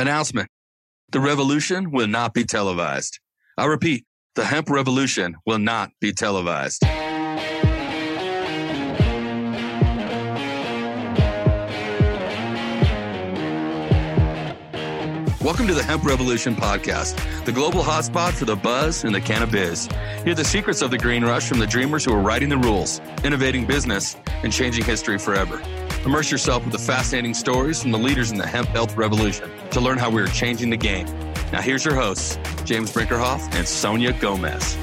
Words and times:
Announcement 0.00 0.48
The 1.10 1.20
revolution 1.20 1.90
will 1.90 2.06
not 2.06 2.32
be 2.32 2.44
televised. 2.44 3.20
I 3.58 3.66
repeat, 3.66 4.06
the 4.34 4.46
hemp 4.46 4.70
revolution 4.70 5.36
will 5.44 5.58
not 5.58 5.90
be 6.00 6.14
televised. 6.14 6.82
Welcome 15.42 15.66
to 15.66 15.74
the 15.74 15.82
Hemp 15.82 16.04
Revolution 16.04 16.56
podcast, 16.56 17.44
the 17.44 17.52
global 17.52 17.82
hotspot 17.82 18.32
for 18.32 18.46
the 18.46 18.56
buzz 18.56 19.04
and 19.04 19.14
the 19.14 19.20
cannabis. 19.20 19.86
Hear 20.24 20.34
the 20.34 20.44
secrets 20.44 20.80
of 20.80 20.90
the 20.90 20.98
green 20.98 21.24
rush 21.24 21.46
from 21.46 21.58
the 21.58 21.66
dreamers 21.66 22.06
who 22.06 22.14
are 22.14 22.22
writing 22.22 22.48
the 22.48 22.56
rules, 22.56 23.02
innovating 23.22 23.66
business, 23.66 24.16
and 24.42 24.50
changing 24.50 24.86
history 24.86 25.18
forever. 25.18 25.60
Immerse 26.04 26.30
yourself 26.30 26.64
with 26.64 26.72
the 26.72 26.78
fascinating 26.78 27.34
stories 27.34 27.82
from 27.82 27.90
the 27.90 27.98
leaders 27.98 28.30
in 28.30 28.38
the 28.38 28.46
hemp 28.46 28.68
health 28.68 28.96
revolution 28.96 29.50
to 29.70 29.80
learn 29.80 29.98
how 29.98 30.08
we 30.08 30.22
are 30.22 30.26
changing 30.28 30.70
the 30.70 30.76
game. 30.76 31.04
Now, 31.52 31.60
here's 31.60 31.84
your 31.84 31.94
hosts, 31.94 32.38
James 32.64 32.90
Brinkerhoff 32.90 33.54
and 33.54 33.68
Sonia 33.68 34.14
Gomez. 34.14 34.76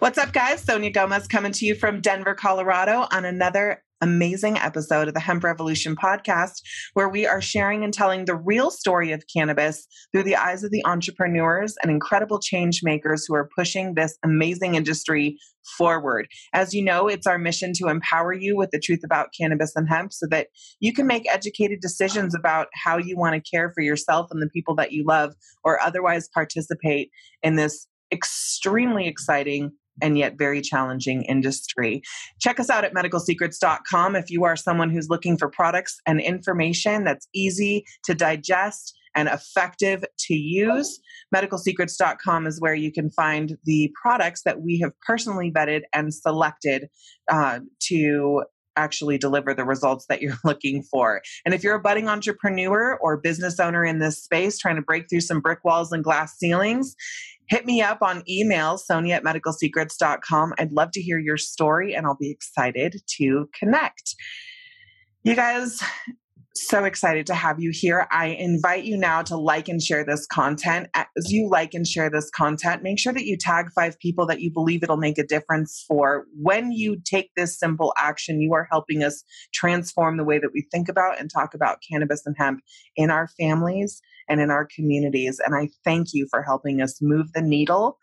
What's 0.00 0.18
up, 0.18 0.32
guys? 0.32 0.60
Sonia 0.60 0.90
Gomez 0.90 1.26
coming 1.28 1.52
to 1.52 1.64
you 1.64 1.74
from 1.74 2.00
Denver, 2.02 2.34
Colorado 2.34 3.06
on 3.10 3.24
another 3.24 3.84
amazing 4.02 4.58
episode 4.58 5.08
of 5.08 5.14
the 5.14 5.20
Hemp 5.20 5.44
Revolution 5.44 5.96
podcast, 5.96 6.60
where 6.94 7.08
we 7.08 7.26
are 7.26 7.40
sharing 7.40 7.84
and 7.84 7.94
telling 7.94 8.24
the 8.24 8.34
real 8.34 8.70
story 8.70 9.12
of 9.12 9.24
cannabis 9.34 9.86
through 10.12 10.24
the 10.24 10.36
eyes 10.36 10.64
of 10.64 10.72
the 10.72 10.84
entrepreneurs 10.84 11.74
and 11.80 11.90
incredible 11.90 12.40
change 12.40 12.80
makers 12.82 13.24
who 13.26 13.34
are 13.34 13.48
pushing 13.56 13.94
this 13.94 14.18
amazing 14.24 14.74
industry 14.74 15.38
forward. 15.78 16.26
As 16.52 16.74
you 16.74 16.84
know, 16.84 17.06
it's 17.06 17.26
our 17.26 17.38
mission 17.38 17.72
to 17.74 17.86
empower 17.86 18.32
you 18.32 18.56
with 18.56 18.70
the 18.72 18.80
truth 18.80 19.00
about 19.04 19.28
cannabis 19.38 19.72
and 19.76 19.88
hemp 19.88 20.12
so 20.12 20.26
that 20.30 20.48
you 20.80 20.92
can 20.92 21.06
make 21.06 21.32
educated 21.32 21.80
decisions 21.80 22.34
about 22.34 22.66
how 22.74 22.98
you 22.98 23.16
want 23.16 23.34
to 23.34 23.50
care 23.50 23.70
for 23.70 23.82
yourself 23.82 24.26
and 24.32 24.42
the 24.42 24.50
people 24.50 24.74
that 24.74 24.92
you 24.92 25.04
love 25.06 25.32
or 25.62 25.80
otherwise 25.80 26.28
participate 26.34 27.10
in 27.42 27.54
this 27.54 27.86
extremely 28.12 29.06
exciting 29.06 29.70
and 30.00 30.16
yet 30.16 30.38
very 30.38 30.60
challenging 30.60 31.22
industry. 31.24 32.02
Check 32.40 32.58
us 32.58 32.70
out 32.70 32.84
at 32.84 32.94
medicalsecrets.com 32.94 34.16
if 34.16 34.30
you 34.30 34.44
are 34.44 34.56
someone 34.56 34.90
who's 34.90 35.08
looking 35.08 35.36
for 35.36 35.48
products 35.48 36.00
and 36.06 36.20
information 36.20 37.04
that's 37.04 37.28
easy 37.34 37.84
to 38.04 38.14
digest 38.14 38.96
and 39.14 39.28
effective 39.28 40.04
to 40.18 40.34
use. 40.34 41.00
Medicalsecrets.com 41.34 42.46
is 42.46 42.60
where 42.60 42.74
you 42.74 42.90
can 42.90 43.10
find 43.10 43.58
the 43.64 43.92
products 44.00 44.42
that 44.44 44.62
we 44.62 44.78
have 44.80 44.92
personally 45.06 45.50
vetted 45.50 45.82
and 45.92 46.14
selected 46.14 46.88
uh, 47.30 47.60
to 47.80 48.42
actually 48.76 49.18
deliver 49.18 49.54
the 49.54 49.64
results 49.64 50.06
that 50.08 50.22
you're 50.22 50.38
looking 50.44 50.82
for. 50.82 51.22
And 51.44 51.54
if 51.54 51.62
you're 51.62 51.74
a 51.74 51.80
budding 51.80 52.08
entrepreneur 52.08 52.98
or 53.00 53.16
business 53.16 53.60
owner 53.60 53.84
in 53.84 53.98
this 53.98 54.22
space 54.22 54.58
trying 54.58 54.76
to 54.76 54.82
break 54.82 55.08
through 55.08 55.20
some 55.20 55.40
brick 55.40 55.60
walls 55.64 55.92
and 55.92 56.02
glass 56.02 56.38
ceilings, 56.38 56.94
hit 57.52 57.66
me 57.66 57.82
up 57.82 58.00
on 58.00 58.22
email, 58.26 58.78
sonia 58.78 59.16
at 59.16 59.24
medicalsecrets.com. 59.24 60.54
I'd 60.56 60.72
love 60.72 60.90
to 60.92 61.02
hear 61.02 61.18
your 61.18 61.36
story 61.36 61.94
and 61.94 62.06
I'll 62.06 62.16
be 62.16 62.30
excited 62.30 63.02
to 63.18 63.46
connect. 63.52 64.14
You 65.22 65.34
guys, 65.34 65.82
so 66.54 66.84
excited 66.84 67.26
to 67.26 67.34
have 67.34 67.60
you 67.60 67.70
here. 67.70 68.06
I 68.10 68.28
invite 68.28 68.84
you 68.84 68.96
now 68.96 69.20
to 69.24 69.36
like 69.36 69.68
and 69.68 69.82
share 69.82 70.02
this 70.02 70.26
content. 70.26 70.88
As 70.94 71.30
you 71.30 71.50
like 71.50 71.74
and 71.74 71.86
share 71.86 72.08
this 72.08 72.30
content, 72.30 72.82
make 72.82 72.98
sure 72.98 73.12
that 73.12 73.26
you 73.26 73.36
tag 73.36 73.66
five 73.74 73.98
people 73.98 74.24
that 74.28 74.40
you 74.40 74.50
believe 74.50 74.82
it'll 74.82 74.96
make 74.96 75.18
a 75.18 75.26
difference 75.26 75.84
for. 75.86 76.24
When 76.40 76.72
you 76.72 77.02
take 77.04 77.32
this 77.36 77.58
simple 77.58 77.92
action, 77.98 78.40
you 78.40 78.54
are 78.54 78.66
helping 78.70 79.04
us 79.04 79.24
transform 79.52 80.16
the 80.16 80.24
way 80.24 80.38
that 80.38 80.52
we 80.54 80.66
think 80.72 80.88
about 80.88 81.20
and 81.20 81.30
talk 81.30 81.52
about 81.52 81.82
cannabis 81.86 82.22
and 82.24 82.34
hemp 82.38 82.60
in 82.96 83.10
our 83.10 83.28
families 83.28 84.00
and 84.28 84.40
in 84.40 84.50
our 84.50 84.66
communities. 84.74 85.40
And 85.44 85.54
I 85.54 85.68
thank 85.84 86.08
you 86.12 86.26
for 86.30 86.42
helping 86.42 86.80
us 86.80 87.00
move 87.00 87.32
the 87.32 87.42
needle 87.42 87.98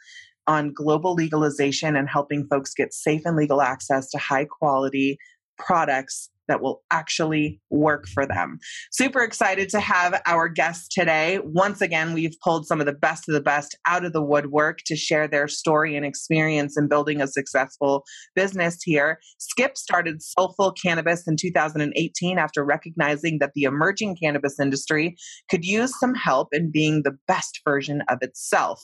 on 0.47 0.73
global 0.73 1.13
legalization 1.13 1.95
and 1.95 2.09
helping 2.09 2.47
folks 2.47 2.73
get 2.73 2.93
safe 2.93 3.21
and 3.25 3.35
legal 3.35 3.61
access 3.61 4.09
to 4.09 4.17
high 4.17 4.45
quality 4.45 5.17
products 5.57 6.29
that 6.49 6.61
will 6.61 6.83
actually 6.91 7.61
work 7.69 8.07
for 8.07 8.25
them. 8.25 8.59
Super 8.91 9.21
excited 9.21 9.69
to 9.69 9.79
have 9.79 10.21
our 10.25 10.49
guest 10.49 10.91
today. 10.91 11.39
Once 11.43 11.79
again, 11.81 12.13
we've 12.13 12.35
pulled 12.43 12.65
some 12.65 12.81
of 12.81 12.85
the 12.85 12.93
best 12.93 13.29
of 13.29 13.33
the 13.33 13.41
best 13.41 13.77
out 13.87 14.03
of 14.03 14.11
the 14.11 14.23
woodwork 14.23 14.79
to 14.87 14.95
share 14.95 15.27
their 15.27 15.47
story 15.47 15.95
and 15.95 16.05
experience 16.05 16.77
in 16.77 16.89
building 16.89 17.21
a 17.21 17.27
successful 17.27 18.03
business 18.35 18.79
here. 18.83 19.19
Skip 19.37 19.77
started 19.77 20.21
Soulful 20.21 20.73
Cannabis 20.73 21.27
in 21.27 21.37
2018 21.37 22.37
after 22.37 22.65
recognizing 22.65 23.39
that 23.39 23.51
the 23.55 23.63
emerging 23.63 24.17
cannabis 24.21 24.59
industry 24.59 25.15
could 25.49 25.63
use 25.63 25.97
some 25.99 26.15
help 26.15 26.49
in 26.51 26.71
being 26.71 27.03
the 27.03 27.17
best 27.27 27.61
version 27.63 28.01
of 28.09 28.17
itself. 28.21 28.83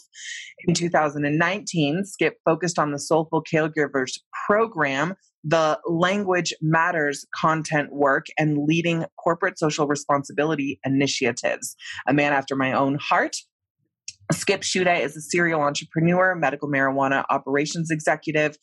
In 0.68 0.74
2019, 0.74 2.06
Skip 2.06 2.36
focused 2.46 2.80
on 2.80 2.92
the 2.92 3.00
Soulful 3.00 3.44
Caregivers 3.44 4.20
program 4.46 5.16
the 5.46 5.80
language 5.86 6.54
matters 6.60 7.26
content 7.36 7.94
work 7.94 8.26
and 8.38 8.58
leading 8.58 9.06
corporate 9.24 9.60
social 9.60 9.88
responsibility 9.88 10.80
initiatives. 10.84 11.76
A 12.08 12.14
man 12.14 12.34
after 12.34 12.56
my 12.56 12.74
own 12.74 12.96
heart, 12.96 13.38
Skip 14.32 14.62
Shuda 14.62 15.00
is 15.00 15.16
a 15.16 15.22
serial 15.22 15.62
entrepreneur, 15.62 16.36
medical 16.36 16.68
marijuana 16.68 17.24
operations 17.30 17.92
executive, 17.92 18.58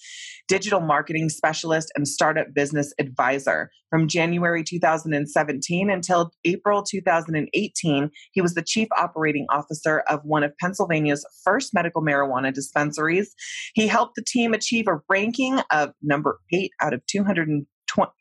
digital 0.48 0.80
marketing 0.80 1.28
specialist, 1.28 1.92
and 1.94 2.06
startup 2.06 2.48
business 2.54 2.92
advisor. 2.98 3.70
From 3.88 4.08
January 4.08 4.64
2017 4.64 5.90
until 5.90 6.30
April 6.44 6.82
2018, 6.82 8.10
he 8.32 8.40
was 8.40 8.54
the 8.54 8.62
chief 8.62 8.88
operating 8.98 9.46
officer 9.50 10.00
of 10.08 10.20
one 10.24 10.42
of 10.42 10.56
Pennsylvania's 10.58 11.26
first 11.44 11.74
medical 11.74 12.02
marijuana 12.02 12.52
dispensaries. 12.52 13.34
He 13.74 13.86
helped 13.86 14.14
the 14.16 14.24
team 14.24 14.54
achieve 14.54 14.88
a 14.88 15.00
ranking 15.08 15.60
of 15.70 15.92
number 16.02 16.40
eight 16.52 16.72
out 16.80 16.94
of 16.94 17.04
200. 17.06 17.66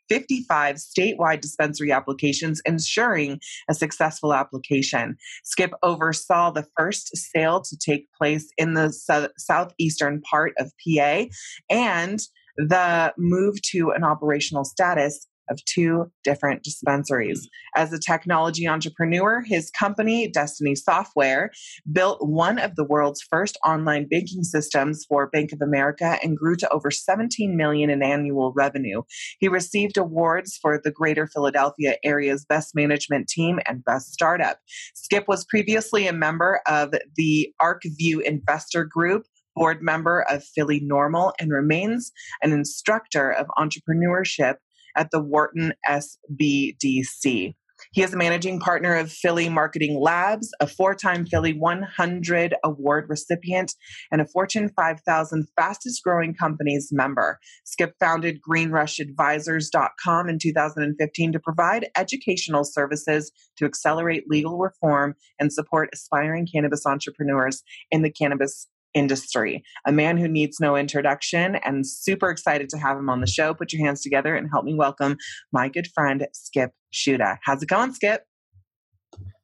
55 0.08 0.76
statewide 0.76 1.40
dispensary 1.40 1.92
applications, 1.92 2.60
ensuring 2.64 3.40
a 3.68 3.74
successful 3.74 4.34
application. 4.34 5.16
Skip 5.44 5.72
oversaw 5.82 6.50
the 6.50 6.66
first 6.76 7.16
sale 7.16 7.60
to 7.62 7.76
take 7.76 8.12
place 8.12 8.48
in 8.58 8.74
the 8.74 8.92
so- 8.92 9.28
southeastern 9.38 10.20
part 10.22 10.52
of 10.58 10.72
PA 10.84 11.24
and 11.70 12.20
the 12.56 13.12
move 13.16 13.60
to 13.62 13.90
an 13.90 14.04
operational 14.04 14.64
status 14.64 15.26
of 15.50 15.64
two 15.64 16.10
different 16.24 16.62
dispensaries. 16.62 17.46
Mm. 17.76 17.82
As 17.82 17.92
a 17.92 17.98
technology 17.98 18.66
entrepreneur, 18.66 19.42
his 19.46 19.70
company, 19.70 20.28
Destiny 20.28 20.74
Software, 20.74 21.50
built 21.90 22.18
one 22.20 22.58
of 22.58 22.76
the 22.76 22.84
world's 22.84 23.22
first 23.22 23.58
online 23.64 24.08
banking 24.08 24.44
systems 24.44 25.04
for 25.08 25.28
Bank 25.28 25.52
of 25.52 25.60
America 25.60 26.18
and 26.22 26.36
grew 26.36 26.56
to 26.56 26.68
over 26.70 26.90
17 26.90 27.56
million 27.56 27.90
in 27.90 28.02
annual 28.02 28.52
revenue. 28.54 29.02
He 29.38 29.48
received 29.48 29.96
awards 29.96 30.58
for 30.60 30.80
the 30.82 30.90
Greater 30.90 31.26
Philadelphia 31.26 31.96
area's 32.04 32.44
best 32.44 32.74
management 32.74 33.28
team 33.28 33.58
and 33.66 33.84
best 33.84 34.12
startup. 34.12 34.58
Skip 34.94 35.24
was 35.28 35.44
previously 35.44 36.06
a 36.06 36.12
member 36.12 36.60
of 36.66 36.94
the 37.16 37.52
ArcView 37.60 38.22
Investor 38.22 38.84
Group, 38.84 39.24
board 39.54 39.82
member 39.82 40.22
of 40.28 40.44
Philly 40.44 40.80
NORML 40.80 41.32
and 41.38 41.52
remains 41.52 42.12
an 42.42 42.52
instructor 42.52 43.30
of 43.30 43.46
entrepreneurship 43.58 44.56
at 44.96 45.10
the 45.10 45.22
Wharton 45.22 45.72
SBDC. 45.88 47.54
He 47.90 48.02
is 48.02 48.14
a 48.14 48.16
managing 48.16 48.60
partner 48.60 48.94
of 48.94 49.10
Philly 49.10 49.48
Marketing 49.48 49.98
Labs, 50.00 50.50
a 50.60 50.66
four 50.66 50.94
time 50.94 51.26
Philly 51.26 51.52
100 51.52 52.54
award 52.64 53.06
recipient, 53.08 53.74
and 54.10 54.20
a 54.20 54.26
Fortune 54.26 54.70
5000 54.76 55.48
fastest 55.56 56.02
growing 56.02 56.34
companies 56.34 56.88
member. 56.92 57.38
Skip 57.64 57.94
founded 57.98 58.38
greenrushadvisors.com 58.48 60.28
in 60.28 60.38
2015 60.38 61.32
to 61.32 61.40
provide 61.40 61.88
educational 61.96 62.64
services 62.64 63.32
to 63.56 63.64
accelerate 63.64 64.24
legal 64.28 64.58
reform 64.58 65.14
and 65.38 65.52
support 65.52 65.90
aspiring 65.92 66.46
cannabis 66.46 66.86
entrepreneurs 66.86 67.62
in 67.90 68.02
the 68.02 68.10
cannabis 68.10 68.68
industry. 68.94 69.62
A 69.86 69.92
man 69.92 70.16
who 70.16 70.28
needs 70.28 70.60
no 70.60 70.76
introduction 70.76 71.56
and 71.56 71.86
super 71.86 72.30
excited 72.30 72.68
to 72.70 72.78
have 72.78 72.96
him 72.96 73.08
on 73.08 73.20
the 73.20 73.26
show. 73.26 73.54
Put 73.54 73.72
your 73.72 73.84
hands 73.84 74.02
together 74.02 74.34
and 74.34 74.48
help 74.50 74.64
me 74.64 74.74
welcome 74.74 75.16
my 75.52 75.68
good 75.68 75.88
friend, 75.94 76.26
Skip 76.32 76.72
Shuda. 76.92 77.38
How's 77.42 77.62
it 77.62 77.68
going, 77.68 77.92
Skip? 77.92 78.24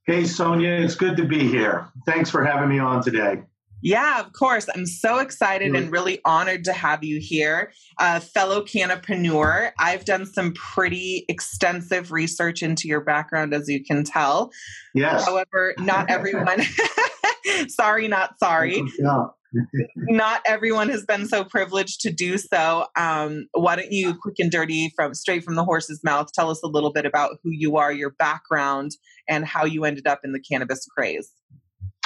Hey, 0.07 0.25
Sonia, 0.25 0.71
it's 0.71 0.95
good 0.95 1.17
to 1.19 1.25
be 1.25 1.47
here. 1.47 1.89
Thanks 2.07 2.31
for 2.31 2.45
having 2.45 2.69
me 2.69 2.79
on 2.79 3.03
today. 3.03 3.43
Yeah, 3.81 4.21
of 4.21 4.33
course. 4.33 4.67
I'm 4.75 4.87
so 4.87 5.19
excited 5.19 5.77
and 5.77 5.93
really 5.93 6.21
honored 6.25 6.65
to 6.65 6.73
have 6.73 7.05
you 7.05 7.21
here, 7.21 7.71
uh, 7.99 8.19
fellow 8.19 8.63
cannapreneur. 8.63 9.71
I've 9.79 10.05
done 10.05 10.27
some 10.27 10.53
pretty 10.55 11.25
extensive 11.29 12.11
research 12.11 12.61
into 12.61 12.89
your 12.89 13.01
background, 13.01 13.55
as 13.55 13.69
you 13.69 13.85
can 13.85 14.03
tell. 14.03 14.51
Yes. 14.95 15.25
However, 15.25 15.75
not 15.79 16.11
everyone. 16.11 16.61
sorry, 17.69 18.09
not 18.09 18.39
sorry. 18.39 18.83
Yeah. 18.99 19.27
Not 19.97 20.43
everyone 20.47 20.89
has 20.89 21.05
been 21.05 21.27
so 21.27 21.45
privileged 21.45 22.01
to 22.03 22.11
do 22.11 22.39
so. 22.39 22.87
Um, 22.97 23.47
why 23.53 23.77
don't 23.77 23.93
you, 23.93 24.15
quick 24.15 24.37
and 24.39 24.51
dirty, 24.51 24.93
from 24.95 25.15
straight 25.15 25.45
from 25.45 25.55
the 25.55 25.65
horse's 25.65 26.03
mouth, 26.05 26.33
tell 26.33 26.51
us 26.51 26.61
a 26.63 26.67
little 26.67 26.93
bit 26.93 27.07
about 27.07 27.39
who 27.43 27.51
you 27.51 27.77
are, 27.77 27.93
your 27.93 28.11
background, 28.11 28.93
and 29.29 29.45
how 29.45 29.65
you 29.65 29.85
ended 29.85 30.07
up 30.07 30.21
in 30.25 30.33
the 30.33 30.41
cannabis 30.41 30.87
craze? 30.87 31.33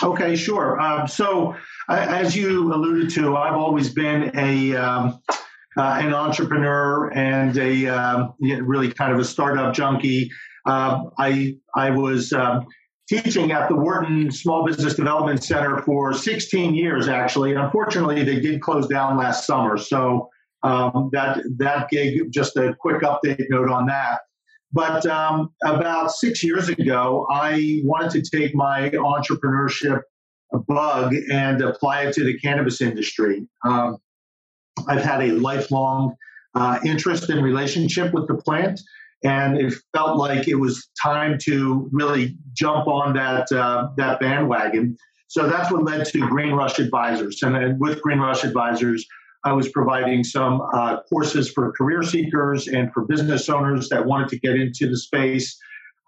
Okay, 0.02 0.34
sure. 0.34 0.80
Um, 0.80 1.06
so, 1.06 1.54
uh, 1.88 2.06
as 2.08 2.34
you 2.34 2.72
alluded 2.72 3.10
to, 3.10 3.36
I've 3.36 3.54
always 3.54 3.88
been 3.90 4.32
a 4.36 4.74
um, 4.74 5.20
uh, 5.76 5.98
an 6.00 6.12
entrepreneur 6.12 7.12
and 7.12 7.56
a 7.56 7.86
um, 7.86 8.34
really 8.40 8.90
kind 8.92 9.12
of 9.12 9.18
a 9.18 9.24
startup 9.24 9.74
junkie. 9.74 10.30
Uh, 10.66 11.04
I 11.18 11.56
I 11.76 11.90
was 11.90 12.32
um, 12.32 12.66
teaching 13.12 13.52
at 13.52 13.68
the 13.68 13.76
Wharton 13.76 14.30
Small 14.30 14.64
Business 14.64 14.94
Development 14.94 15.42
Center 15.42 15.82
for 15.82 16.14
16 16.14 16.74
years, 16.74 17.08
actually. 17.08 17.50
And 17.50 17.60
Unfortunately, 17.60 18.24
they 18.24 18.40
did 18.40 18.62
close 18.62 18.86
down 18.86 19.18
last 19.18 19.46
summer, 19.46 19.76
so 19.76 20.30
um, 20.62 21.10
that 21.12 21.42
that 21.58 21.90
gig. 21.90 22.30
Just 22.30 22.56
a 22.56 22.74
quick 22.78 23.02
update 23.02 23.44
note 23.50 23.68
on 23.68 23.86
that. 23.86 24.20
But 24.72 25.04
um, 25.04 25.50
about 25.64 26.12
six 26.12 26.42
years 26.42 26.70
ago, 26.70 27.26
I 27.30 27.82
wanted 27.84 28.24
to 28.24 28.36
take 28.36 28.54
my 28.54 28.88
entrepreneurship 28.90 30.00
bug 30.66 31.14
and 31.30 31.60
apply 31.60 32.06
it 32.06 32.14
to 32.14 32.24
the 32.24 32.38
cannabis 32.38 32.80
industry. 32.80 33.46
Um, 33.64 33.98
I've 34.88 35.02
had 35.02 35.22
a 35.22 35.32
lifelong 35.32 36.14
uh, 36.54 36.78
interest 36.84 37.28
and 37.28 37.42
relationship 37.42 38.14
with 38.14 38.26
the 38.28 38.36
plant, 38.36 38.80
and 39.24 39.56
it 39.56 39.74
felt 39.94 40.19
like 40.19 40.48
it 40.48 40.56
was 40.56 40.90
time 41.00 41.38
to 41.44 41.88
really 41.92 42.36
jump 42.54 42.86
on 42.88 43.14
that 43.14 43.50
uh, 43.52 43.88
that 43.96 44.20
bandwagon. 44.20 44.96
So 45.28 45.48
that's 45.48 45.70
what 45.72 45.84
led 45.84 46.06
to 46.06 46.19
Green 46.28 46.52
Rush 46.52 46.78
Advisors, 46.78 47.42
and, 47.42 47.80
with 47.80 48.02
Green 48.02 48.19
Rush 48.19 48.44
Advisors, 48.44 49.06
I 49.44 49.52
was 49.52 49.69
providing 49.70 50.24
some 50.24 50.60
uh, 50.74 50.98
courses 51.08 51.50
for 51.50 51.72
career 51.72 52.02
seekers 52.02 52.69
and 52.69 52.92
for 52.92 53.04
business 53.06 53.48
owners 53.48 53.88
that 53.88 54.04
wanted 54.04 54.28
to 54.28 54.38
get 54.38 54.56
into 54.56 54.88
the 54.88 54.96
space. 54.96 55.58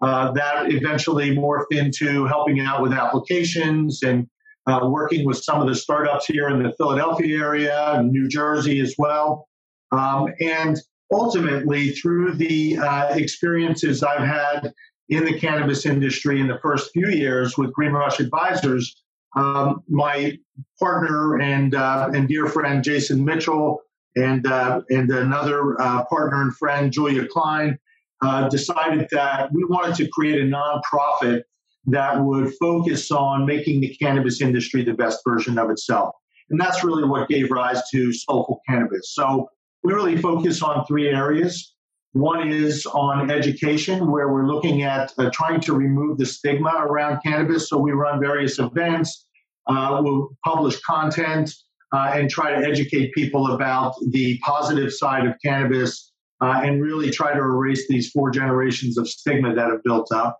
Uh, 0.01 0.31
that 0.33 0.71
eventually 0.71 1.35
morphed 1.35 1.71
into 1.71 2.25
helping 2.25 2.59
out 2.59 2.81
with 2.81 2.91
applications 2.91 4.03
and 4.03 4.27
uh, 4.67 4.81
working 4.83 5.25
with 5.25 5.37
some 5.37 5.61
of 5.61 5.67
the 5.67 5.75
startups 5.75 6.25
here 6.25 6.49
in 6.49 6.61
the 6.61 6.73
Philadelphia 6.77 7.39
area 7.39 7.93
and 7.93 8.11
New 8.11 8.27
Jersey 8.27 8.79
as 8.81 8.93
well. 8.97 9.47
Um, 9.91 10.33
and 10.41 10.77
ultimately, 11.11 11.91
through 11.91 12.33
the 12.33 12.77
uh, 12.77 13.15
experiences 13.15 14.03
I've 14.03 14.27
had 14.27 14.73
in 15.09 15.25
the 15.25 15.39
cannabis 15.39 15.85
industry 15.85 16.39
in 16.39 16.47
the 16.47 16.59
first 16.59 16.91
few 16.91 17.09
years 17.09 17.57
with 17.57 17.73
Green 17.73 17.91
Rush 17.91 18.19
Advisors, 18.19 19.03
um, 19.35 19.83
my 19.87 20.37
partner 20.79 21.41
and 21.41 21.75
uh, 21.75 22.09
and 22.13 22.27
dear 22.27 22.47
friend 22.47 22.83
Jason 22.83 23.23
Mitchell 23.23 23.81
and 24.15 24.47
uh, 24.47 24.81
and 24.89 25.09
another 25.11 25.79
uh, 25.81 26.05
partner 26.05 26.41
and 26.41 26.55
friend 26.55 26.91
Julia 26.91 27.27
Klein 27.27 27.77
uh, 28.21 28.47
decided 28.49 29.07
that 29.11 29.51
we 29.51 29.65
wanted 29.65 29.95
to 29.97 30.07
create 30.09 30.41
a 30.41 30.45
nonprofit 30.45 31.43
that 31.87 32.19
would 32.19 32.53
focus 32.59 33.11
on 33.11 33.45
making 33.45 33.81
the 33.81 33.95
cannabis 33.95 34.41
industry 34.41 34.83
the 34.83 34.93
best 34.93 35.19
version 35.27 35.59
of 35.59 35.69
itself. 35.69 36.15
And 36.49 36.59
that's 36.59 36.83
really 36.83 37.03
what 37.03 37.27
gave 37.27 37.51
rise 37.51 37.81
to 37.91 38.13
Soulful 38.13 38.61
Cannabis. 38.67 39.13
So 39.13 39.49
we 39.85 39.93
really 39.93 40.17
focus 40.17 40.63
on 40.63 40.83
three 40.87 41.09
areas. 41.09 41.75
One 42.13 42.49
is 42.51 42.87
on 42.87 43.29
education, 43.29 44.11
where 44.11 44.29
we're 44.29 44.47
looking 44.47 44.81
at 44.81 45.13
uh, 45.19 45.29
trying 45.31 45.59
to 45.61 45.73
remove 45.73 46.17
the 46.17 46.25
stigma 46.25 46.73
around 46.79 47.19
cannabis. 47.23 47.69
So 47.69 47.77
we 47.77 47.91
run 47.91 48.19
various 48.19 48.57
events, 48.57 49.27
uh, 49.67 49.99
we'll 50.01 50.29
publish 50.43 50.79
content, 50.81 51.53
uh, 51.93 52.13
and 52.15 52.29
try 52.31 52.59
to 52.59 52.65
educate 52.65 53.13
people 53.13 53.51
about 53.51 53.93
the 54.09 54.39
positive 54.39 54.91
side 54.91 55.27
of 55.27 55.35
cannabis 55.43 56.11
uh, 56.41 56.61
and 56.63 56.81
really 56.81 57.11
try 57.11 57.33
to 57.33 57.39
erase 57.39 57.87
these 57.87 58.09
four 58.09 58.31
generations 58.31 58.97
of 58.97 59.07
stigma 59.07 59.53
that 59.53 59.69
have 59.69 59.83
built 59.83 60.11
up. 60.11 60.39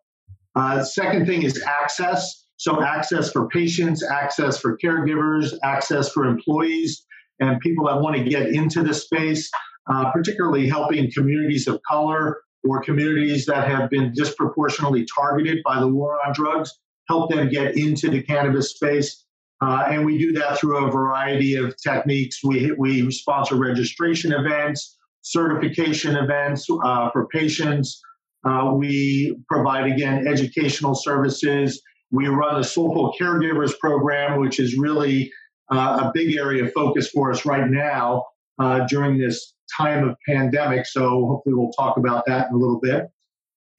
Uh, 0.55 0.83
second 0.83 1.27
thing 1.27 1.43
is 1.43 1.61
access. 1.67 2.47
So, 2.57 2.81
access 2.81 3.31
for 3.31 3.47
patients, 3.49 4.01
access 4.01 4.57
for 4.57 4.77
caregivers, 4.83 5.53
access 5.61 6.09
for 6.09 6.25
employees, 6.25 7.05
and 7.39 7.59
people 7.59 7.85
that 7.87 7.99
want 8.01 8.15
to 8.15 8.23
get 8.23 8.49
into 8.49 8.83
the 8.83 8.93
space, 8.93 9.49
uh, 9.91 10.11
particularly 10.11 10.67
helping 10.67 11.11
communities 11.11 11.67
of 11.67 11.79
color 11.87 12.41
or 12.67 12.81
communities 12.81 13.45
that 13.45 13.67
have 13.67 13.89
been 13.89 14.11
disproportionately 14.13 15.05
targeted 15.13 15.59
by 15.63 15.79
the 15.79 15.87
war 15.87 16.17
on 16.25 16.33
drugs, 16.33 16.71
help 17.07 17.29
them 17.29 17.49
get 17.49 17.77
into 17.77 18.09
the 18.09 18.21
cannabis 18.23 18.71
space. 18.71 19.25
Uh, 19.61 19.85
and 19.89 20.05
we 20.05 20.17
do 20.17 20.33
that 20.33 20.57
through 20.57 20.85
a 20.85 20.91
variety 20.91 21.55
of 21.55 21.75
techniques. 21.81 22.43
We, 22.43 22.71
we 22.73 23.09
sponsor 23.11 23.55
registration 23.55 24.33
events, 24.33 24.97
certification 25.21 26.15
events 26.17 26.67
uh, 26.83 27.09
for 27.11 27.27
patients, 27.27 28.01
uh, 28.45 28.71
we 28.75 29.35
provide, 29.49 29.91
again, 29.91 30.27
educational 30.27 30.93
services. 30.93 31.81
We 32.11 32.27
run 32.27 32.61
the 32.61 32.63
Soulful 32.63 33.13
Caregivers 33.19 33.77
program, 33.79 34.39
which 34.39 34.59
is 34.59 34.77
really 34.77 35.31
a 35.69 36.11
big 36.13 36.35
area 36.35 36.65
of 36.65 36.73
focus 36.73 37.09
for 37.09 37.31
us 37.31 37.45
right 37.45 37.69
now 37.69 38.25
uh, 38.59 38.85
during 38.87 39.17
this 39.17 39.53
time 39.77 40.07
of 40.07 40.15
pandemic. 40.27 40.85
So 40.85 41.25
hopefully 41.27 41.55
we'll 41.55 41.71
talk 41.71 41.97
about 41.97 42.23
that 42.27 42.49
in 42.49 42.55
a 42.55 42.57
little 42.57 42.79
bit. 42.79 43.07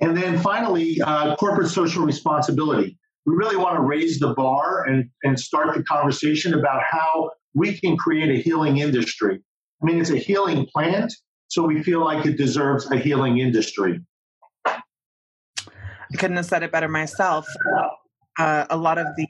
And 0.01 0.17
then 0.17 0.39
finally, 0.39 1.01
uh, 1.01 1.37
corporate 1.37 1.69
social 1.69 2.05
responsibility. 2.05 2.99
We 3.25 3.35
really 3.35 3.57
want 3.57 3.77
to 3.77 3.83
raise 3.83 4.19
the 4.19 4.35
bar 4.35 4.85
and, 4.85 5.09
and 5.23 5.39
start 5.39 5.75
the 5.75 5.83
conversation 5.85 6.55
about 6.55 6.83
how 6.89 7.31
we 7.55 7.79
can 7.79 7.97
create 7.97 8.31
a 8.31 8.43
healing 8.43 8.79
industry. 8.79 9.41
I 9.83 9.87
mean, 9.87 10.01
it's 10.01 10.11
a 10.11 10.17
healing 10.17 10.67
plant, 10.73 11.13
so 11.49 11.65
we 11.65 11.83
feel 11.83 12.05
like 12.05 12.27
it 12.27 12.37
deserves 12.37 12.91
a 12.91 12.97
healing 12.97 13.39
industry. 13.39 14.01
I 14.67 16.17
couldn't 16.17 16.37
have 16.37 16.47
said 16.47 16.63
it 16.63 16.71
better 16.71 16.89
myself. 16.89 17.49
Uh, 18.39 18.67
a 18.69 18.77
lot 18.77 18.99
of 18.99 19.07
the 19.17 19.27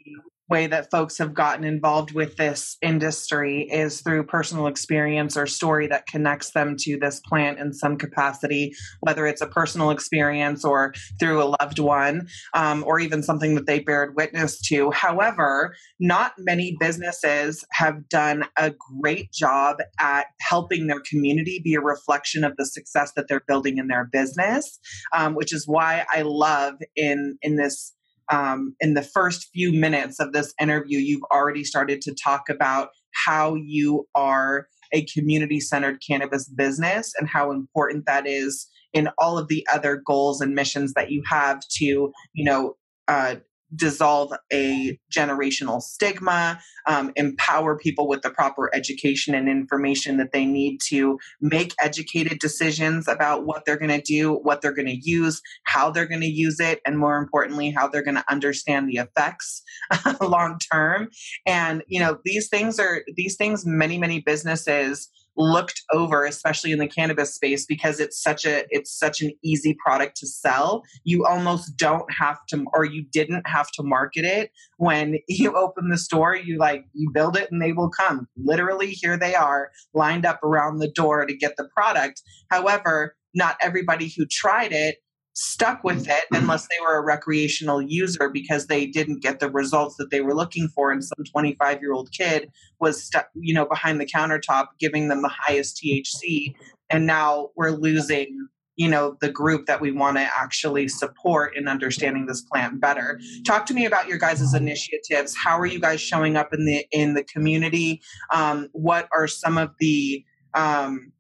way 0.48 0.66
that 0.66 0.90
folks 0.90 1.18
have 1.18 1.34
gotten 1.34 1.64
involved 1.64 2.12
with 2.12 2.36
this 2.36 2.76
industry 2.82 3.68
is 3.70 4.00
through 4.00 4.24
personal 4.24 4.66
experience 4.66 5.36
or 5.36 5.46
story 5.46 5.86
that 5.88 6.06
connects 6.06 6.52
them 6.52 6.76
to 6.78 6.98
this 6.98 7.20
plant 7.20 7.58
in 7.58 7.72
some 7.72 7.96
capacity, 7.96 8.72
whether 9.00 9.26
it's 9.26 9.40
a 9.40 9.46
personal 9.46 9.90
experience 9.90 10.64
or 10.64 10.94
through 11.18 11.42
a 11.42 11.54
loved 11.60 11.78
one, 11.78 12.28
um, 12.54 12.84
or 12.86 13.00
even 13.00 13.22
something 13.22 13.54
that 13.54 13.66
they 13.66 13.80
bared 13.80 14.14
witness 14.16 14.60
to. 14.60 14.90
However, 14.92 15.74
not 15.98 16.32
many 16.38 16.76
businesses 16.78 17.64
have 17.72 18.08
done 18.08 18.44
a 18.56 18.72
great 19.00 19.32
job 19.32 19.78
at 19.98 20.26
helping 20.40 20.86
their 20.86 21.00
community 21.00 21.60
be 21.62 21.74
a 21.74 21.80
reflection 21.80 22.44
of 22.44 22.56
the 22.56 22.66
success 22.66 23.12
that 23.16 23.26
they're 23.28 23.42
building 23.46 23.78
in 23.78 23.88
their 23.88 24.04
business, 24.04 24.78
um, 25.12 25.34
which 25.34 25.52
is 25.52 25.66
why 25.66 26.04
I 26.12 26.22
love 26.22 26.74
in 26.94 27.38
in 27.42 27.56
this 27.56 27.92
um, 28.30 28.74
in 28.80 28.94
the 28.94 29.02
first 29.02 29.48
few 29.52 29.72
minutes 29.72 30.18
of 30.20 30.32
this 30.32 30.52
interview, 30.60 30.98
you've 30.98 31.24
already 31.32 31.64
started 31.64 32.00
to 32.02 32.14
talk 32.14 32.48
about 32.48 32.90
how 33.26 33.54
you 33.54 34.06
are 34.14 34.66
a 34.92 35.04
community 35.06 35.60
centered 35.60 36.00
cannabis 36.06 36.48
business 36.48 37.12
and 37.18 37.28
how 37.28 37.50
important 37.50 38.06
that 38.06 38.26
is 38.26 38.68
in 38.92 39.08
all 39.18 39.36
of 39.36 39.48
the 39.48 39.66
other 39.72 40.02
goals 40.06 40.40
and 40.40 40.54
missions 40.54 40.92
that 40.94 41.10
you 41.10 41.22
have 41.28 41.60
to, 41.68 42.12
you 42.32 42.44
know, 42.44 42.76
uh, 43.08 43.36
dissolve 43.74 44.32
a 44.52 44.98
generational 45.14 45.80
stigma, 45.82 46.60
um, 46.86 47.12
empower 47.16 47.76
people 47.76 48.06
with 48.08 48.22
the 48.22 48.30
proper 48.30 48.70
education 48.74 49.34
and 49.34 49.48
information 49.48 50.16
that 50.18 50.32
they 50.32 50.44
need 50.44 50.78
to 50.88 51.18
make 51.40 51.74
educated 51.82 52.38
decisions 52.38 53.08
about 53.08 53.44
what 53.44 53.64
they're 53.64 53.78
going 53.78 53.90
to 53.90 54.00
do, 54.00 54.32
what 54.32 54.62
they're 54.62 54.74
going 54.74 54.86
to 54.86 55.00
use, 55.00 55.40
how 55.64 55.90
they're 55.90 56.06
going 56.06 56.20
to 56.20 56.26
use 56.26 56.60
it, 56.60 56.80
and 56.86 56.98
more 56.98 57.16
importantly, 57.16 57.70
how 57.70 57.88
they're 57.88 58.04
going 58.04 58.14
to 58.14 58.30
understand 58.30 58.88
the 58.88 58.96
effects 58.96 59.62
long 60.20 60.58
term. 60.72 61.08
And, 61.44 61.82
you 61.88 62.00
know, 62.00 62.18
these 62.24 62.48
things 62.48 62.78
are, 62.78 63.02
these 63.16 63.36
things 63.36 63.66
many, 63.66 63.98
many 63.98 64.20
businesses 64.20 65.08
looked 65.36 65.82
over 65.92 66.24
especially 66.24 66.72
in 66.72 66.78
the 66.78 66.86
cannabis 66.86 67.34
space 67.34 67.66
because 67.66 68.00
it's 68.00 68.20
such 68.20 68.44
a 68.44 68.64
it's 68.70 68.96
such 68.96 69.20
an 69.20 69.32
easy 69.42 69.76
product 69.84 70.16
to 70.18 70.26
sell. 70.26 70.82
You 71.04 71.26
almost 71.26 71.76
don't 71.76 72.10
have 72.12 72.38
to 72.48 72.64
or 72.72 72.84
you 72.84 73.04
didn't 73.12 73.46
have 73.46 73.70
to 73.72 73.82
market 73.82 74.24
it. 74.24 74.50
When 74.78 75.18
you 75.28 75.56
open 75.56 75.88
the 75.90 75.98
store 75.98 76.34
you 76.34 76.58
like 76.58 76.84
you 76.92 77.10
build 77.12 77.36
it 77.36 77.50
and 77.50 77.60
they 77.60 77.72
will 77.72 77.90
come. 77.90 78.26
Literally 78.36 78.90
here 78.90 79.16
they 79.16 79.34
are 79.34 79.70
lined 79.94 80.26
up 80.26 80.42
around 80.42 80.78
the 80.78 80.90
door 80.90 81.26
to 81.26 81.36
get 81.36 81.56
the 81.56 81.68
product. 81.74 82.22
However 82.50 83.16
not 83.34 83.56
everybody 83.60 84.12
who 84.16 84.24
tried 84.24 84.72
it 84.72 84.96
stuck 85.36 85.84
with 85.84 86.08
it 86.08 86.24
unless 86.32 86.66
they 86.68 86.80
were 86.80 86.96
a 86.96 87.02
recreational 87.02 87.82
user 87.82 88.30
because 88.30 88.68
they 88.68 88.86
didn't 88.86 89.20
get 89.20 89.38
the 89.38 89.50
results 89.50 89.96
that 89.96 90.10
they 90.10 90.22
were 90.22 90.34
looking 90.34 90.66
for 90.68 90.90
and 90.90 91.04
some 91.04 91.24
25 91.30 91.82
year 91.82 91.92
old 91.92 92.10
kid 92.10 92.50
was 92.80 93.02
stuck 93.04 93.28
you 93.34 93.52
know 93.52 93.66
behind 93.66 94.00
the 94.00 94.06
countertop 94.06 94.68
giving 94.80 95.08
them 95.08 95.20
the 95.20 95.28
highest 95.28 95.78
thc 95.82 96.54
and 96.88 97.04
now 97.04 97.50
we're 97.54 97.70
losing 97.70 98.48
you 98.76 98.88
know 98.88 99.18
the 99.20 99.30
group 99.30 99.66
that 99.66 99.80
we 99.80 99.92
want 99.92 100.16
to 100.16 100.22
actually 100.22 100.88
support 100.88 101.54
in 101.54 101.66
understanding 101.66 102.26
this 102.26 102.42
plant 102.42 102.78
better. 102.78 103.18
Talk 103.46 103.64
to 103.66 103.74
me 103.74 103.86
about 103.86 104.06
your 104.06 104.18
guys' 104.18 104.52
initiatives. 104.52 105.34
How 105.34 105.58
are 105.58 105.64
you 105.64 105.80
guys 105.80 105.98
showing 105.98 106.36
up 106.36 106.52
in 106.52 106.66
the 106.66 106.86
in 106.92 107.14
the 107.14 107.24
community? 107.24 108.02
Um, 108.30 108.68
what 108.72 109.08
are 109.16 109.26
some 109.26 109.56
of 109.56 109.70
the 109.80 110.22
um, 110.52 111.10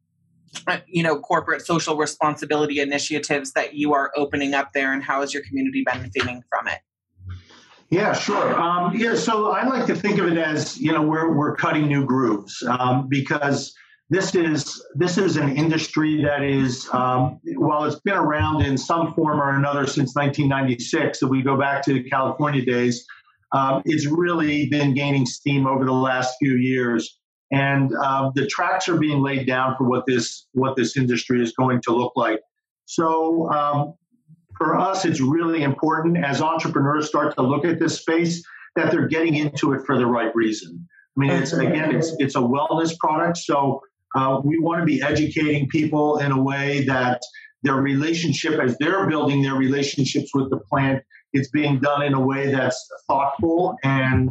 you 0.86 1.02
know 1.02 1.18
corporate 1.18 1.64
social 1.64 1.96
responsibility 1.96 2.80
initiatives 2.80 3.52
that 3.52 3.74
you 3.74 3.92
are 3.92 4.12
opening 4.16 4.54
up 4.54 4.72
there 4.72 4.92
and 4.92 5.02
how 5.02 5.22
is 5.22 5.32
your 5.32 5.42
community 5.42 5.82
benefiting 5.84 6.42
from 6.50 6.68
it 6.68 6.80
yeah, 7.88 8.14
sure. 8.14 8.60
Um, 8.60 8.96
yeah, 8.96 9.14
so 9.14 9.52
I 9.52 9.64
like 9.64 9.86
to 9.86 9.94
think 9.94 10.18
of 10.18 10.26
it 10.26 10.36
as 10.36 10.76
you 10.76 10.92
know 10.92 11.02
we're 11.02 11.32
we're 11.32 11.54
cutting 11.54 11.86
new 11.86 12.04
grooves 12.04 12.60
um, 12.68 13.06
because 13.08 13.72
this 14.08 14.34
is 14.34 14.84
this 14.94 15.18
is 15.18 15.36
an 15.36 15.56
industry 15.56 16.22
that 16.22 16.42
is 16.42 16.88
um, 16.92 17.40
while 17.56 17.84
it's 17.84 18.00
been 18.00 18.14
around 18.14 18.62
in 18.62 18.78
some 18.78 19.14
form 19.14 19.40
or 19.40 19.56
another 19.56 19.86
since 19.86 20.14
1996 20.14 21.22
if 21.22 21.28
we 21.28 21.42
go 21.42 21.56
back 21.58 21.82
to 21.84 21.92
the 21.92 22.08
california 22.08 22.64
days 22.64 23.04
um, 23.52 23.82
it's 23.84 24.06
really 24.06 24.68
been 24.68 24.94
gaining 24.94 25.26
steam 25.26 25.66
over 25.66 25.84
the 25.84 25.92
last 25.92 26.36
few 26.38 26.54
years 26.54 27.18
and 27.52 27.92
uh, 28.02 28.30
the 28.34 28.46
tracks 28.46 28.88
are 28.88 28.98
being 28.98 29.22
laid 29.22 29.46
down 29.46 29.76
for 29.76 29.88
what 29.88 30.04
this 30.06 30.46
what 30.52 30.76
this 30.76 30.96
industry 30.96 31.42
is 31.42 31.52
going 31.52 31.80
to 31.82 31.94
look 31.94 32.12
like. 32.16 32.40
So 32.86 33.50
um, 33.50 33.94
for 34.58 34.78
us 34.78 35.04
it's 35.04 35.20
really 35.20 35.62
important 35.62 36.24
as 36.24 36.40
entrepreneurs 36.40 37.08
start 37.08 37.34
to 37.36 37.42
look 37.42 37.64
at 37.64 37.78
this 37.78 38.00
space 38.00 38.42
that 38.74 38.90
they're 38.90 39.08
getting 39.08 39.34
into 39.34 39.72
it 39.72 39.84
for 39.86 39.98
the 39.98 40.06
right 40.06 40.34
reason. 40.34 40.86
I 41.16 41.20
mean, 41.20 41.30
it's 41.30 41.52
again, 41.52 41.94
it's 41.94 42.14
it's 42.18 42.36
a 42.36 42.40
wellness 42.40 42.96
product, 42.98 43.38
so 43.38 43.80
uh, 44.14 44.40
we 44.44 44.58
want 44.58 44.80
to 44.80 44.84
be 44.84 45.02
educating 45.02 45.66
people 45.68 46.18
in 46.18 46.30
a 46.30 46.40
way 46.40 46.84
that 46.84 47.22
their 47.62 47.76
relationship, 47.76 48.60
as 48.60 48.76
they're 48.78 49.08
building 49.08 49.42
their 49.42 49.54
relationships 49.54 50.30
with 50.34 50.50
the 50.50 50.58
plant, 50.70 51.02
it's 51.32 51.50
being 51.50 51.80
done 51.80 52.02
in 52.02 52.14
a 52.14 52.20
way 52.20 52.52
that's 52.52 52.86
thoughtful 53.08 53.76
and 53.82 54.30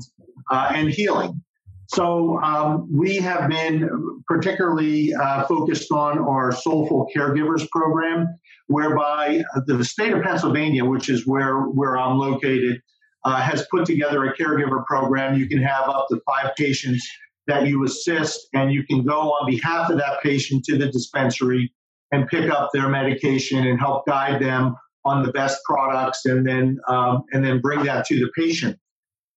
uh, 0.52 0.72
and 0.76 0.90
healing. 0.90 1.42
So 1.88 2.42
um, 2.42 2.88
we 2.92 3.18
have 3.18 3.50
been 3.50 3.90
particularly 4.28 5.14
uh, 5.14 5.44
focused 5.46 5.92
on 5.92 6.18
our 6.20 6.52
Soulful 6.52 7.08
Caregivers 7.16 7.70
program, 7.70 8.28
whereby 8.68 9.44
the 9.68 9.84
state 9.84 10.14
of 10.14 10.24
Pennsylvania, 10.24 10.84
which 10.84 11.10
is 11.10 11.28
where 11.28 11.60
where 11.60 11.98
I'm 11.98 12.18
located, 12.18 12.82
uh, 13.24 13.42
has 13.42 13.68
put 13.70 13.86
together 13.86 14.26
a 14.26 14.36
caregiver 14.36 14.86
program. 14.86 15.38
You 15.38 15.48
can 15.48 15.62
have 15.62 15.88
up 15.90 16.08
to 16.10 16.20
five 16.26 16.56
patients 16.56 17.08
that 17.48 17.68
you 17.68 17.84
assist 17.84 18.48
and 18.54 18.72
you 18.72 18.84
can 18.84 19.04
go 19.04 19.32
on 19.32 19.50
behalf 19.50 19.92
of 19.92 19.98
that 19.98 20.22
patient 20.24 20.64
to 20.66 20.78
the 20.78 20.88
dispensary 20.88 21.72
and 22.12 22.28
pick 22.28 22.50
up 22.50 22.72
their 22.74 22.90
medication 22.90 23.68
and 23.68 23.80
help 23.80 24.08
guide 24.08 24.42
them 24.42 24.76
on 25.04 25.24
the 25.24 25.32
best 25.32 25.60
products 25.66 26.26
and 26.26 26.48
then 26.48 26.80
um, 26.88 27.24
and 27.32 27.46
then 27.46 27.62
bring 27.62 27.84
that 27.84 28.06
to 28.06 28.20
the 28.20 28.32
patient 28.36 28.78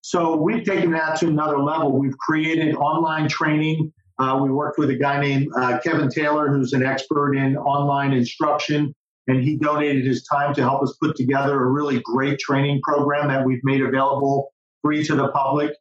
so 0.08 0.36
we've 0.36 0.64
taken 0.64 0.90
that 0.92 1.18
to 1.20 1.26
another 1.26 1.58
level 1.58 1.92
we've 1.92 2.16
created 2.18 2.74
online 2.76 3.28
training 3.28 3.92
uh, 4.18 4.38
we 4.42 4.50
worked 4.50 4.78
with 4.78 4.90
a 4.90 4.96
guy 4.96 5.20
named 5.20 5.48
uh, 5.56 5.78
kevin 5.80 6.08
taylor 6.08 6.48
who's 6.48 6.72
an 6.72 6.84
expert 6.84 7.34
in 7.34 7.56
online 7.56 8.12
instruction 8.12 8.94
and 9.26 9.42
he 9.42 9.56
donated 9.58 10.06
his 10.06 10.24
time 10.24 10.54
to 10.54 10.62
help 10.62 10.82
us 10.82 10.96
put 11.02 11.14
together 11.16 11.62
a 11.62 11.66
really 11.66 12.00
great 12.00 12.38
training 12.38 12.80
program 12.82 13.28
that 13.28 13.44
we've 13.44 13.62
made 13.64 13.82
available 13.82 14.48
free 14.82 15.04
to 15.04 15.14
the 15.14 15.28
public 15.28 15.72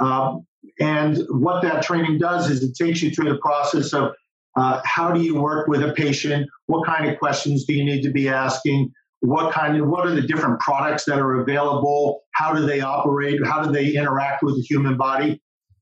um, 0.00 0.44
and 0.80 1.18
what 1.28 1.62
that 1.62 1.82
training 1.82 2.18
does 2.18 2.50
is 2.50 2.62
it 2.62 2.74
takes 2.76 3.02
you 3.02 3.10
through 3.10 3.30
the 3.30 3.38
process 3.38 3.92
of 3.92 4.12
uh, 4.56 4.80
how 4.84 5.12
do 5.12 5.20
you 5.20 5.40
work 5.40 5.68
with 5.68 5.82
a 5.82 5.92
patient? 5.92 6.48
What 6.66 6.86
kind 6.86 7.08
of 7.10 7.18
questions 7.18 7.64
do 7.64 7.74
you 7.74 7.84
need 7.84 8.02
to 8.02 8.10
be 8.10 8.28
asking? 8.28 8.90
What 9.20 9.52
kind 9.52 9.76
of 9.80 9.88
what 9.88 10.06
are 10.06 10.14
the 10.14 10.22
different 10.22 10.60
products 10.60 11.04
that 11.06 11.18
are 11.18 11.40
available? 11.40 12.22
How 12.34 12.52
do 12.54 12.66
they 12.66 12.80
operate? 12.80 13.38
How 13.44 13.62
do 13.62 13.72
they 13.72 13.96
interact 13.96 14.42
with 14.42 14.56
the 14.56 14.62
human 14.62 14.96
body? 14.96 15.40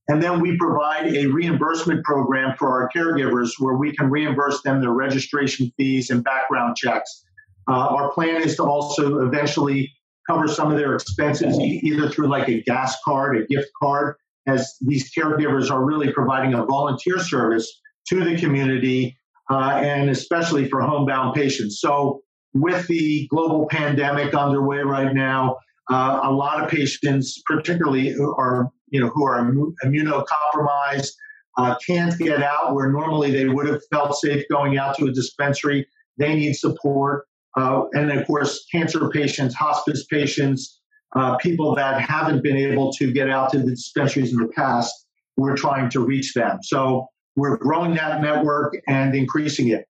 And 0.09 0.23
then 0.23 0.41
we 0.41 0.57
provide 0.59 1.15
a 1.15 1.27
reimbursement 1.27 2.05
program 2.05 2.55
for 2.59 2.69
our 2.71 2.91
caregivers 2.95 3.53
where 3.59 3.75
we 3.75 3.97
can 3.97 4.11
reimburse 4.11 4.63
them 4.63 4.81
their 4.81 4.93
registration 4.93 5.73
fees 5.77 6.11
and 6.11 6.23
background 6.23 6.77
checks. 6.77 7.25
Uh, 7.69 7.73
our 7.73 8.13
plan 8.13 8.43
is 8.43 8.57
to 8.57 8.63
also 8.63 9.21
eventually 9.21 9.91
cover 10.29 10.47
some 10.47 10.71
of 10.71 10.79
their 10.79 10.95
expenses 10.95 11.59
either 11.59 12.09
through 12.09 12.29
like 12.29 12.49
a 12.49 12.63
gas 12.63 12.97
card, 13.05 13.37
a 13.37 13.47
gift 13.47 13.71
card, 13.83 14.17
as 14.47 14.75
these 14.83 15.11
caregivers 15.15 15.71
are 15.71 15.85
really 15.85 16.13
providing 16.13 16.55
a 16.55 16.65
volunteer 16.65 17.19
service 17.19 17.81
to 18.09 18.23
the 18.25 18.37
community 18.37 19.17
uh, 19.51 19.81
and 19.83 20.11
especially 20.11 20.69
for 20.69 20.81
homebound 20.81 21.35
patients. 21.35 21.81
So, 21.81 22.23
with 22.55 22.87
the 22.87 23.27
global 23.29 23.67
pandemic 23.69 24.35
underway 24.35 24.79
right 24.79 25.13
now, 25.13 25.57
uh, 25.91 26.21
a 26.23 26.33
lot 26.33 26.63
of 26.63 26.71
patients, 26.71 27.43
particularly 27.45 28.11
who 28.11 28.35
are 28.37 28.71
you 28.89 29.01
know 29.01 29.09
who 29.09 29.27
are 29.27 29.53
immunocompromised, 29.85 31.11
uh, 31.59 31.75
can't 31.87 32.17
get 32.19 32.43
out 32.43 32.75
where 32.75 32.91
normally 32.91 33.31
they 33.31 33.49
would 33.49 33.67
have 33.67 33.83
felt 33.91 34.17
safe 34.17 34.45
going 34.51 34.79
out 34.79 34.97
to 34.97 35.07
a 35.07 35.13
dispensary. 35.13 35.87
They 36.17 36.35
need 36.35 36.55
support, 36.55 37.27
uh, 37.57 37.83
and 37.93 38.11
of 38.13 38.27
course, 38.27 38.65
cancer 38.73 39.11
patients, 39.11 39.55
hospice 39.55 40.07
patients, 40.07 40.81
uh, 41.17 41.37
people 41.37 41.75
that 41.75 42.01
haven't 42.01 42.43
been 42.43 42.57
able 42.57 42.93
to 42.93 43.13
get 43.13 43.29
out 43.29 43.51
to 43.53 43.59
the 43.59 43.71
dispensaries 43.71 44.33
in 44.33 44.39
the 44.39 44.49
past, 44.49 45.07
we're 45.37 45.57
trying 45.57 45.91
to 45.91 46.01
reach 46.01 46.35
them. 46.35 46.59
So 46.63 47.09
we're 47.37 47.57
growing 47.57 47.95
that 47.95 48.21
network 48.21 48.77
and 48.87 49.15
increasing 49.15 49.69
it. 49.69 49.87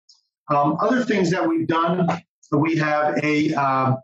Um, 0.51 0.77
other 0.81 1.05
things 1.05 1.31
that 1.31 1.49
we've 1.49 1.67
done, 1.67 2.09
we 2.51 2.77
have 2.77 3.19
a, 3.23 3.55
uh, 3.55 3.95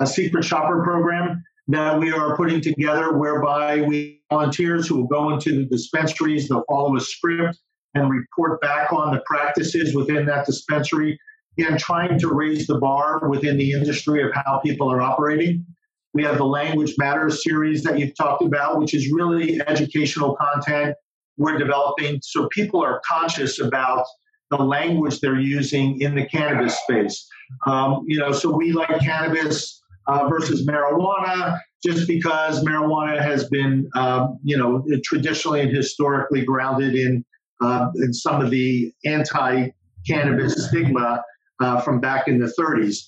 a 0.00 0.06
secret 0.06 0.44
shopper 0.44 0.82
program 0.82 1.42
that 1.68 1.98
we 1.98 2.12
are 2.12 2.36
putting 2.36 2.60
together 2.60 3.16
whereby 3.16 3.82
we 3.82 4.22
volunteers 4.30 4.86
who 4.86 4.96
will 4.96 5.06
go 5.06 5.30
into 5.30 5.54
the 5.56 5.64
dispensaries, 5.64 6.48
they'll 6.48 6.64
follow 6.68 6.96
a 6.96 7.00
script 7.00 7.58
and 7.94 8.10
report 8.10 8.60
back 8.60 8.92
on 8.92 9.14
the 9.14 9.22
practices 9.26 9.94
within 9.94 10.26
that 10.26 10.46
dispensary 10.46 11.18
and 11.58 11.78
trying 11.78 12.18
to 12.18 12.28
raise 12.28 12.66
the 12.66 12.78
bar 12.78 13.26
within 13.28 13.56
the 13.56 13.72
industry 13.72 14.22
of 14.22 14.30
how 14.32 14.60
people 14.64 14.90
are 14.90 15.00
operating. 15.00 15.64
We 16.14 16.22
have 16.22 16.38
the 16.38 16.44
Language 16.44 16.94
Matters 16.98 17.42
series 17.42 17.82
that 17.82 17.98
you've 17.98 18.16
talked 18.16 18.42
about, 18.42 18.78
which 18.78 18.94
is 18.94 19.10
really 19.10 19.60
educational 19.66 20.36
content 20.36 20.94
we're 21.38 21.56
developing 21.56 22.18
so 22.22 22.48
people 22.48 22.82
are 22.84 23.00
conscious 23.08 23.60
about 23.60 24.04
the 24.50 24.56
language 24.56 25.20
they're 25.20 25.40
using 25.40 26.00
in 26.00 26.14
the 26.14 26.24
cannabis 26.26 26.78
space. 26.80 27.28
Um, 27.66 28.04
you 28.06 28.18
know, 28.18 28.32
so 28.32 28.54
we 28.54 28.72
like 28.72 29.00
cannabis 29.00 29.82
uh, 30.06 30.26
versus 30.28 30.66
marijuana 30.66 31.58
just 31.84 32.08
because 32.08 32.64
marijuana 32.64 33.20
has 33.20 33.48
been, 33.48 33.88
um, 33.94 34.38
you 34.42 34.56
know, 34.56 34.84
traditionally 35.04 35.60
and 35.60 35.74
historically 35.74 36.44
grounded 36.44 36.94
in, 36.94 37.24
uh, 37.60 37.90
in 37.96 38.12
some 38.12 38.40
of 38.40 38.50
the 38.50 38.92
anti-cannabis 39.04 40.68
stigma 40.68 41.22
uh, 41.60 41.80
from 41.80 42.00
back 42.00 42.26
in 42.26 42.38
the 42.38 42.52
30s. 42.58 43.04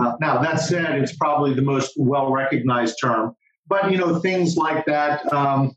Uh, 0.00 0.12
now, 0.20 0.40
that 0.40 0.56
said, 0.56 0.98
it's 0.98 1.14
probably 1.16 1.52
the 1.52 1.62
most 1.62 1.92
well 1.98 2.32
recognized 2.32 2.96
term. 3.02 3.34
But, 3.68 3.90
you 3.90 3.98
know, 3.98 4.18
things 4.20 4.56
like 4.56 4.86
that, 4.86 5.30
um, 5.32 5.76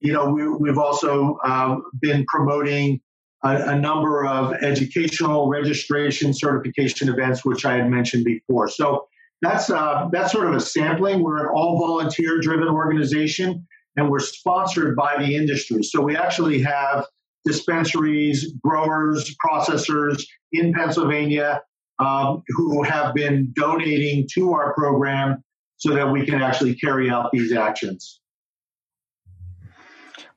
you 0.00 0.12
know, 0.12 0.30
we, 0.30 0.68
have 0.68 0.78
also 0.78 1.38
um, 1.44 1.82
been 2.00 2.24
promoting 2.28 3.00
a, 3.42 3.56
a, 3.70 3.78
number 3.78 4.26
of 4.26 4.52
educational 4.62 5.48
registration 5.48 6.32
certification 6.34 7.08
events, 7.08 7.44
which 7.44 7.64
I 7.64 7.76
had 7.76 7.90
mentioned 7.90 8.24
before. 8.24 8.68
So 8.68 9.08
that's, 9.42 9.70
uh, 9.70 10.08
that's 10.12 10.32
sort 10.32 10.46
of 10.46 10.54
a 10.54 10.60
sampling. 10.60 11.22
We're 11.22 11.46
an 11.46 11.52
all 11.54 11.78
volunteer 11.78 12.40
driven 12.40 12.68
organization 12.68 13.66
and 13.96 14.10
we're 14.10 14.20
sponsored 14.20 14.94
by 14.96 15.16
the 15.18 15.34
industry. 15.34 15.82
So 15.82 16.00
we 16.00 16.16
actually 16.16 16.62
have 16.62 17.06
dispensaries, 17.44 18.52
growers, 18.62 19.34
processors 19.44 20.22
in 20.52 20.72
Pennsylvania 20.72 21.62
um, 21.98 22.42
who 22.48 22.82
have 22.82 23.14
been 23.14 23.52
donating 23.54 24.26
to 24.34 24.52
our 24.52 24.74
program 24.74 25.42
so 25.76 25.94
that 25.94 26.10
we 26.10 26.26
can 26.26 26.42
actually 26.42 26.74
carry 26.74 27.10
out 27.10 27.30
these 27.32 27.52
actions. 27.52 28.19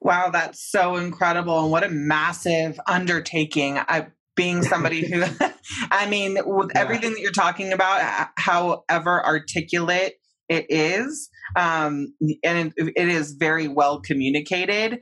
Wow, 0.03 0.31
that's 0.31 0.69
so 0.69 0.97
incredible. 0.97 1.61
And 1.61 1.71
what 1.71 1.83
a 1.83 1.89
massive 1.89 2.77
undertaking. 2.87 3.77
I, 3.79 4.07
being 4.35 4.61
somebody 4.61 5.07
who, 5.07 5.23
I 5.91 6.09
mean, 6.09 6.37
with 6.45 6.71
yeah. 6.75 6.81
everything 6.81 7.13
that 7.13 7.21
you're 7.21 7.31
talking 7.31 7.71
about, 7.71 8.29
however 8.37 9.25
articulate 9.25 10.13
it 10.49 10.65
is, 10.69 11.29
um, 11.55 12.13
and 12.43 12.73
it, 12.75 12.93
it 12.95 13.07
is 13.07 13.33
very 13.33 13.69
well 13.69 14.01
communicated 14.01 14.99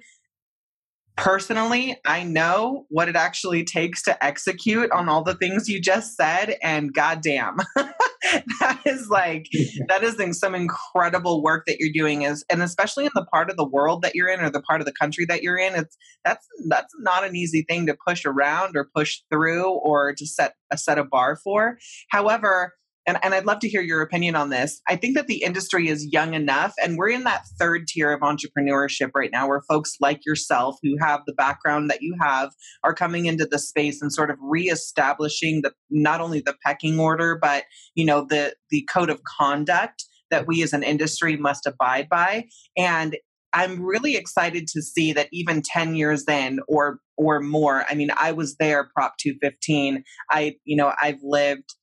personally, 1.16 1.98
I 2.06 2.24
know 2.24 2.86
what 2.90 3.10
it 3.10 3.16
actually 3.16 3.64
takes 3.64 4.02
to 4.04 4.24
execute 4.24 4.92
on 4.92 5.10
all 5.10 5.24
the 5.24 5.36
things 5.36 5.70
you 5.70 5.82
just 5.82 6.16
said, 6.16 6.58
and 6.62 6.94
goddamn, 6.94 7.58
that 7.76 8.82
is 8.86 9.10
like 9.10 9.48
that 9.88 10.04
is 10.04 10.40
some 10.40 10.56
incredible 10.56 11.44
work 11.44 11.66
that 11.68 11.78
you're 11.80 11.94
doing. 11.94 12.24
Is 12.24 12.46
and 12.50 12.62
especially 12.62 13.06
in 13.06 13.12
the 13.16 13.26
part 13.26 13.50
of 13.50 13.58
the 13.58 13.68
world 13.68 14.02
that 14.02 14.16
you're 14.16 14.30
in, 14.30 14.40
or 14.40 14.50
the 14.50 14.62
part 14.62 14.82
of 14.82 14.86
the 14.86 14.94
country 14.94 15.26
that 15.26 15.42
you're 15.42 15.58
in, 15.58 15.76
it's 15.76 15.98
that's 16.24 16.46
that's 16.68 16.94
not 17.00 17.24
an 17.24 17.36
easy 17.36 17.64
thing 17.68 17.86
to 17.88 17.98
push 18.08 18.26
around 18.26 18.76
or 18.76 18.90
push 18.96 19.20
through 19.32 19.70
or 19.70 20.14
to 20.14 20.26
set 20.26 20.56
a 20.72 20.78
set 20.78 20.98
a 20.98 21.04
bar 21.04 21.36
for. 21.36 21.78
However, 22.10 22.74
and, 23.08 23.18
and 23.24 23.34
I'd 23.34 23.46
love 23.46 23.60
to 23.60 23.70
hear 23.70 23.82
your 23.82 24.02
opinion 24.02 24.36
on 24.36 24.50
this. 24.50 24.82
I 24.88 24.96
think 24.96 25.16
that 25.16 25.28
the 25.28 25.44
industry 25.44 25.88
is 25.88 26.08
young 26.12 26.34
enough, 26.34 26.74
and 26.82 26.98
we're 26.98 27.10
in 27.10 27.24
that 27.24 27.46
third 27.60 27.88
tier 27.88 28.12
of 28.12 28.22
entrepreneurship 28.22 29.12
right 29.16 29.32
now, 29.32 29.48
where 29.48 29.62
folks 29.68 29.96
like 30.00 30.26
yourself, 30.26 30.78
who 30.84 30.96
have 31.00 31.22
the 31.26 31.34
background 31.34 31.90
that 31.90 32.02
you 32.02 32.16
have, 32.22 32.52
are 32.84 32.94
coming 32.94 33.26
into 33.26 33.46
the 33.46 33.60
space 33.60 34.02
and 34.02 34.14
sort 34.14 34.30
of 34.30 34.38
reestablishing 34.42 35.62
the 35.64 35.74
not 35.90 36.22
only 36.22 36.42
the 36.42 36.56
pecking 36.66 37.00
order, 37.00 37.38
but 37.42 37.64
you 37.96 38.06
know 38.06 38.26
the 38.30 38.56
the 38.70 38.88
code 38.92 39.10
of 39.10 39.22
conduct 39.24 40.06
that 40.30 40.48
we 40.48 40.64
as 40.64 40.74
an 40.74 40.84
industry 40.84 41.38
must 41.38 41.68
abide 41.68 42.08
by. 42.10 42.46
And 42.78 43.18
I'm 43.54 43.82
really 43.84 44.16
excited 44.16 44.68
to 44.68 44.82
see 44.82 45.12
that 45.14 45.28
even 45.32 45.62
10 45.62 45.96
years 45.96 46.24
in 46.28 46.60
or 46.68 47.00
or 47.18 47.40
more. 47.42 47.86
I 47.90 47.94
mean, 47.94 48.10
I 48.18 48.32
was 48.32 48.56
there 48.56 48.90
Prop 48.96 49.18
215. 49.20 50.04
I, 50.32 50.56
you 50.66 50.76
know, 50.76 50.94
I've 51.00 51.20
lived 51.22 51.76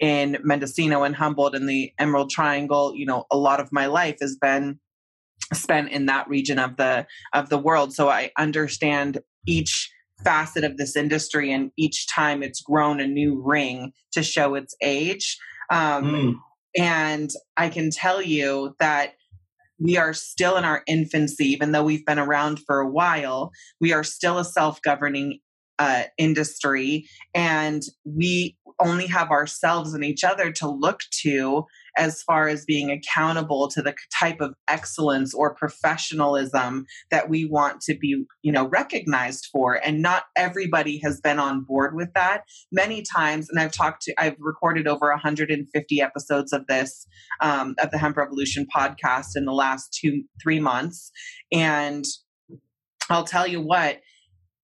in 0.00 0.38
Mendocino 0.42 1.02
and 1.02 1.14
Humboldt 1.14 1.54
in 1.54 1.66
the 1.66 1.92
Emerald 1.98 2.30
Triangle, 2.30 2.94
you 2.96 3.06
know, 3.06 3.26
a 3.30 3.36
lot 3.36 3.60
of 3.60 3.68
my 3.70 3.86
life 3.86 4.16
has 4.20 4.36
been 4.40 4.80
spent 5.52 5.90
in 5.90 6.06
that 6.06 6.28
region 6.28 6.58
of 6.58 6.76
the 6.76 7.06
of 7.32 7.48
the 7.48 7.58
world. 7.58 7.92
So 7.92 8.08
I 8.08 8.30
understand 8.38 9.18
each 9.46 9.90
facet 10.24 10.64
of 10.64 10.76
this 10.76 10.96
industry 10.96 11.52
and 11.52 11.70
each 11.76 12.06
time 12.08 12.42
it's 12.42 12.60
grown 12.60 13.00
a 13.00 13.06
new 13.06 13.42
ring 13.42 13.92
to 14.12 14.22
show 14.22 14.54
its 14.54 14.74
age. 14.82 15.38
Um, 15.70 16.04
mm. 16.04 16.34
And 16.76 17.30
I 17.56 17.68
can 17.68 17.90
tell 17.90 18.22
you 18.22 18.74
that 18.78 19.14
we 19.78 19.96
are 19.96 20.12
still 20.12 20.56
in 20.56 20.64
our 20.64 20.82
infancy, 20.86 21.46
even 21.46 21.72
though 21.72 21.82
we've 21.82 22.04
been 22.04 22.18
around 22.18 22.60
for 22.66 22.80
a 22.80 22.88
while. 22.88 23.50
We 23.80 23.92
are 23.92 24.04
still 24.04 24.38
a 24.38 24.44
self 24.44 24.80
governing 24.82 25.40
uh, 25.80 26.02
industry, 26.18 27.06
and 27.34 27.82
we 28.04 28.54
only 28.78 29.06
have 29.06 29.30
ourselves 29.30 29.94
and 29.94 30.04
each 30.04 30.24
other 30.24 30.52
to 30.52 30.68
look 30.68 31.00
to 31.22 31.64
as 31.96 32.22
far 32.22 32.48
as 32.48 32.64
being 32.64 32.90
accountable 32.90 33.68
to 33.68 33.82
the 33.82 33.94
type 34.18 34.40
of 34.40 34.54
excellence 34.68 35.34
or 35.34 35.54
professionalism 35.54 36.84
that 37.10 37.28
we 37.28 37.44
want 37.44 37.80
to 37.80 37.94
be 37.94 38.24
you 38.42 38.52
know 38.52 38.68
recognized 38.68 39.48
for 39.50 39.74
and 39.84 40.02
not 40.02 40.24
everybody 40.36 40.98
has 40.98 41.20
been 41.20 41.38
on 41.38 41.62
board 41.62 41.94
with 41.94 42.12
that. 42.14 42.42
Many 42.70 43.02
times 43.02 43.48
and 43.48 43.58
i've 43.58 43.72
talked 43.72 44.02
to 44.02 44.14
i've 44.18 44.36
recorded 44.38 44.86
over 44.86 45.08
150 45.08 46.00
episodes 46.00 46.52
of 46.52 46.66
this 46.66 47.06
um, 47.40 47.74
of 47.82 47.90
the 47.90 47.98
hemp 47.98 48.18
revolution 48.18 48.66
podcast 48.74 49.28
in 49.34 49.46
the 49.46 49.52
last 49.52 49.96
two 49.98 50.24
three 50.42 50.60
months 50.60 51.10
and 51.50 52.04
i'll 53.08 53.24
tell 53.24 53.46
you 53.46 53.60
what 53.60 54.00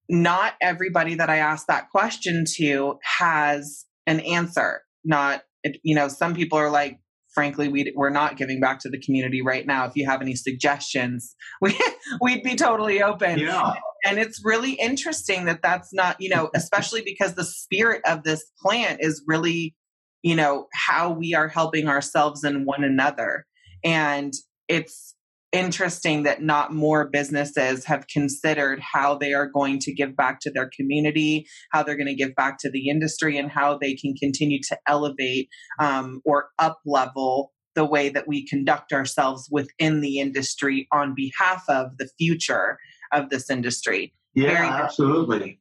not 0.09 0.55
everybody 0.61 1.17
that 1.17 1.31
I 1.31 1.39
ask 1.39 1.67
that 1.67 1.91
question 1.91 2.45
to 2.57 2.99
has 3.19 3.85
an 4.07 4.21
answer. 4.21 4.83
Not, 5.05 5.43
you 5.83 5.95
know, 5.95 6.09
some 6.09 6.35
people 6.35 6.59
are 6.59 6.71
like, 6.71 6.99
frankly, 7.35 7.69
we, 7.69 7.93
we're 7.95 8.11
not 8.11 8.37
giving 8.37 8.61
back 8.61 8.81
to 8.81 8.89
the 8.89 9.01
community 9.01 9.43
right 9.43 9.67
now. 9.67 9.85
If 9.85 9.93
you 9.95 10.07
have 10.07 10.23
any 10.23 10.35
suggestions, 10.35 11.35
we, 11.61 11.79
we'd 12.21 12.43
be 12.43 12.55
totally 12.55 13.03
open. 13.03 13.39
Yeah. 13.39 13.75
And 14.05 14.19
it's 14.19 14.41
really 14.45 14.73
interesting 14.73 15.47
that 15.47 15.63
that's 15.63 15.93
not, 15.93 16.17
you 16.21 16.29
know, 16.29 16.49
especially 16.55 17.03
because 17.05 17.35
the 17.35 17.45
spirit 17.45 18.03
of 18.07 18.23
this 18.23 18.45
plant 18.63 18.99
is 19.01 19.23
really, 19.27 19.75
you 20.23 20.37
know, 20.37 20.67
how 20.73 21.11
we 21.11 21.35
are 21.35 21.49
helping 21.49 21.89
ourselves 21.89 22.45
and 22.45 22.65
one 22.65 22.85
another. 22.85 23.45
And 23.85 24.33
it's 24.69 25.16
interesting 25.53 26.25
that 26.25 26.43
not 26.43 26.73
more 26.73 27.09
businesses 27.09 27.85
have 27.85 28.07
considered 28.09 28.81
how 28.81 29.17
they 29.17 29.33
are 29.33 29.49
going 29.49 29.79
to 29.81 29.95
give 29.95 30.17
back 30.17 30.41
to 30.41 30.51
their 30.51 30.71
community, 30.77 31.47
how 31.73 31.83
they're 31.83 31.97
going 31.97 32.07
to 32.07 32.15
give 32.15 32.35
back 32.35 32.59
to 32.61 32.71
the 32.71 32.89
industry, 32.89 33.39
and 33.39 33.51
how 33.51 33.79
they 33.79 33.95
can 33.95 34.15
continue 34.15 34.61
to 34.69 34.79
elevate 34.87 35.49
um, 35.81 36.21
or 36.25 36.49
up 36.59 36.79
level 36.85 37.53
the 37.75 37.85
way 37.85 38.09
that 38.09 38.27
we 38.27 38.47
conduct 38.47 38.93
ourselves 38.93 39.49
within 39.51 40.01
the 40.01 40.19
industry 40.19 40.89
on 40.93 41.15
behalf 41.15 41.63
of 41.69 41.97
the 41.99 42.09
future 42.19 42.79
of 43.13 43.31
this 43.31 43.51
industry. 43.51 44.13
Yeah, 44.35 44.49
Very 44.49 44.67
absolutely. 44.67 45.61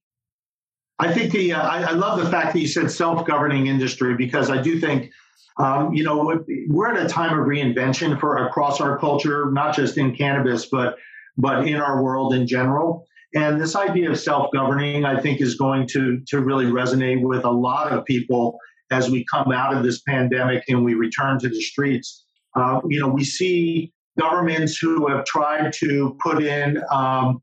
I 0.98 1.14
think 1.14 1.32
the 1.34 1.54
uh, 1.54 1.62
I, 1.62 1.82
I 1.84 1.92
love 1.92 2.20
the 2.20 2.30
fact 2.30 2.54
that 2.54 2.60
you 2.60 2.68
said 2.68 2.90
self-governing 2.90 3.68
industry 3.68 4.16
because 4.16 4.50
I 4.50 4.62
do 4.62 4.80
think 4.80 5.12
um, 5.58 5.94
you 5.94 6.04
know, 6.04 6.44
we're 6.68 6.94
at 6.94 7.06
a 7.06 7.08
time 7.08 7.38
of 7.38 7.46
reinvention 7.46 8.20
for 8.20 8.46
across 8.46 8.82
our 8.82 8.98
culture, 8.98 9.50
not 9.52 9.76
just 9.76 9.98
in 9.98 10.16
cannabis, 10.16 10.66
but 10.66 10.98
but 11.38 11.68
in 11.68 11.76
our 11.76 12.02
world 12.02 12.34
in 12.34 12.48
general. 12.48 13.06
And 13.34 13.60
this 13.60 13.76
idea 13.76 14.10
of 14.10 14.18
self-governing, 14.18 15.04
I 15.04 15.20
think, 15.20 15.42
is 15.42 15.56
going 15.56 15.88
to 15.90 16.22
to 16.28 16.42
really 16.42 16.66
resonate 16.66 17.22
with 17.22 17.46
a 17.46 17.52
lot 17.52 17.92
of 17.92 18.06
people 18.06 18.58
as 18.92 19.10
we 19.10 19.26
come 19.34 19.52
out 19.52 19.76
of 19.76 19.84
this 19.84 20.02
pandemic 20.02 20.64
and 20.68 20.84
we 20.84 20.94
return 20.94 21.40
to 21.40 21.50
the 21.50 21.62
streets. 21.62 22.26
Uh, 22.56 22.80
you 22.88 23.00
know, 23.00 23.08
we 23.08 23.24
see 23.24 23.92
governments 24.20 24.78
who 24.78 25.08
have 25.08 25.26
tried 25.26 25.74
to 25.74 26.18
put 26.22 26.42
in, 26.42 26.82
um, 26.92 27.42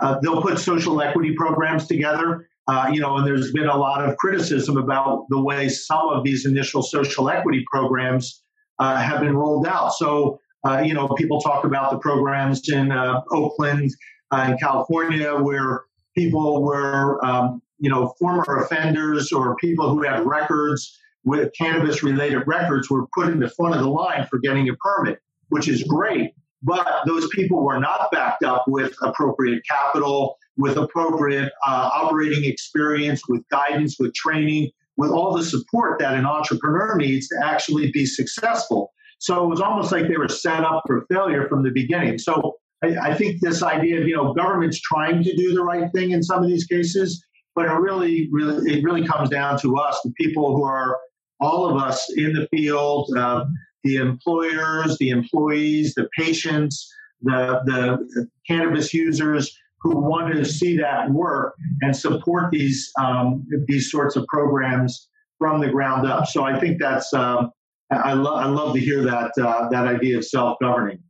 uh, 0.00 0.18
they'll 0.20 0.42
put 0.42 0.58
social 0.58 1.00
equity 1.00 1.34
programs 1.34 1.86
together 1.86 2.48
uh, 2.66 2.90
you 2.92 3.00
know, 3.00 3.16
and 3.16 3.26
there's 3.26 3.52
been 3.52 3.68
a 3.68 3.76
lot 3.76 4.02
of 4.04 4.16
criticism 4.16 4.76
about 4.76 5.26
the 5.28 5.40
way 5.40 5.68
some 5.68 6.08
of 6.08 6.24
these 6.24 6.46
initial 6.46 6.82
social 6.82 7.28
equity 7.28 7.64
programs 7.70 8.42
uh, 8.78 8.96
have 8.96 9.20
been 9.20 9.36
rolled 9.36 9.66
out. 9.66 9.92
So, 9.92 10.40
uh, 10.66 10.78
you 10.78 10.94
know, 10.94 11.08
people 11.08 11.40
talk 11.40 11.64
about 11.64 11.90
the 11.90 11.98
programs 11.98 12.68
in 12.70 12.90
uh, 12.90 13.20
Oakland 13.30 13.90
uh, 14.30 14.46
in 14.50 14.58
California 14.58 15.34
where 15.34 15.84
people 16.16 16.62
were, 16.62 17.22
um, 17.24 17.60
you 17.78 17.90
know, 17.90 18.14
former 18.18 18.56
offenders 18.56 19.30
or 19.30 19.56
people 19.56 19.90
who 19.90 20.02
had 20.02 20.24
records 20.24 20.98
with 21.24 21.52
cannabis 21.56 22.02
related 22.02 22.46
records 22.46 22.90
were 22.90 23.06
put 23.14 23.28
in 23.28 23.40
the 23.40 23.48
front 23.50 23.74
of 23.74 23.80
the 23.80 23.88
line 23.88 24.26
for 24.30 24.38
getting 24.38 24.68
a 24.68 24.74
permit, 24.76 25.18
which 25.48 25.68
is 25.68 25.82
great. 25.82 26.32
But 26.64 26.86
those 27.06 27.28
people 27.28 27.62
were 27.62 27.78
not 27.78 28.08
backed 28.10 28.42
up 28.42 28.64
with 28.66 28.94
appropriate 29.02 29.62
capital 29.68 30.38
with 30.56 30.76
appropriate 30.76 31.52
uh, 31.66 31.90
operating 31.92 32.44
experience, 32.44 33.22
with 33.28 33.42
guidance, 33.50 33.96
with 33.98 34.14
training, 34.14 34.70
with 34.96 35.10
all 35.10 35.36
the 35.36 35.44
support 35.44 35.98
that 35.98 36.14
an 36.14 36.26
entrepreneur 36.26 36.96
needs 36.96 37.28
to 37.28 37.36
actually 37.42 37.90
be 37.90 38.06
successful. 38.06 38.92
So 39.18 39.44
it 39.44 39.48
was 39.48 39.60
almost 39.60 39.90
like 39.90 40.08
they 40.08 40.16
were 40.16 40.28
set 40.28 40.62
up 40.62 40.82
for 40.86 41.06
failure 41.10 41.48
from 41.48 41.62
the 41.62 41.70
beginning. 41.70 42.18
So 42.18 42.54
I, 42.82 43.10
I 43.10 43.14
think 43.14 43.40
this 43.40 43.62
idea 43.62 44.00
of 44.00 44.06
you 44.06 44.14
know 44.14 44.32
governments 44.34 44.80
trying 44.80 45.22
to 45.24 45.36
do 45.36 45.54
the 45.54 45.62
right 45.62 45.90
thing 45.94 46.12
in 46.12 46.22
some 46.22 46.42
of 46.42 46.48
these 46.48 46.66
cases, 46.66 47.24
but 47.54 47.66
it 47.66 47.72
really, 47.72 48.28
really, 48.30 48.74
it 48.74 48.84
really 48.84 49.06
comes 49.06 49.30
down 49.30 49.58
to 49.60 49.76
us, 49.76 50.00
the 50.04 50.12
people 50.12 50.54
who 50.54 50.64
are 50.64 50.98
all 51.40 51.68
of 51.68 51.82
us 51.82 52.06
in 52.16 52.32
the 52.32 52.46
field, 52.48 53.10
uh, 53.16 53.44
the 53.84 53.96
employers, 53.96 54.98
the 54.98 55.10
employees, 55.10 55.94
the 55.94 56.08
patients, 56.18 56.92
the, 57.22 57.60
the 57.66 58.28
cannabis 58.46 58.92
users 58.92 59.56
who 59.84 59.98
want 59.98 60.34
to 60.34 60.44
see 60.44 60.76
that 60.78 61.10
work 61.10 61.54
and 61.82 61.94
support 61.94 62.50
these 62.50 62.90
um, 62.98 63.46
these 63.66 63.90
sorts 63.90 64.16
of 64.16 64.26
programs 64.26 65.08
from 65.38 65.60
the 65.60 65.68
ground 65.68 66.06
up. 66.06 66.26
So 66.26 66.42
I 66.42 66.58
think 66.58 66.80
that's 66.80 67.12
um, 67.12 67.50
I, 67.90 68.14
love 68.14 68.38
I 68.38 68.46
love 68.46 68.74
to 68.74 68.80
hear 68.80 69.02
that 69.02 69.32
uh, 69.38 69.68
that 69.68 69.86
idea 69.86 70.16
of 70.16 70.24
self 70.24 70.56
governing. 70.60 71.00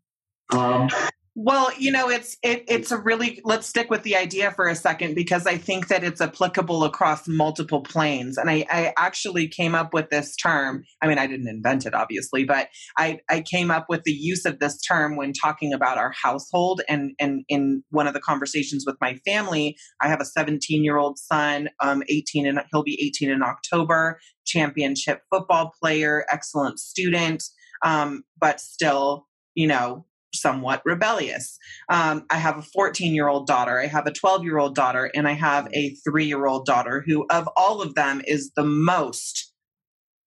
Um, 0.52 0.88
well, 1.36 1.72
you 1.76 1.90
know, 1.90 2.08
it's 2.08 2.36
it, 2.44 2.64
it's 2.68 2.92
a 2.92 2.96
really 2.96 3.40
let's 3.44 3.66
stick 3.66 3.90
with 3.90 4.04
the 4.04 4.14
idea 4.14 4.52
for 4.52 4.68
a 4.68 4.76
second 4.76 5.16
because 5.16 5.46
I 5.46 5.56
think 5.56 5.88
that 5.88 6.04
it's 6.04 6.20
applicable 6.20 6.84
across 6.84 7.26
multiple 7.26 7.80
planes. 7.80 8.38
And 8.38 8.48
I, 8.48 8.64
I 8.70 8.92
actually 8.96 9.48
came 9.48 9.74
up 9.74 9.92
with 9.92 10.10
this 10.10 10.36
term. 10.36 10.84
I 11.02 11.08
mean, 11.08 11.18
I 11.18 11.26
didn't 11.26 11.48
invent 11.48 11.86
it, 11.86 11.94
obviously, 11.94 12.44
but 12.44 12.68
I, 12.96 13.18
I 13.28 13.40
came 13.40 13.72
up 13.72 13.86
with 13.88 14.04
the 14.04 14.12
use 14.12 14.44
of 14.44 14.60
this 14.60 14.80
term 14.80 15.16
when 15.16 15.32
talking 15.32 15.72
about 15.72 15.98
our 15.98 16.12
household. 16.12 16.82
And 16.88 17.12
and 17.18 17.44
in 17.48 17.82
one 17.90 18.06
of 18.06 18.14
the 18.14 18.20
conversations 18.20 18.84
with 18.86 18.96
my 19.00 19.16
family, 19.26 19.76
I 20.00 20.06
have 20.06 20.20
a 20.20 20.26
17 20.26 20.84
year 20.84 20.98
old 20.98 21.18
son, 21.18 21.68
um, 21.80 22.04
18, 22.08 22.46
and 22.46 22.60
he'll 22.70 22.84
be 22.84 23.02
18 23.04 23.28
in 23.28 23.42
October. 23.42 24.20
Championship 24.46 25.22
football 25.30 25.72
player, 25.82 26.26
excellent 26.30 26.78
student, 26.78 27.42
um, 27.82 28.22
but 28.38 28.60
still, 28.60 29.26
you 29.54 29.66
know, 29.66 30.04
somewhat 30.34 30.82
rebellious. 30.84 31.58
Um, 31.88 32.24
I 32.30 32.36
have 32.36 32.58
a 32.58 32.62
14 32.62 33.14
year 33.14 33.28
old 33.28 33.46
daughter, 33.46 33.80
I 33.80 33.86
have 33.86 34.06
a 34.06 34.12
12 34.12 34.44
year 34.44 34.58
old 34.58 34.74
daughter, 34.74 35.10
and 35.14 35.26
I 35.28 35.32
have 35.32 35.68
a 35.72 35.94
three 36.04 36.26
year 36.26 36.46
old 36.46 36.66
daughter 36.66 37.02
who, 37.06 37.26
of 37.30 37.48
all 37.56 37.82
of 37.82 37.94
them, 37.94 38.22
is 38.26 38.52
the 38.56 38.64
most 38.64 39.52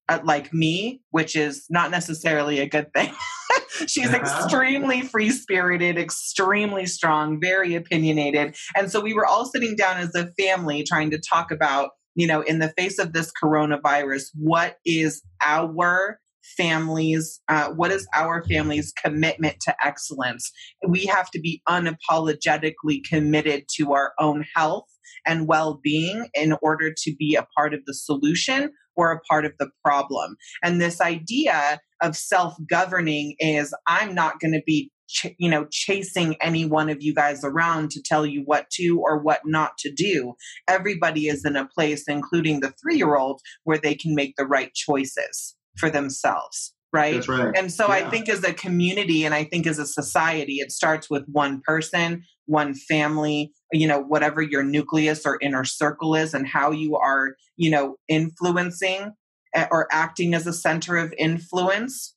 uh, 0.10 0.20
like 0.24 0.54
me, 0.54 1.02
which 1.12 1.36
is 1.36 1.66
not 1.70 1.92
necessarily 1.92 2.60
a 2.60 2.68
good 2.68 2.92
thing. 2.94 3.14
She's 3.88 4.08
uh-huh. 4.08 4.18
extremely 4.18 5.02
free 5.02 5.30
spirited, 5.30 5.98
extremely 5.98 6.86
strong, 6.86 7.40
very 7.42 7.76
opinionated. 7.76 8.56
And 8.76 8.92
so 8.92 9.02
we 9.02 9.14
were 9.14 9.26
all 9.26 9.46
sitting 9.46 9.76
down 9.76 9.98
as 9.98 10.16
a 10.16 10.32
family 10.40 10.84
trying 10.84 11.12
to 11.12 11.20
talk 11.20 11.52
about, 11.52 11.92
you 12.16 12.26
know, 12.26 12.42
in 12.42 12.60
the 12.60 12.74
face 12.78 13.00
of 13.00 13.14
this 13.14 13.32
coronavirus, 13.42 14.30
what 14.34 14.78
is 14.86 15.22
our 15.42 16.20
families 16.58 17.42
uh, 17.50 17.70
what 17.70 17.92
is 17.92 18.08
our 18.14 18.44
family's 18.44 18.94
commitment 18.94 19.60
to 19.62 19.76
excellence? 19.84 20.52
We 20.88 21.06
have 21.06 21.30
to 21.32 21.40
be 21.40 21.62
unapologetically 21.68 23.04
committed 23.10 23.66
to 23.78 23.94
our 23.94 24.14
own 24.20 24.46
health 24.56 24.88
and 25.26 25.48
well-being 25.48 26.28
in 26.34 26.56
order 26.62 26.94
to 26.96 27.16
be 27.18 27.36
a 27.36 27.48
part 27.56 27.74
of 27.74 27.82
the 27.86 27.94
solution 27.94 28.72
or 28.96 29.12
a 29.12 29.20
part 29.22 29.46
of 29.46 29.54
the 29.60 29.70
problem. 29.84 30.36
And 30.64 30.82
this 30.82 31.02
idea 31.02 31.80
of 32.02 32.16
self-governing 32.16 33.36
is 33.40 33.74
i'm 33.88 34.14
not 34.14 34.40
going 34.40 34.54
to 34.54 34.62
be 34.66 34.92
ch- 35.10 35.36
you 35.38 35.50
know 35.50 35.66
chasing 35.72 36.36
any 36.42 36.66
one 36.66 36.90
of 36.90 36.98
you 37.02 37.14
guys 37.14 37.44
around 37.44 37.92
to 37.92 38.02
tell 38.04 38.26
you 38.26 38.42
what 38.46 38.70
to 38.72 39.00
or 39.04 39.20
what 39.22 39.42
not 39.46 39.78
to 39.80 39.92
do. 39.92 40.34
Everybody 40.68 41.28
is 41.28 41.44
in 41.46 41.56
a 41.56 41.68
place 41.68 42.04
including 42.08 42.60
the 42.60 42.74
3 42.82 42.98
year 42.98 43.16
old 43.16 43.42
where 43.64 43.78
they 43.78 43.96
can 43.96 44.16
make 44.16 44.36
the 44.38 44.46
right 44.46 44.74
choices 44.74 45.57
for 45.78 45.90
themselves 45.90 46.74
right? 46.94 47.16
That's 47.16 47.28
right. 47.28 47.54
And 47.56 47.72
so 47.72 47.88
yeah. 47.88 47.96
I 47.96 48.10
think 48.10 48.30
as 48.30 48.44
a 48.44 48.54
community 48.54 49.26
and 49.26 49.34
I 49.34 49.44
think 49.44 49.68
as 49.68 49.80
a 49.80 49.86
society, 49.86 50.56
it 50.56 50.72
starts 50.72 51.10
with 51.10 51.26
one 51.28 51.62
person, 51.66 52.24
one 52.46 52.74
family, 52.74 53.52
you 53.72 53.88
know, 53.88 54.00
whatever 54.00 54.42
your 54.42 54.64
nucleus 54.64 55.26
or 55.26 55.38
inner 55.42 55.64
circle 55.64 56.16
is, 56.16 56.34
and 56.34 56.48
how 56.48 56.72
you 56.72 56.96
are, 56.96 57.36
you 57.58 57.70
know, 57.70 57.98
influencing 58.08 59.12
eh, 59.54 59.68
or 59.70 59.88
acting 59.92 60.34
as 60.34 60.48
a 60.48 60.54
center 60.54 60.98
of 60.98 61.14
influence 61.18 62.16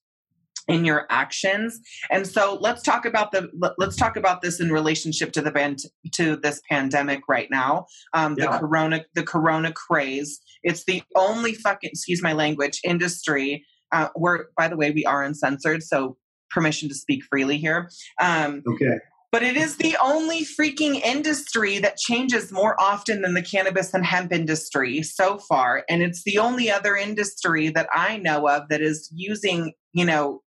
in 0.71 0.85
your 0.85 1.07
actions. 1.11 1.81
And 2.11 2.27
so 2.27 2.59
let's 2.61 2.83
talk 2.83 3.05
about 3.05 3.33
the 3.33 3.49
let's 3.79 3.97
talk 3.97 4.17
about 4.17 4.41
this 4.41 4.61
in 4.61 4.71
relationship 4.71 5.33
to 5.33 5.43
the 5.43 5.51
band 5.51 5.81
to 6.15 6.37
this 6.37 6.61
pandemic 6.71 7.23
right 7.29 7.49
now. 7.51 7.87
Um, 8.15 8.37
yeah. 8.39 8.53
the 8.53 8.59
corona 8.59 9.05
the 9.15 9.23
corona 9.23 9.73
craze. 9.73 10.41
It's 10.63 10.85
the 10.85 11.03
only 11.17 11.55
fucking 11.55 11.91
excuse 11.91 12.23
my 12.23 12.33
language 12.33 12.81
industry 12.85 13.67
uh, 13.93 14.09
where 14.15 14.47
by 14.57 14.69
the 14.69 14.77
way 14.77 14.91
we 14.91 15.05
are 15.05 15.23
uncensored 15.23 15.83
so 15.83 16.17
permission 16.51 16.89
to 16.89 16.95
speak 16.95 17.23
freely 17.31 17.59
here. 17.59 17.91
Um, 18.21 18.63
okay. 18.67 18.99
but 19.31 19.43
it 19.43 19.57
is 19.57 19.77
the 19.77 19.97
only 20.03 20.45
freaking 20.45 21.01
industry 21.01 21.79
that 21.79 21.97
changes 21.97 22.51
more 22.51 22.81
often 22.81 23.23
than 23.23 23.35
the 23.35 23.43
cannabis 23.43 23.95
and 23.95 24.05
hemp 24.05 24.33
industry 24.33 25.03
so 25.03 25.39
far. 25.39 25.85
And 25.89 26.03
it's 26.03 26.25
the 26.25 26.39
only 26.39 26.71
other 26.71 26.97
industry 26.97 27.71
that 27.71 27.89
i 27.93 28.17
know 28.17 28.49
of 28.49 28.69
that 28.69 28.81
is 28.81 29.11
using 29.15 29.73
you 29.93 30.05
know 30.05 30.43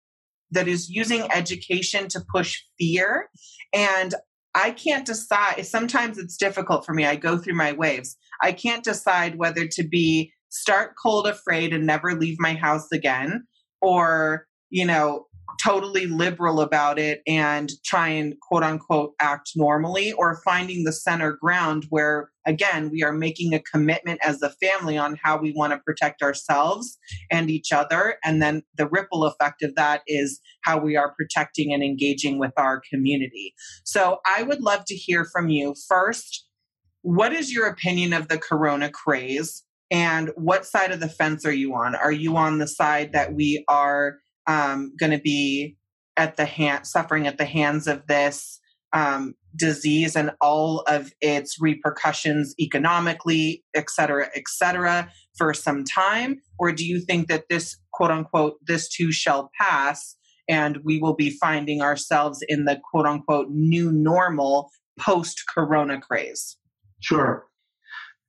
that 0.52 0.68
is 0.68 0.88
using 0.88 1.30
education 1.32 2.08
to 2.08 2.20
push 2.20 2.62
fear. 2.78 3.28
And 3.72 4.14
I 4.54 4.70
can't 4.70 5.06
decide. 5.06 5.66
Sometimes 5.66 6.18
it's 6.18 6.36
difficult 6.36 6.84
for 6.84 6.92
me. 6.94 7.06
I 7.06 7.16
go 7.16 7.38
through 7.38 7.54
my 7.54 7.72
waves. 7.72 8.16
I 8.40 8.52
can't 8.52 8.84
decide 8.84 9.36
whether 9.36 9.66
to 9.66 9.82
be 9.82 10.32
start 10.50 10.94
cold 11.02 11.26
afraid 11.26 11.72
and 11.72 11.86
never 11.86 12.14
leave 12.14 12.36
my 12.38 12.54
house 12.54 12.92
again 12.92 13.46
or, 13.80 14.46
you 14.68 14.84
know, 14.84 15.26
totally 15.60 16.06
liberal 16.06 16.60
about 16.60 16.98
it 16.98 17.22
and 17.26 17.70
try 17.84 18.08
and 18.08 18.34
quote 18.40 18.62
unquote 18.62 19.12
act 19.20 19.52
normally 19.56 20.12
or 20.12 20.40
finding 20.44 20.84
the 20.84 20.92
center 20.92 21.32
ground 21.32 21.86
where 21.90 22.30
again 22.46 22.90
we 22.90 23.02
are 23.02 23.12
making 23.12 23.54
a 23.54 23.60
commitment 23.60 24.20
as 24.24 24.42
a 24.42 24.50
family 24.50 24.96
on 24.96 25.18
how 25.22 25.36
we 25.36 25.52
want 25.52 25.72
to 25.72 25.78
protect 25.78 26.22
ourselves 26.22 26.98
and 27.30 27.50
each 27.50 27.72
other. 27.72 28.16
And 28.24 28.42
then 28.42 28.62
the 28.76 28.88
ripple 28.88 29.24
effect 29.24 29.62
of 29.62 29.74
that 29.74 30.02
is 30.06 30.40
how 30.62 30.78
we 30.78 30.96
are 30.96 31.14
protecting 31.14 31.72
and 31.72 31.82
engaging 31.82 32.38
with 32.38 32.52
our 32.56 32.80
community. 32.90 33.54
So 33.84 34.18
i 34.26 34.42
would 34.42 34.60
love 34.60 34.84
to 34.86 34.94
hear 34.94 35.24
from 35.24 35.48
you. 35.48 35.74
First 35.88 36.46
what 37.02 37.32
is 37.32 37.52
your 37.52 37.66
opinion 37.66 38.12
of 38.12 38.28
the 38.28 38.38
corona 38.38 38.88
craze? 38.88 39.64
And 39.90 40.30
what 40.36 40.64
side 40.64 40.92
of 40.92 41.00
the 41.00 41.08
fence 41.08 41.44
are 41.44 41.52
you 41.52 41.74
on? 41.74 41.94
Are 41.94 42.12
you 42.12 42.36
on 42.36 42.58
the 42.58 42.68
side 42.68 43.12
that 43.12 43.34
we 43.34 43.64
are 43.68 44.18
um, 44.46 44.92
going 44.98 45.12
to 45.12 45.18
be 45.18 45.76
at 46.16 46.36
the 46.36 46.44
hand 46.44 46.86
suffering 46.86 47.26
at 47.26 47.38
the 47.38 47.44
hands 47.44 47.86
of 47.86 48.06
this 48.06 48.60
um, 48.92 49.34
disease 49.56 50.16
and 50.16 50.32
all 50.40 50.80
of 50.80 51.12
its 51.20 51.60
repercussions 51.60 52.54
economically, 52.60 53.64
et 53.74 53.88
cetera, 53.90 54.28
et 54.34 54.44
cetera, 54.48 55.10
for 55.36 55.54
some 55.54 55.84
time? 55.84 56.40
Or 56.58 56.72
do 56.72 56.84
you 56.84 57.00
think 57.00 57.28
that 57.28 57.44
this 57.48 57.76
quote 57.92 58.10
unquote, 58.10 58.54
this 58.66 58.88
too 58.88 59.12
shall 59.12 59.50
pass 59.58 60.16
and 60.48 60.78
we 60.84 60.98
will 60.98 61.14
be 61.14 61.30
finding 61.30 61.80
ourselves 61.80 62.40
in 62.48 62.64
the 62.64 62.80
quote 62.90 63.06
unquote 63.06 63.48
new 63.50 63.90
normal 63.92 64.70
post 64.98 65.42
corona 65.52 66.00
craze? 66.00 66.56
Sure. 67.00 67.46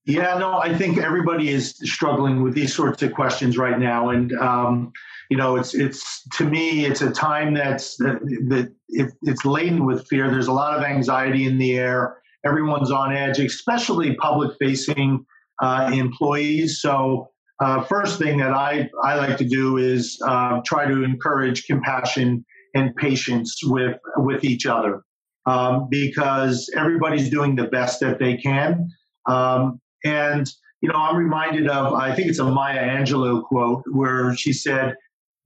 Yeah, 0.06 0.38
no, 0.38 0.60
I 0.60 0.76
think 0.78 0.98
everybody 0.98 1.50
is 1.50 1.76
struggling 1.84 2.44
with 2.44 2.54
these 2.54 2.76
sorts 2.76 3.02
of 3.04 3.14
questions 3.14 3.58
right 3.58 3.80
now. 3.80 4.10
And, 4.10 4.34
um, 4.34 4.92
you 5.30 5.38
know, 5.38 5.56
it's 5.56 5.74
it's 5.74 6.24
to 6.38 6.46
me, 6.46 6.86
it's 6.86 7.02
a 7.02 7.10
time 7.10 7.54
that's 7.54 7.96
that, 7.98 8.20
that 8.50 8.74
it, 8.90 9.14
it's 9.22 9.46
laden 9.46 9.86
with 9.86 10.06
fear. 10.08 10.30
There's 10.30 10.48
a 10.48 10.54
lot 10.54 10.78
of 10.78 10.84
anxiety 10.84 11.48
in 11.48 11.58
the 11.58 11.78
air. 11.78 12.18
Everyone's 12.46 12.92
on 12.92 13.16
edge, 13.16 13.40
especially 13.40 14.16
public-facing 14.16 15.26
uh, 15.62 15.92
employees. 15.94 16.82
So, 16.82 17.30
uh, 17.62 17.84
first 17.86 18.20
thing 18.20 18.38
that 18.40 18.54
I 18.54 18.90
I 19.04 19.16
like 19.16 19.38
to 19.38 19.46
do 19.46 19.78
is 19.78 20.20
uh, 20.28 20.60
try 20.66 20.86
to 20.86 21.04
encourage 21.06 21.66
compassion 21.66 22.46
and 22.76 22.94
patience 22.98 23.58
with 23.64 23.98
with 24.18 24.44
each 24.44 24.66
other, 24.66 25.02
um, 25.46 25.88
because 25.90 26.70
everybody's 26.76 27.30
doing 27.30 27.56
the 27.56 27.68
best 27.68 28.02
that 28.02 28.20
they 28.20 28.36
can. 28.36 28.90
Um, 29.30 29.80
and 30.04 30.48
you 30.82 30.90
know, 30.90 30.96
I'm 30.96 31.16
reminded 31.16 31.70
of 31.70 31.94
I 31.94 32.14
think 32.14 32.28
it's 32.28 32.40
a 32.40 32.44
Maya 32.44 32.84
Angelou 32.84 33.44
quote 33.44 33.84
where 33.92 34.36
she 34.36 34.52
said, 34.52 34.96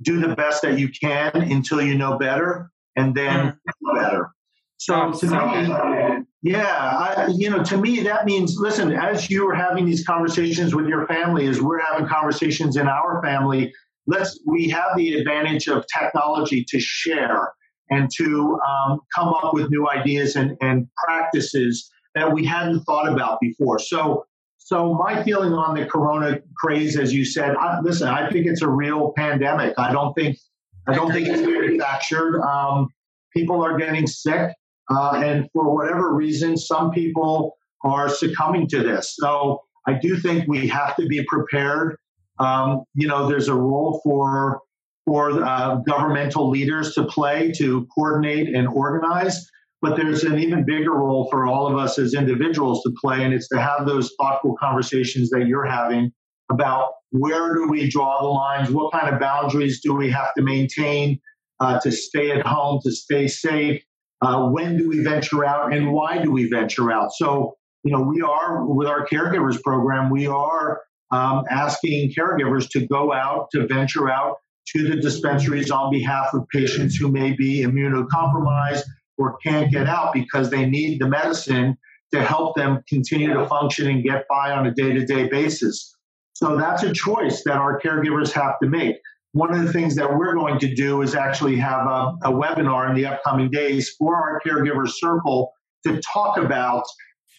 do 0.02 0.20
the 0.20 0.36
best 0.36 0.64
that 0.64 0.80
you 0.80 0.90
can 0.90 1.32
until 1.36 1.82
you 1.82 1.96
know 1.96 2.18
better 2.18 2.72
and 2.96 3.14
then 3.14 3.54
mm. 3.86 4.02
better. 4.02 4.32
So 4.78 5.12
to 5.12 5.26
me, 5.28 6.26
yeah, 6.44 6.76
I, 6.76 7.30
you 7.36 7.50
know, 7.50 7.64
to 7.64 7.78
me 7.78 8.02
that 8.02 8.26
means 8.26 8.58
listen. 8.58 8.94
As 8.94 9.30
you 9.30 9.48
are 9.50 9.56
having 9.56 9.86
these 9.86 10.06
conversations 10.06 10.76
with 10.76 10.88
your 10.88 11.08
family, 11.08 11.48
as 11.48 11.62
we're 11.62 11.80
having 11.80 12.08
conversations 12.08 12.78
in 12.78 12.88
our 12.88 13.22
family, 13.24 13.74
let's 14.06 14.40
we 14.46 14.70
have 14.70 14.90
the 14.96 15.16
advantage 15.16 15.68
of 15.68 15.84
technology 15.96 16.64
to 16.70 16.80
share 16.80 17.52
and 17.90 18.10
to 18.18 18.60
um, 18.68 19.00
come 19.16 19.30
up 19.30 19.54
with 19.54 19.70
new 19.70 19.90
ideas 19.90 20.36
and, 20.36 20.58
and 20.62 20.88
practices 21.04 21.90
that 22.16 22.32
we 22.32 22.46
hadn't 22.46 22.82
thought 22.82 23.12
about 23.12 23.40
before. 23.40 23.80
So 23.80 24.26
so 24.68 24.96
my 24.96 25.24
feeling 25.24 25.54
on 25.54 25.76
the 25.76 25.86
corona 25.86 26.42
craze, 26.58 26.98
as 26.98 27.14
you 27.14 27.24
said, 27.24 27.56
I, 27.56 27.80
listen, 27.80 28.10
I 28.10 28.30
think 28.30 28.48
it's 28.48 28.62
a 28.62 28.68
real 28.68 29.14
pandemic. 29.16 29.74
I 29.78 29.94
don't 29.94 30.14
think 30.14 30.38
I 30.90 30.94
don't 30.94 31.10
think 31.10 31.30
it's 31.30 31.42
manufactured. 31.42 32.42
Um, 32.42 32.90
people 33.34 33.64
are 33.64 33.78
getting 33.78 34.06
sick, 34.06 34.52
uh, 34.92 35.22
and 35.24 35.50
for 35.54 35.74
whatever 35.74 36.14
reason, 36.14 36.58
some 36.58 36.92
people 36.92 37.56
are 37.86 38.10
succumbing 38.10 38.68
to 38.68 38.84
this. 38.84 39.16
So 39.18 39.62
I 39.88 39.94
do 39.94 40.18
think 40.18 40.50
we 40.50 40.68
have 40.68 40.98
to 40.98 41.06
be 41.06 41.24
prepared. 41.30 41.96
Um, 42.38 42.84
you 42.94 43.08
know, 43.08 43.30
there's 43.30 43.48
a 43.48 43.56
role 43.56 44.02
for 44.04 44.60
for 45.06 45.32
uh, 45.46 45.76
governmental 45.88 46.50
leaders 46.50 46.94
to 46.96 47.06
play 47.06 47.54
to 47.54 47.88
coordinate 47.96 48.54
and 48.54 48.68
organize. 48.68 49.50
But 49.82 49.96
there's 49.96 50.24
an 50.24 50.40
even 50.40 50.66
bigger 50.66 50.94
role 50.94 51.28
for 51.30 51.46
all 51.46 51.68
of 51.68 51.78
us 51.78 52.00
as 52.00 52.14
individuals 52.14 52.82
to 52.84 52.94
play, 53.00 53.24
and 53.24 53.34
it's 53.34 53.48
to 53.50 53.62
have 53.62 53.86
those 53.86 54.12
thoughtful 54.20 54.56
conversations 54.60 55.30
that 55.30 55.48
you're 55.48 55.66
having 55.66 56.12
about 56.50 56.92
where 57.12 57.54
do 57.54 57.68
we 57.68 57.90
draw 57.90 58.22
the 58.22 58.28
lines, 58.28 58.72
what 58.72 58.92
kind 58.92 59.14
of 59.14 59.20
boundaries 59.20 59.82
do 59.82 59.94
we 59.94 60.10
have 60.10 60.34
to 60.36 60.42
maintain 60.42 61.20
uh, 61.60 61.80
to 61.80 61.92
stay 61.92 62.32
at 62.32 62.46
home, 62.46 62.80
to 62.84 62.92
stay 62.92 63.28
safe, 63.28 63.82
uh, 64.22 64.48
when 64.50 64.78
do 64.78 64.90
we 64.90 65.04
venture 65.04 65.46
out, 65.46 65.74
and 65.74 65.92
why 65.92 66.22
do 66.22 66.32
we 66.32 66.50
venture 66.50 66.92
out. 66.92 67.12
So, 67.14 67.56
you 67.84 67.92
know, 67.92 68.02
we 68.02 68.22
are 68.22 68.66
with 68.66 68.88
our 68.88 69.06
caregivers 69.08 69.62
program, 69.62 70.10
we 70.10 70.28
are 70.28 70.82
um, 71.12 71.46
asking 71.50 72.14
caregivers 72.14 72.70
to 72.72 72.86
go 72.88 73.14
out, 73.14 73.50
to 73.52 73.68
venture 73.68 74.10
out 74.10 74.38
to 74.76 74.88
the 74.88 74.98
dispensaries 74.98 75.72
on 75.72 75.92
behalf 75.92 76.34
of 76.34 76.48
patients 76.50 76.96
who 76.96 77.10
may 77.10 77.32
be 77.32 77.62
immunocompromised, 77.62 78.84
or 79.18 79.38
can't 79.38 79.72
get 79.72 79.88
out 79.88 80.14
because 80.14 80.50
they 80.50 80.66
need 80.66 81.00
the 81.00 81.08
medicine 81.08 81.78
to 82.14 82.24
help 82.24 82.56
them 82.56 82.84
continue 82.88 83.34
to 83.34 83.46
function 83.48 83.88
and 83.90 84.04
get 84.04 84.26
by 84.30 84.52
on 84.52 84.68
a 84.68 84.74
day 84.74 84.94
to 84.94 85.06
day 85.06 85.28
basis. 85.28 85.96
So 86.34 86.56
that's 86.56 86.84
a 86.84 86.94
choice 86.94 87.44
that 87.44 87.58
our 87.58 87.80
caregivers 87.82 88.32
have 88.32 88.60
to 88.62 88.70
make. 88.70 88.96
One 89.34 89.54
of 89.54 89.64
the 89.64 89.74
things 89.74 89.96
that 89.96 90.18
we're 90.18 90.36
going 90.36 90.60
to 90.60 90.74
do 90.74 91.02
is 91.02 91.16
actually 91.16 91.58
have 91.58 91.86
a, 91.88 92.14
a 92.24 92.32
webinar 92.32 92.90
in 92.90 92.96
the 92.96 93.06
upcoming 93.06 93.50
days 93.50 93.96
for 93.98 94.16
our 94.16 94.40
caregiver 94.46 94.88
circle 94.88 95.52
to 95.86 96.00
talk 96.02 96.38
about, 96.38 96.84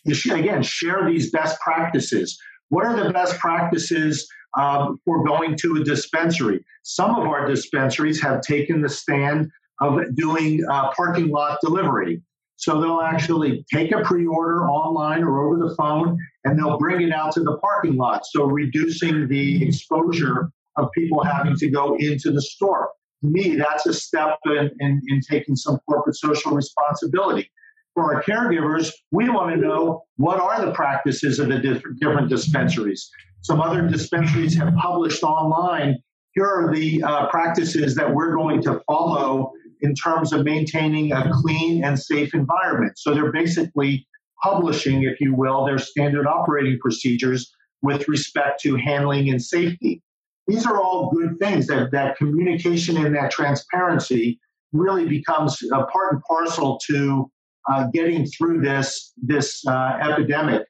again, 0.06 0.62
share 0.62 1.08
these 1.08 1.30
best 1.30 1.58
practices. 1.60 2.38
What 2.68 2.84
are 2.84 3.04
the 3.04 3.12
best 3.12 3.38
practices 3.38 4.28
um, 4.58 5.00
for 5.04 5.24
going 5.24 5.56
to 5.58 5.76
a 5.80 5.84
dispensary? 5.84 6.64
Some 6.82 7.14
of 7.14 7.26
our 7.26 7.46
dispensaries 7.46 8.20
have 8.22 8.42
taken 8.42 8.82
the 8.82 8.88
stand 8.88 9.50
of 9.80 10.14
doing 10.14 10.64
uh, 10.70 10.92
parking 10.92 11.28
lot 11.28 11.58
delivery. 11.62 12.22
So 12.56 12.80
they'll 12.80 13.00
actually 13.00 13.64
take 13.72 13.92
a 13.92 14.02
pre 14.02 14.26
order 14.26 14.68
online 14.68 15.22
or 15.22 15.46
over 15.46 15.68
the 15.68 15.74
phone 15.76 16.18
and 16.44 16.58
they'll 16.58 16.78
bring 16.78 17.00
it 17.00 17.12
out 17.12 17.32
to 17.34 17.40
the 17.40 17.56
parking 17.58 17.96
lot. 17.96 18.26
So 18.26 18.44
reducing 18.44 19.28
the 19.28 19.64
exposure 19.64 20.50
of 20.76 20.88
people 20.92 21.22
having 21.22 21.56
to 21.56 21.70
go 21.70 21.96
into 21.96 22.32
the 22.32 22.42
store. 22.42 22.90
To 23.22 23.30
me, 23.30 23.56
that's 23.56 23.86
a 23.86 23.92
step 23.92 24.38
in, 24.46 24.70
in, 24.80 25.02
in 25.08 25.20
taking 25.20 25.56
some 25.56 25.78
corporate 25.88 26.16
social 26.16 26.52
responsibility. 26.52 27.50
For 27.94 28.14
our 28.14 28.22
caregivers, 28.22 28.92
we 29.10 29.28
want 29.28 29.54
to 29.54 29.60
know 29.60 30.04
what 30.16 30.40
are 30.40 30.64
the 30.64 30.72
practices 30.72 31.40
of 31.40 31.48
the 31.48 31.58
different 31.58 32.28
dispensaries. 32.28 33.10
Some 33.42 33.60
other 33.60 33.88
dispensaries 33.88 34.56
have 34.56 34.72
published 34.74 35.22
online 35.24 35.96
here 36.38 36.46
are 36.46 36.72
the 36.72 37.02
uh, 37.02 37.26
practices 37.30 37.96
that 37.96 38.14
we're 38.14 38.32
going 38.36 38.62
to 38.62 38.80
follow 38.86 39.50
in 39.82 39.94
terms 39.94 40.32
of 40.32 40.44
maintaining 40.44 41.12
a 41.12 41.30
clean 41.32 41.84
and 41.84 41.98
safe 41.98 42.34
environment. 42.34 42.98
So 42.98 43.14
they're 43.14 43.32
basically 43.32 44.06
publishing, 44.42 45.02
if 45.02 45.20
you 45.20 45.34
will, 45.34 45.64
their 45.64 45.78
standard 45.78 46.26
operating 46.26 46.78
procedures 46.80 47.52
with 47.82 48.08
respect 48.08 48.60
to 48.62 48.76
handling 48.76 49.30
and 49.30 49.42
safety. 49.42 50.02
These 50.46 50.66
are 50.66 50.80
all 50.80 51.10
good 51.10 51.38
things 51.38 51.66
that, 51.66 51.90
that 51.92 52.16
communication 52.16 52.96
and 52.96 53.14
that 53.14 53.30
transparency 53.30 54.40
really 54.72 55.06
becomes 55.06 55.58
a 55.72 55.84
part 55.84 56.14
and 56.14 56.22
parcel 56.22 56.78
to 56.86 57.30
uh, 57.70 57.86
getting 57.92 58.26
through 58.26 58.62
this, 58.62 59.12
this 59.18 59.66
uh, 59.66 59.98
epidemic. 60.00 60.62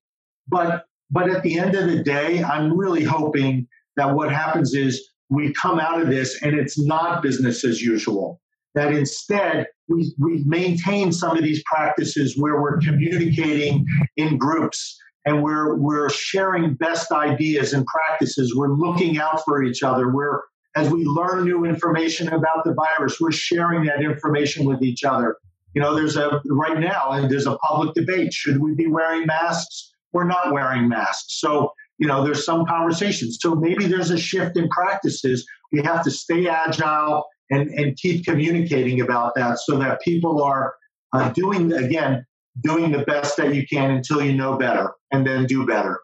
But, 0.48 0.86
but 1.10 1.30
at 1.30 1.42
the 1.42 1.58
end 1.58 1.74
of 1.74 1.88
the 1.88 2.02
day, 2.02 2.42
I'm 2.42 2.76
really 2.76 3.04
hoping 3.04 3.68
that 3.96 4.14
what 4.14 4.32
happens 4.32 4.74
is 4.74 5.10
we 5.30 5.52
come 5.52 5.78
out 5.78 6.00
of 6.00 6.08
this 6.08 6.42
and 6.42 6.54
it's 6.58 6.78
not 6.78 7.22
business 7.22 7.64
as 7.64 7.80
usual. 7.80 8.40
That 8.78 8.94
instead, 8.94 9.66
we, 9.88 10.14
we 10.20 10.44
maintain 10.46 11.10
some 11.10 11.36
of 11.36 11.42
these 11.42 11.60
practices 11.64 12.38
where 12.38 12.62
we're 12.62 12.78
communicating 12.78 13.84
in 14.16 14.38
groups 14.38 14.96
and 15.24 15.42
we're, 15.42 15.74
we're 15.74 16.08
sharing 16.10 16.74
best 16.74 17.10
ideas 17.10 17.72
and 17.72 17.84
practices. 17.86 18.54
We're 18.54 18.72
looking 18.72 19.18
out 19.18 19.44
for 19.44 19.64
each 19.64 19.82
other. 19.82 20.12
We're, 20.12 20.42
as 20.76 20.90
we 20.90 21.04
learn 21.04 21.44
new 21.44 21.64
information 21.64 22.28
about 22.28 22.62
the 22.64 22.72
virus, 22.72 23.18
we're 23.20 23.32
sharing 23.32 23.84
that 23.86 24.00
information 24.00 24.64
with 24.64 24.80
each 24.80 25.02
other. 25.02 25.38
You 25.74 25.82
know, 25.82 25.96
there's 25.96 26.16
a, 26.16 26.40
right 26.48 26.78
now, 26.78 27.10
and 27.10 27.28
there's 27.28 27.48
a 27.48 27.56
public 27.56 27.96
debate. 27.96 28.32
Should 28.32 28.60
we 28.60 28.76
be 28.76 28.86
wearing 28.86 29.26
masks? 29.26 29.92
We're 30.12 30.22
not 30.22 30.52
wearing 30.52 30.88
masks. 30.88 31.40
So 31.40 31.72
you 31.98 32.06
know, 32.06 32.24
there's 32.24 32.44
some 32.44 32.64
conversations. 32.64 33.38
So 33.40 33.56
maybe 33.56 33.86
there's 33.86 34.10
a 34.10 34.18
shift 34.18 34.56
in 34.56 34.68
practices. 34.68 35.44
We 35.72 35.82
have 35.82 36.04
to 36.04 36.10
stay 36.12 36.46
agile 36.48 37.24
and, 37.50 37.70
and 37.70 37.96
keep 37.96 38.24
communicating 38.24 39.00
about 39.00 39.34
that 39.36 39.58
so 39.58 39.78
that 39.78 40.00
people 40.00 40.42
are 40.42 40.74
uh, 41.12 41.30
doing, 41.30 41.72
again, 41.72 42.24
doing 42.62 42.92
the 42.92 43.04
best 43.04 43.36
that 43.36 43.54
you 43.54 43.66
can 43.66 43.90
until 43.90 44.22
you 44.22 44.34
know 44.34 44.56
better 44.56 44.92
and 45.12 45.26
then 45.26 45.46
do 45.46 45.66
better. 45.66 46.00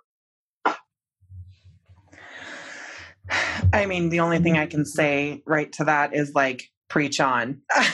I 3.73 3.87
mean, 3.87 4.11
the 4.11 4.21
only 4.21 4.39
thing 4.39 4.57
I 4.57 4.67
can 4.67 4.85
say 4.85 5.43
right 5.47 5.73
to 5.75 5.85
that 5.85 6.15
is 6.15 6.35
like, 6.35 6.71
preach 6.89 7.21
on. 7.21 7.63
yeah. 7.75 7.91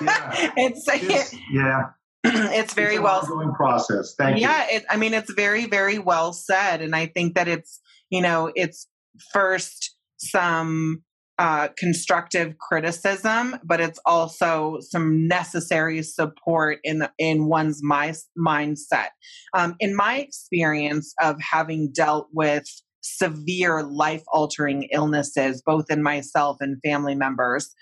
it's, 0.56 0.86
it's, 0.88 1.34
yeah. 1.50 1.90
it's 2.24 2.74
very 2.74 2.94
it's 2.94 3.02
well 3.02 3.20
ongoing 3.20 3.52
process. 3.54 4.14
Thank 4.16 4.40
yeah, 4.40 4.66
you. 4.66 4.74
Yeah, 4.74 4.80
I 4.90 4.96
mean, 4.96 5.14
it's 5.14 5.32
very, 5.32 5.66
very 5.66 5.98
well 5.98 6.32
said, 6.32 6.82
and 6.82 6.94
I 6.94 7.06
think 7.06 7.34
that 7.34 7.48
it's 7.48 7.80
you 8.10 8.20
know, 8.20 8.52
it's 8.54 8.88
first 9.32 9.96
some 10.18 11.02
uh, 11.38 11.68
constructive 11.76 12.56
criticism, 12.58 13.56
but 13.62 13.80
it's 13.80 14.00
also 14.06 14.78
some 14.80 15.28
necessary 15.28 16.02
support 16.02 16.78
in 16.82 17.06
in 17.18 17.46
one's 17.46 17.82
my, 17.82 18.14
mindset. 18.38 19.08
Um, 19.52 19.76
in 19.78 19.94
my 19.94 20.18
experience 20.18 21.12
of 21.20 21.36
having 21.40 21.92
dealt 21.92 22.28
with 22.32 22.64
severe 23.02 23.82
life 23.82 24.22
altering 24.32 24.88
illnesses, 24.92 25.62
both 25.64 25.90
in 25.90 26.02
myself 26.02 26.56
and 26.60 26.80
family 26.82 27.14
members, 27.14 27.74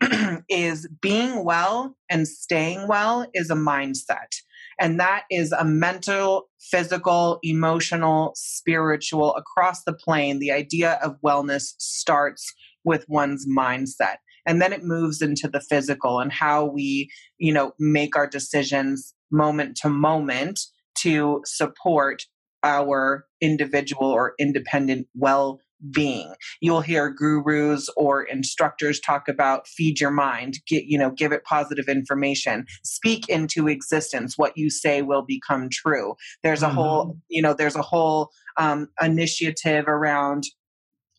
is 0.50 0.88
being 1.00 1.44
well 1.44 1.96
and 2.10 2.28
staying 2.28 2.86
well 2.88 3.26
is 3.34 3.50
a 3.50 3.54
mindset. 3.54 4.34
And 4.78 5.00
that 5.00 5.24
is 5.30 5.52
a 5.52 5.64
mental, 5.64 6.48
physical, 6.60 7.38
emotional, 7.42 8.32
spiritual, 8.36 9.34
across 9.36 9.84
the 9.84 9.94
plane. 9.94 10.38
The 10.38 10.52
idea 10.52 10.98
of 11.02 11.16
wellness 11.24 11.74
starts 11.78 12.52
with 12.86 13.04
one's 13.08 13.46
mindset. 13.46 14.16
And 14.46 14.62
then 14.62 14.72
it 14.72 14.84
moves 14.84 15.20
into 15.20 15.48
the 15.48 15.60
physical 15.60 16.20
and 16.20 16.32
how 16.32 16.64
we, 16.64 17.10
you 17.36 17.52
know, 17.52 17.72
make 17.78 18.16
our 18.16 18.28
decisions 18.28 19.12
moment 19.30 19.76
to 19.82 19.90
moment 19.90 20.60
to 21.00 21.42
support 21.44 22.22
our 22.62 23.26
individual 23.40 24.06
or 24.06 24.34
independent 24.38 25.08
well 25.14 25.60
being. 25.90 26.32
You'll 26.60 26.80
hear 26.80 27.10
gurus 27.10 27.90
or 27.96 28.22
instructors 28.22 28.98
talk 28.98 29.28
about 29.28 29.68
feed 29.68 30.00
your 30.00 30.10
mind, 30.10 30.58
get, 30.66 30.84
you 30.84 30.98
know, 30.98 31.10
give 31.10 31.32
it 31.32 31.44
positive 31.44 31.86
information, 31.86 32.64
speak 32.82 33.28
into 33.28 33.68
existence. 33.68 34.38
What 34.38 34.56
you 34.56 34.70
say 34.70 35.02
will 35.02 35.22
become 35.22 35.68
true. 35.70 36.14
There's 36.42 36.62
a 36.62 36.66
mm-hmm. 36.66 36.76
whole, 36.76 37.18
you 37.28 37.42
know, 37.42 37.52
there's 37.52 37.76
a 37.76 37.82
whole 37.82 38.30
um, 38.56 38.88
initiative 39.02 39.86
around 39.86 40.44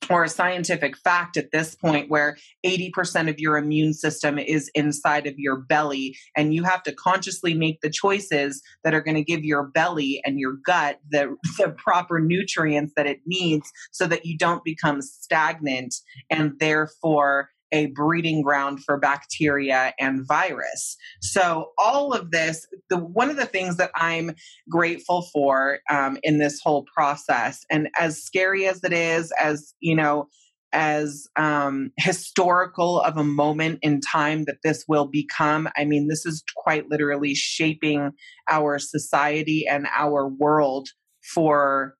or 0.09 0.23
a 0.23 0.29
scientific 0.29 0.97
fact 0.97 1.37
at 1.37 1.51
this 1.51 1.75
point 1.75 2.09
where 2.09 2.37
80% 2.65 3.29
of 3.29 3.39
your 3.39 3.57
immune 3.57 3.93
system 3.93 4.37
is 4.39 4.69
inside 4.73 5.27
of 5.27 5.35
your 5.37 5.57
belly 5.57 6.15
and 6.35 6.53
you 6.53 6.63
have 6.63 6.83
to 6.83 6.93
consciously 6.93 7.53
make 7.53 7.81
the 7.81 7.89
choices 7.89 8.61
that 8.83 8.93
are 8.93 9.01
going 9.01 9.15
to 9.15 9.23
give 9.23 9.43
your 9.43 9.63
belly 9.63 10.21
and 10.25 10.39
your 10.39 10.53
gut 10.65 10.99
the, 11.09 11.35
the 11.57 11.69
proper 11.77 12.19
nutrients 12.19 12.93
that 12.95 13.07
it 13.07 13.19
needs 13.25 13.71
so 13.91 14.07
that 14.07 14.25
you 14.25 14.37
don't 14.37 14.63
become 14.63 15.01
stagnant 15.01 15.95
and 16.29 16.53
therefore 16.59 17.49
a 17.71 17.87
breeding 17.87 18.41
ground 18.41 18.83
for 18.83 18.97
bacteria 18.97 19.93
and 19.99 20.25
virus. 20.27 20.97
So 21.21 21.71
all 21.77 22.13
of 22.13 22.31
this, 22.31 22.65
the 22.89 22.97
one 22.97 23.29
of 23.29 23.35
the 23.35 23.45
things 23.45 23.77
that 23.77 23.91
I'm 23.95 24.35
grateful 24.69 25.27
for 25.33 25.79
um, 25.89 26.17
in 26.23 26.39
this 26.39 26.59
whole 26.63 26.85
process, 26.95 27.65
and 27.69 27.89
as 27.97 28.23
scary 28.23 28.67
as 28.67 28.83
it 28.83 28.93
is, 28.93 29.31
as 29.39 29.73
you 29.79 29.95
know, 29.95 30.27
as 30.73 31.27
um, 31.35 31.91
historical 31.97 33.01
of 33.01 33.17
a 33.17 33.23
moment 33.23 33.79
in 33.81 34.01
time 34.01 34.45
that 34.45 34.57
this 34.63 34.85
will 34.87 35.07
become. 35.07 35.69
I 35.77 35.85
mean, 35.85 36.07
this 36.07 36.25
is 36.25 36.43
quite 36.55 36.89
literally 36.89 37.35
shaping 37.35 38.11
our 38.49 38.79
society 38.79 39.65
and 39.69 39.87
our 39.97 40.27
world 40.27 40.89
for 41.33 41.96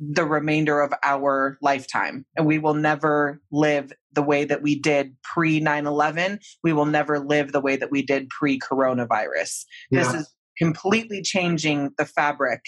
the 0.00 0.24
remainder 0.24 0.80
of 0.80 0.92
our 1.02 1.58
lifetime. 1.60 2.24
And 2.36 2.46
we 2.46 2.58
will 2.58 2.74
never 2.74 3.40
live 3.52 3.92
the 4.12 4.22
way 4.22 4.44
that 4.44 4.62
we 4.62 4.78
did 4.78 5.14
pre 5.22 5.60
9 5.60 5.86
11. 5.86 6.40
We 6.64 6.72
will 6.72 6.86
never 6.86 7.18
live 7.18 7.52
the 7.52 7.60
way 7.60 7.76
that 7.76 7.90
we 7.90 8.02
did 8.02 8.28
pre 8.30 8.58
coronavirus. 8.58 9.64
Yeah. 9.90 10.02
This 10.02 10.14
is 10.14 10.34
completely 10.58 11.22
changing 11.22 11.90
the 11.98 12.06
fabric 12.06 12.60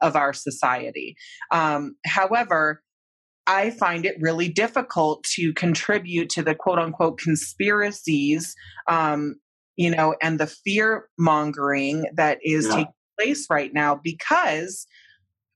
of 0.00 0.16
our 0.16 0.32
society. 0.32 1.16
Um, 1.52 1.96
however, 2.04 2.82
I 3.46 3.70
find 3.70 4.04
it 4.04 4.16
really 4.20 4.48
difficult 4.48 5.24
to 5.34 5.52
contribute 5.54 6.28
to 6.30 6.42
the 6.42 6.54
quote 6.54 6.78
unquote 6.78 7.18
conspiracies, 7.18 8.54
um, 8.88 9.36
you 9.76 9.90
know, 9.90 10.14
and 10.22 10.38
the 10.38 10.46
fear 10.46 11.08
mongering 11.18 12.04
that 12.14 12.38
is 12.42 12.66
yeah. 12.66 12.70
taking 12.70 12.92
place 13.18 13.46
right 13.50 13.72
now 13.72 14.00
because 14.02 14.86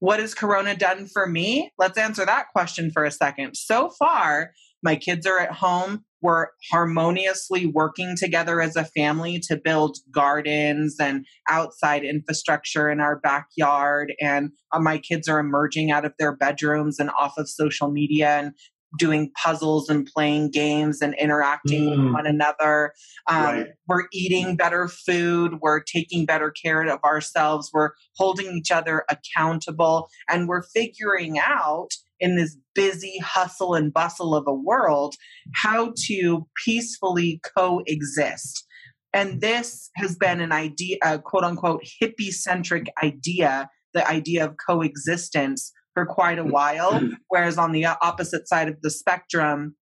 what 0.00 0.20
has 0.20 0.34
Corona 0.34 0.76
done 0.76 1.06
for 1.06 1.26
me? 1.26 1.72
Let's 1.78 1.98
answer 1.98 2.26
that 2.26 2.46
question 2.52 2.90
for 2.90 3.04
a 3.04 3.10
second. 3.10 3.56
So 3.56 3.90
far, 3.98 4.52
my 4.82 4.96
kids 4.96 5.26
are 5.26 5.38
at 5.38 5.52
home. 5.52 6.04
We're 6.20 6.48
harmoniously 6.70 7.66
working 7.66 8.14
together 8.16 8.60
as 8.60 8.76
a 8.76 8.84
family 8.84 9.40
to 9.48 9.56
build 9.56 9.98
gardens 10.10 10.96
and 11.00 11.26
outside 11.48 12.04
infrastructure 12.04 12.90
in 12.90 13.00
our 13.00 13.18
backyard. 13.20 14.14
And 14.20 14.50
uh, 14.72 14.80
my 14.80 14.98
kids 14.98 15.28
are 15.28 15.38
emerging 15.38 15.90
out 15.90 16.04
of 16.04 16.12
their 16.18 16.36
bedrooms 16.36 16.98
and 16.98 17.10
off 17.18 17.34
of 17.36 17.48
social 17.48 17.90
media 17.90 18.38
and 18.38 18.52
doing 18.98 19.30
puzzles 19.36 19.88
and 19.88 20.06
playing 20.06 20.50
games 20.50 21.00
and 21.00 21.14
interacting 21.14 21.84
mm. 21.84 22.04
with 22.04 22.12
one 22.12 22.26
another. 22.26 22.92
Um, 23.28 23.42
right. 23.44 23.66
We're 23.88 24.04
eating 24.12 24.56
better 24.56 24.88
food. 24.88 25.58
We're 25.60 25.80
taking 25.80 26.26
better 26.26 26.50
care 26.50 26.82
of 26.82 27.02
ourselves. 27.04 27.70
We're 27.72 27.90
holding 28.16 28.52
each 28.56 28.70
other 28.70 29.04
accountable. 29.08 30.08
And 30.28 30.48
we're 30.48 30.62
figuring 30.62 31.38
out 31.38 31.90
in 32.20 32.36
this 32.36 32.56
busy 32.74 33.18
hustle 33.18 33.74
and 33.74 33.92
bustle 33.92 34.34
of 34.34 34.46
a 34.46 34.54
world 34.54 35.14
how 35.54 35.92
to 36.06 36.46
peacefully 36.64 37.40
coexist. 37.56 38.66
And 39.12 39.40
this 39.40 39.90
has 39.96 40.16
been 40.16 40.40
an 40.40 40.52
idea, 40.52 40.96
a 41.02 41.18
quote 41.18 41.44
unquote 41.44 41.84
hippie 42.02 42.32
centric 42.32 42.88
idea, 43.02 43.68
the 43.92 44.06
idea 44.08 44.44
of 44.44 44.56
coexistence 44.66 45.72
for 45.94 46.04
quite 46.04 46.38
a 46.38 46.44
while. 46.44 47.00
Whereas 47.28 47.56
on 47.56 47.72
the 47.72 47.86
opposite 47.86 48.48
side 48.48 48.68
of 48.68 48.80
the 48.82 48.90
spectrum, 48.90 49.76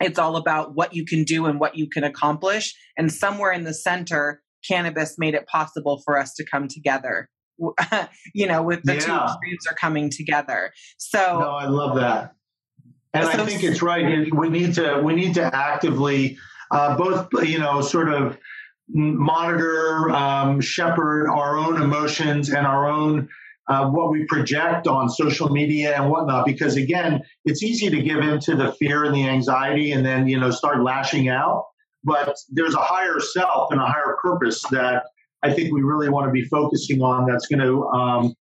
it's 0.00 0.18
all 0.18 0.36
about 0.36 0.74
what 0.74 0.94
you 0.94 1.04
can 1.04 1.24
do 1.24 1.46
and 1.46 1.60
what 1.60 1.76
you 1.76 1.88
can 1.88 2.02
accomplish. 2.02 2.74
And 2.96 3.12
somewhere 3.12 3.52
in 3.52 3.64
the 3.64 3.74
center, 3.74 4.42
cannabis 4.68 5.16
made 5.18 5.34
it 5.34 5.46
possible 5.46 6.02
for 6.04 6.18
us 6.18 6.34
to 6.34 6.44
come 6.44 6.68
together. 6.68 7.28
you 8.34 8.46
know, 8.46 8.62
with 8.62 8.82
the 8.82 8.94
yeah. 8.94 9.00
two 9.00 9.12
extremes 9.12 9.66
are 9.70 9.74
coming 9.74 10.10
together. 10.10 10.72
So 10.96 11.18
no, 11.18 11.50
I 11.50 11.66
love 11.66 11.96
that, 11.96 12.34
and 13.14 13.24
so, 13.24 13.30
I 13.30 13.46
think 13.46 13.62
it's 13.62 13.82
right. 13.82 14.26
We 14.34 14.48
need 14.48 14.74
to 14.76 15.00
we 15.00 15.14
need 15.14 15.34
to 15.34 15.54
actively 15.54 16.38
uh, 16.70 16.96
both 16.96 17.28
you 17.44 17.58
know 17.58 17.80
sort 17.82 18.08
of 18.08 18.38
monitor, 18.88 20.10
um, 20.10 20.60
shepherd 20.60 21.28
our 21.28 21.56
own 21.56 21.80
emotions 21.80 22.48
and 22.48 22.66
our 22.66 22.88
own 22.88 23.28
uh, 23.68 23.88
what 23.88 24.10
we 24.10 24.24
project 24.26 24.86
on 24.86 25.08
social 25.08 25.48
media 25.48 25.96
and 25.96 26.10
whatnot. 26.10 26.46
Because 26.46 26.76
again, 26.76 27.22
it's 27.44 27.62
easy 27.62 27.90
to 27.90 28.02
give 28.02 28.18
into 28.18 28.56
the 28.56 28.72
fear 28.72 29.04
and 29.04 29.14
the 29.14 29.28
anxiety, 29.28 29.92
and 29.92 30.04
then 30.04 30.26
you 30.26 30.38
know 30.38 30.50
start 30.50 30.82
lashing 30.82 31.28
out. 31.28 31.66
But 32.04 32.36
there's 32.50 32.74
a 32.74 32.80
higher 32.80 33.20
self 33.20 33.70
and 33.70 33.80
a 33.80 33.86
higher 33.86 34.16
purpose 34.20 34.62
that 34.70 35.04
I 35.42 35.52
think 35.52 35.72
we 35.72 35.82
really 35.82 36.08
want 36.08 36.26
to 36.26 36.32
be 36.32 36.42
focusing 36.44 37.02
on. 37.02 37.26
That's 37.26 37.46
going 37.46 37.60
to 37.60 37.86
um, 37.88 38.34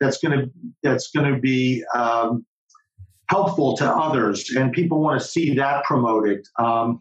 that's 0.00 0.18
going 0.18 0.38
to 0.38 0.50
that's 0.82 1.10
going 1.10 1.32
to 1.32 1.40
be 1.40 1.84
um, 1.94 2.44
helpful 3.28 3.76
to 3.76 3.88
others, 3.88 4.50
and 4.56 4.72
people 4.72 5.00
want 5.00 5.20
to 5.20 5.26
see 5.26 5.54
that 5.54 5.84
promoted. 5.84 6.46
Um, 6.58 7.00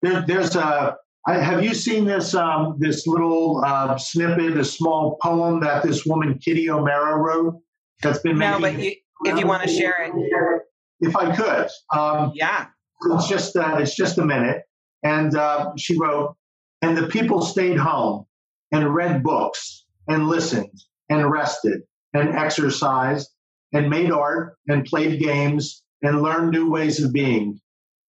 there, 0.00 0.24
there's 0.26 0.56
a 0.56 0.96
I, 1.26 1.38
have 1.38 1.62
you 1.62 1.74
seen 1.74 2.04
this 2.04 2.34
um, 2.34 2.76
this 2.78 3.06
little 3.06 3.62
uh, 3.64 3.96
snippet, 3.96 4.56
a 4.56 4.64
small 4.64 5.18
poem 5.22 5.60
that 5.60 5.82
this 5.82 6.04
woman 6.04 6.38
Kitty 6.38 6.68
O'Meara 6.68 7.16
wrote? 7.16 7.60
That's 8.02 8.18
been 8.18 8.38
no, 8.38 8.58
but 8.60 8.78
you, 8.78 8.94
if 9.24 9.38
you 9.38 9.46
want 9.46 9.62
to 9.62 9.68
share 9.68 9.94
it, 10.02 10.62
if 11.00 11.16
I 11.16 11.34
could, 11.34 11.68
um, 11.96 12.32
yeah, 12.34 12.66
it's 13.12 13.28
just 13.28 13.54
uh, 13.54 13.76
it's 13.78 13.94
just 13.94 14.18
a 14.18 14.24
minute. 14.24 14.62
And 15.04 15.36
uh, 15.36 15.72
she 15.76 15.98
wrote, 15.98 16.36
and 16.80 16.96
the 16.96 17.06
people 17.06 17.42
stayed 17.42 17.76
home 17.76 18.26
and 18.72 18.92
read 18.94 19.22
books 19.22 19.84
and 20.08 20.28
listened 20.28 20.72
and 21.08 21.30
rested 21.30 21.82
and 22.14 22.30
exercised 22.30 23.30
and 23.72 23.88
made 23.88 24.10
art 24.10 24.56
and 24.68 24.84
played 24.84 25.20
games 25.20 25.82
and 26.02 26.22
learned 26.22 26.50
new 26.50 26.70
ways 26.70 27.02
of 27.02 27.12
being 27.12 27.60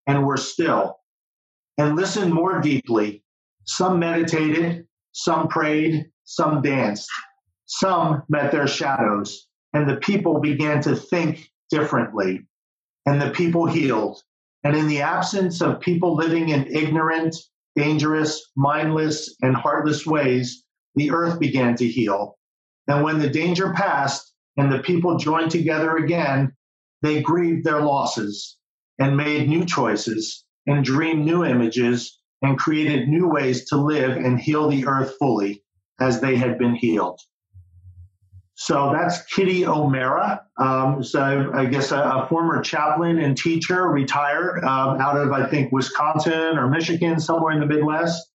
and 0.07 0.25
were 0.25 0.37
still 0.37 0.97
and 1.77 1.95
listened 1.95 2.33
more 2.33 2.59
deeply. 2.59 3.23
Some 3.65 3.99
meditated, 3.99 4.85
some 5.11 5.47
prayed, 5.47 6.07
some 6.25 6.61
danced, 6.61 7.09
some 7.65 8.23
met 8.29 8.51
their 8.51 8.67
shadows, 8.67 9.47
and 9.73 9.89
the 9.89 9.97
people 9.97 10.39
began 10.39 10.81
to 10.81 10.95
think 10.95 11.49
differently, 11.69 12.45
and 13.05 13.21
the 13.21 13.31
people 13.31 13.65
healed. 13.65 14.21
And 14.63 14.75
in 14.75 14.87
the 14.87 15.01
absence 15.01 15.61
of 15.61 15.79
people 15.79 16.15
living 16.15 16.49
in 16.49 16.67
ignorant, 16.67 17.35
dangerous, 17.75 18.51
mindless, 18.55 19.35
and 19.41 19.55
heartless 19.55 20.05
ways, 20.05 20.63
the 20.95 21.11
earth 21.11 21.39
began 21.39 21.75
to 21.77 21.87
heal. 21.87 22.37
And 22.87 23.03
when 23.03 23.19
the 23.19 23.29
danger 23.29 23.73
passed 23.73 24.33
and 24.57 24.71
the 24.71 24.79
people 24.79 25.17
joined 25.17 25.51
together 25.51 25.97
again, 25.97 26.53
they 27.01 27.21
grieved 27.21 27.65
their 27.65 27.81
losses 27.81 28.57
and 28.99 29.17
made 29.17 29.49
new 29.49 29.65
choices 29.65 30.42
and 30.67 30.83
dreamed 30.83 31.25
new 31.25 31.43
images 31.43 32.19
and 32.41 32.57
created 32.57 33.07
new 33.07 33.27
ways 33.27 33.65
to 33.65 33.77
live 33.77 34.17
and 34.17 34.39
heal 34.39 34.67
the 34.69 34.85
earth 34.85 35.15
fully 35.19 35.63
as 35.99 36.19
they 36.19 36.35
had 36.35 36.57
been 36.57 36.75
healed. 36.75 37.19
So 38.55 38.91
that's 38.93 39.23
Kitty 39.25 39.65
O'Meara. 39.65 40.43
Um, 40.57 41.03
so 41.03 41.51
I 41.53 41.65
guess 41.65 41.91
a, 41.91 41.99
a, 41.99 42.27
former 42.29 42.61
chaplain 42.61 43.19
and 43.19 43.35
teacher, 43.35 43.87
retired 43.87 44.63
um, 44.63 45.01
out 45.01 45.17
of 45.17 45.31
I 45.31 45.47
think 45.49 45.71
Wisconsin 45.71 46.57
or 46.57 46.69
Michigan, 46.69 47.19
somewhere 47.19 47.53
in 47.53 47.59
the 47.59 47.65
Midwest, 47.65 48.31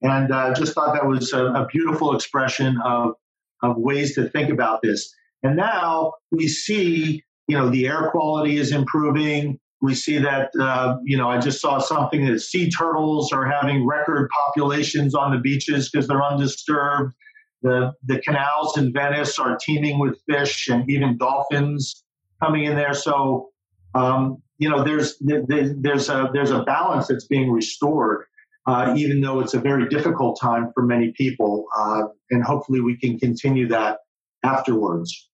and 0.00 0.32
uh, 0.32 0.54
just 0.54 0.74
thought 0.74 0.94
that 0.94 1.06
was 1.06 1.32
a, 1.34 1.44
a 1.44 1.66
beautiful 1.66 2.14
expression 2.16 2.78
of 2.82 3.14
of 3.62 3.76
ways 3.76 4.14
to 4.14 4.30
think 4.30 4.50
about 4.50 4.80
this. 4.82 5.14
And 5.42 5.56
now 5.56 6.14
we 6.30 6.48
see, 6.48 7.22
you 7.46 7.56
know, 7.56 7.68
the 7.68 7.86
air 7.86 8.10
quality 8.10 8.56
is 8.56 8.72
improving. 8.72 9.58
We 9.82 9.94
see 9.94 10.18
that, 10.18 10.50
uh, 10.60 10.98
you 11.04 11.16
know, 11.16 11.28
I 11.28 11.38
just 11.38 11.60
saw 11.60 11.78
something 11.78 12.26
that 12.26 12.40
sea 12.40 12.70
turtles 12.70 13.32
are 13.32 13.46
having 13.46 13.86
record 13.86 14.28
populations 14.28 15.14
on 15.14 15.32
the 15.32 15.38
beaches 15.38 15.90
because 15.90 16.06
they're 16.06 16.22
undisturbed. 16.22 17.14
The, 17.62 17.92
the 18.04 18.20
canals 18.20 18.76
in 18.76 18.92
Venice 18.92 19.38
are 19.38 19.56
teeming 19.56 19.98
with 19.98 20.18
fish 20.28 20.68
and 20.68 20.88
even 20.90 21.16
dolphins 21.16 22.04
coming 22.42 22.64
in 22.64 22.76
there. 22.76 22.94
So, 22.94 23.50
um, 23.94 24.42
you 24.58 24.68
know, 24.68 24.84
there's, 24.84 25.16
there's, 25.20 26.08
a, 26.10 26.30
there's 26.32 26.50
a 26.50 26.62
balance 26.62 27.08
that's 27.08 27.26
being 27.26 27.50
restored, 27.50 28.26
uh, 28.66 28.94
even 28.96 29.22
though 29.22 29.40
it's 29.40 29.54
a 29.54 29.60
very 29.60 29.88
difficult 29.88 30.38
time 30.38 30.70
for 30.74 30.84
many 30.84 31.12
people. 31.16 31.64
Uh, 31.74 32.02
and 32.30 32.44
hopefully 32.44 32.82
we 32.82 32.98
can 32.98 33.18
continue 33.18 33.66
that 33.68 34.00
afterwards. 34.42 35.30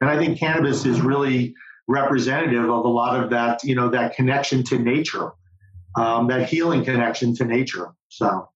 And 0.00 0.10
I 0.10 0.18
think 0.18 0.38
cannabis 0.38 0.84
is 0.84 1.00
really 1.00 1.54
representative 1.88 2.64
of 2.64 2.84
a 2.84 2.88
lot 2.88 3.22
of 3.22 3.30
that, 3.30 3.62
you 3.64 3.74
know, 3.74 3.88
that 3.90 4.14
connection 4.16 4.62
to 4.64 4.78
nature, 4.78 5.32
um, 5.96 6.28
that 6.28 6.48
healing 6.48 6.84
connection 6.84 7.34
to 7.36 7.44
nature. 7.44 7.94
So. 8.08 8.48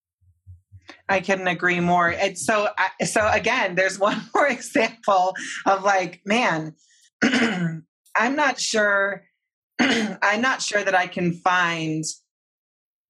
I 1.09 1.21
couldn't 1.21 1.49
agree 1.49 1.81
more. 1.81 2.09
And 2.09 2.39
so, 2.39 2.69
so 3.05 3.29
again, 3.31 3.75
there's 3.75 3.99
one 3.99 4.23
more 4.35 4.49
example 4.49 5.35
of 5.67 5.83
like, 5.83 6.21
man, 6.25 6.75
I'm 7.23 8.37
not 8.37 8.61
sure. 8.61 9.25
I'm 9.79 10.41
not 10.41 10.61
sure 10.63 10.83
that 10.83 10.95
I 10.95 11.07
can 11.07 11.35
find 11.35 12.05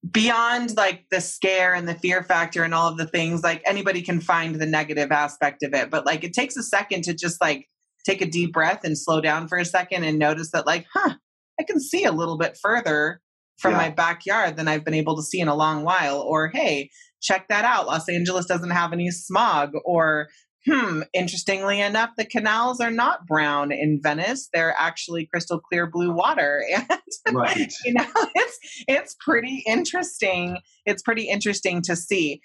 beyond 0.09 0.77
like 0.77 1.05
the 1.11 1.19
scare 1.19 1.73
and 1.73 1.87
the 1.87 1.95
fear 1.95 2.23
factor 2.23 2.63
and 2.63 2.73
all 2.73 2.87
of 2.87 2.97
the 2.97 3.07
things. 3.07 3.43
Like 3.43 3.61
anybody 3.65 4.01
can 4.01 4.21
find 4.21 4.55
the 4.55 4.65
negative 4.65 5.11
aspect 5.11 5.63
of 5.63 5.73
it, 5.73 5.89
but 5.89 6.05
like 6.05 6.23
it 6.23 6.33
takes 6.33 6.55
a 6.55 6.63
second 6.63 7.03
to 7.05 7.13
just 7.13 7.41
like 7.41 7.67
take 8.09 8.21
a 8.21 8.29
deep 8.29 8.53
breath 8.53 8.81
and 8.83 8.97
slow 8.97 9.21
down 9.21 9.47
for 9.47 9.57
a 9.57 9.65
second 9.65 10.03
and 10.03 10.17
notice 10.17 10.51
that 10.51 10.65
like 10.65 10.85
huh 10.93 11.13
i 11.59 11.63
can 11.63 11.79
see 11.79 12.03
a 12.05 12.11
little 12.11 12.37
bit 12.37 12.57
further 12.61 13.21
from 13.57 13.71
yeah. 13.71 13.77
my 13.77 13.89
backyard 13.89 14.57
than 14.57 14.67
i've 14.67 14.85
been 14.85 14.93
able 14.93 15.15
to 15.15 15.23
see 15.23 15.39
in 15.39 15.47
a 15.47 15.55
long 15.55 15.83
while 15.83 16.19
or 16.21 16.49
hey 16.49 16.89
check 17.21 17.47
that 17.49 17.65
out. 17.65 17.87
Los 17.87 18.09
angeles 18.09 18.45
doesn't 18.45 18.71
have 18.71 18.93
any 18.93 19.11
smog 19.11 19.71
or 19.85 20.29
hmm 20.65 21.01
interestingly 21.13 21.79
enough 21.79 22.09
the 22.17 22.25
canals 22.25 22.81
are 22.81 22.91
not 22.91 23.25
brown 23.25 23.71
in 23.71 23.99
venice. 24.01 24.49
They're 24.53 24.75
actually 24.77 25.25
crystal 25.25 25.59
clear 25.59 25.87
blue 25.87 26.11
water. 26.11 26.63
And 27.25 27.35
right. 27.35 27.73
you 27.85 27.93
know 27.93 28.05
it's 28.35 28.59
it's 28.87 29.15
pretty 29.19 29.63
interesting. 29.67 30.59
It's 30.85 31.01
pretty 31.01 31.23
interesting 31.23 31.81
to 31.83 31.95
see. 31.95 32.41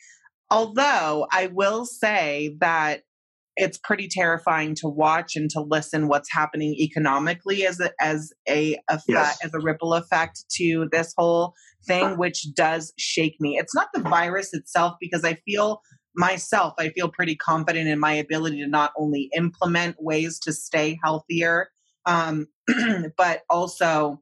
Although 0.51 1.27
i 1.33 1.49
will 1.49 1.85
say 1.85 2.57
that 2.61 3.03
it's 3.57 3.79
pretty 3.79 4.09
terrifying 4.09 4.75
to 4.77 4.89
watch 4.89 5.37
and 5.37 5.51
to 5.51 5.61
listen 5.61 6.09
what's 6.09 6.33
happening 6.33 6.75
economically 6.75 7.67
as 7.67 7.81
a 7.81 7.93
as 8.01 8.33
a 8.49 8.77
effect, 8.89 9.05
yes. 9.09 9.39
as 9.45 9.55
a 9.55 9.61
ripple 9.61 9.95
effect 9.95 10.45
to 10.57 10.89
this 10.93 11.13
whole 11.17 11.55
thing 11.87 12.17
which 12.17 12.55
does 12.55 12.93
shake 12.99 13.37
me. 13.41 13.57
It's 13.59 13.75
not 13.75 13.89
the 13.95 14.01
virus 14.01 14.55
itself 14.55 14.95
because 15.01 15.25
i 15.25 15.35
feel 15.47 15.83
myself 16.17 16.75
i 16.79 16.89
feel 16.91 17.09
pretty 17.09 17.35
confident 17.35 17.89
in 17.89 17.99
my 17.99 18.13
ability 18.13 18.61
to 18.61 18.69
not 18.69 18.93
only 18.97 19.31
implement 19.37 19.97
ways 19.99 20.39
to 20.39 20.53
stay 20.53 20.97
healthier 21.03 21.69
um, 22.07 22.47
but 23.17 23.43
also 23.51 24.21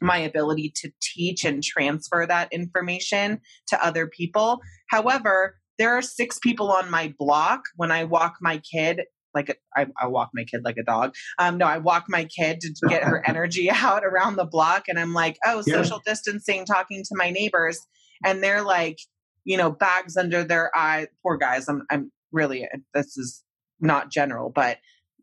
my 0.00 0.18
ability 0.18 0.72
to 0.76 0.90
teach 1.00 1.44
and 1.44 1.62
transfer 1.62 2.26
that 2.26 2.52
information 2.52 3.40
to 3.68 3.84
other 3.84 4.06
people. 4.06 4.60
However 4.88 5.58
there 5.78 5.96
are 5.96 6.02
six 6.02 6.38
people 6.38 6.70
on 6.70 6.90
my 6.90 7.14
block 7.18 7.62
when 7.76 7.90
I 7.90 8.04
walk 8.04 8.36
my 8.40 8.58
kid 8.58 9.02
like 9.34 9.48
a, 9.48 9.54
I, 9.76 9.86
I 10.00 10.06
walk 10.08 10.30
my 10.34 10.44
kid 10.44 10.60
like 10.64 10.76
a 10.76 10.82
dog. 10.82 11.14
Um, 11.38 11.58
no, 11.58 11.66
I 11.66 11.78
walk 11.78 12.04
my 12.08 12.24
kid 12.24 12.60
to 12.60 12.88
get 12.88 13.04
her 13.04 13.22
energy 13.26 13.70
out 13.70 14.04
around 14.04 14.36
the 14.36 14.44
block, 14.44 14.84
and 14.88 14.98
I'm 14.98 15.14
like, 15.14 15.38
oh, 15.44 15.62
yeah. 15.66 15.82
social 15.82 16.00
distancing, 16.04 16.66
talking 16.66 17.02
to 17.02 17.14
my 17.14 17.30
neighbors, 17.30 17.80
and 18.24 18.42
they're 18.42 18.62
like, 18.62 18.98
you 19.44 19.56
know, 19.56 19.70
bags 19.70 20.16
under 20.16 20.44
their 20.44 20.70
eye. 20.76 21.08
Poor 21.22 21.36
guys. 21.36 21.68
I'm, 21.68 21.82
I'm 21.90 22.12
really. 22.30 22.68
This 22.94 23.16
is 23.16 23.42
not 23.80 24.10
general, 24.10 24.50
but 24.54 24.78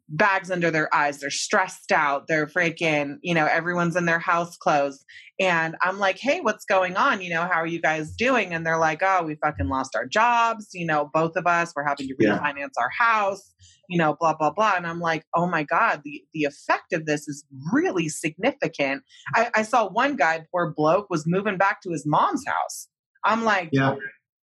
bags 0.09 0.49
under 0.49 0.71
their 0.71 0.93
eyes. 0.93 1.19
They're 1.19 1.29
stressed 1.29 1.91
out. 1.91 2.27
They're 2.27 2.47
freaking, 2.47 3.17
you 3.21 3.33
know, 3.33 3.45
everyone's 3.45 3.95
in 3.95 4.05
their 4.05 4.19
house 4.19 4.57
clothes. 4.57 5.05
And 5.39 5.75
I'm 5.81 5.99
like, 5.99 6.17
hey, 6.19 6.41
what's 6.41 6.65
going 6.65 6.97
on? 6.97 7.21
You 7.21 7.29
know, 7.29 7.41
how 7.41 7.61
are 7.61 7.67
you 7.67 7.81
guys 7.81 8.11
doing? 8.15 8.53
And 8.53 8.65
they're 8.65 8.79
like, 8.79 9.01
oh, 9.03 9.23
we 9.23 9.35
fucking 9.35 9.69
lost 9.69 9.95
our 9.95 10.05
jobs. 10.05 10.69
You 10.73 10.85
know, 10.85 11.09
both 11.13 11.35
of 11.35 11.47
us, 11.47 11.71
we're 11.75 11.85
having 11.85 12.07
to 12.07 12.15
refinance 12.15 12.57
yeah. 12.57 12.81
our 12.81 12.89
house, 12.97 13.53
you 13.87 13.97
know, 13.97 14.17
blah, 14.19 14.33
blah, 14.33 14.51
blah. 14.51 14.73
And 14.75 14.85
I'm 14.85 14.99
like, 14.99 15.25
oh 15.35 15.47
my 15.47 15.63
God, 15.63 16.01
the, 16.03 16.21
the 16.33 16.43
effect 16.43 16.91
of 16.91 17.05
this 17.05 17.27
is 17.27 17.45
really 17.71 18.09
significant. 18.09 19.03
I, 19.35 19.49
I 19.55 19.61
saw 19.61 19.87
one 19.87 20.15
guy, 20.15 20.45
poor 20.51 20.73
bloke, 20.75 21.09
was 21.09 21.25
moving 21.25 21.57
back 21.57 21.81
to 21.83 21.91
his 21.91 22.03
mom's 22.05 22.45
house. 22.45 22.87
I'm 23.23 23.43
like, 23.43 23.69
yeah. 23.71 23.95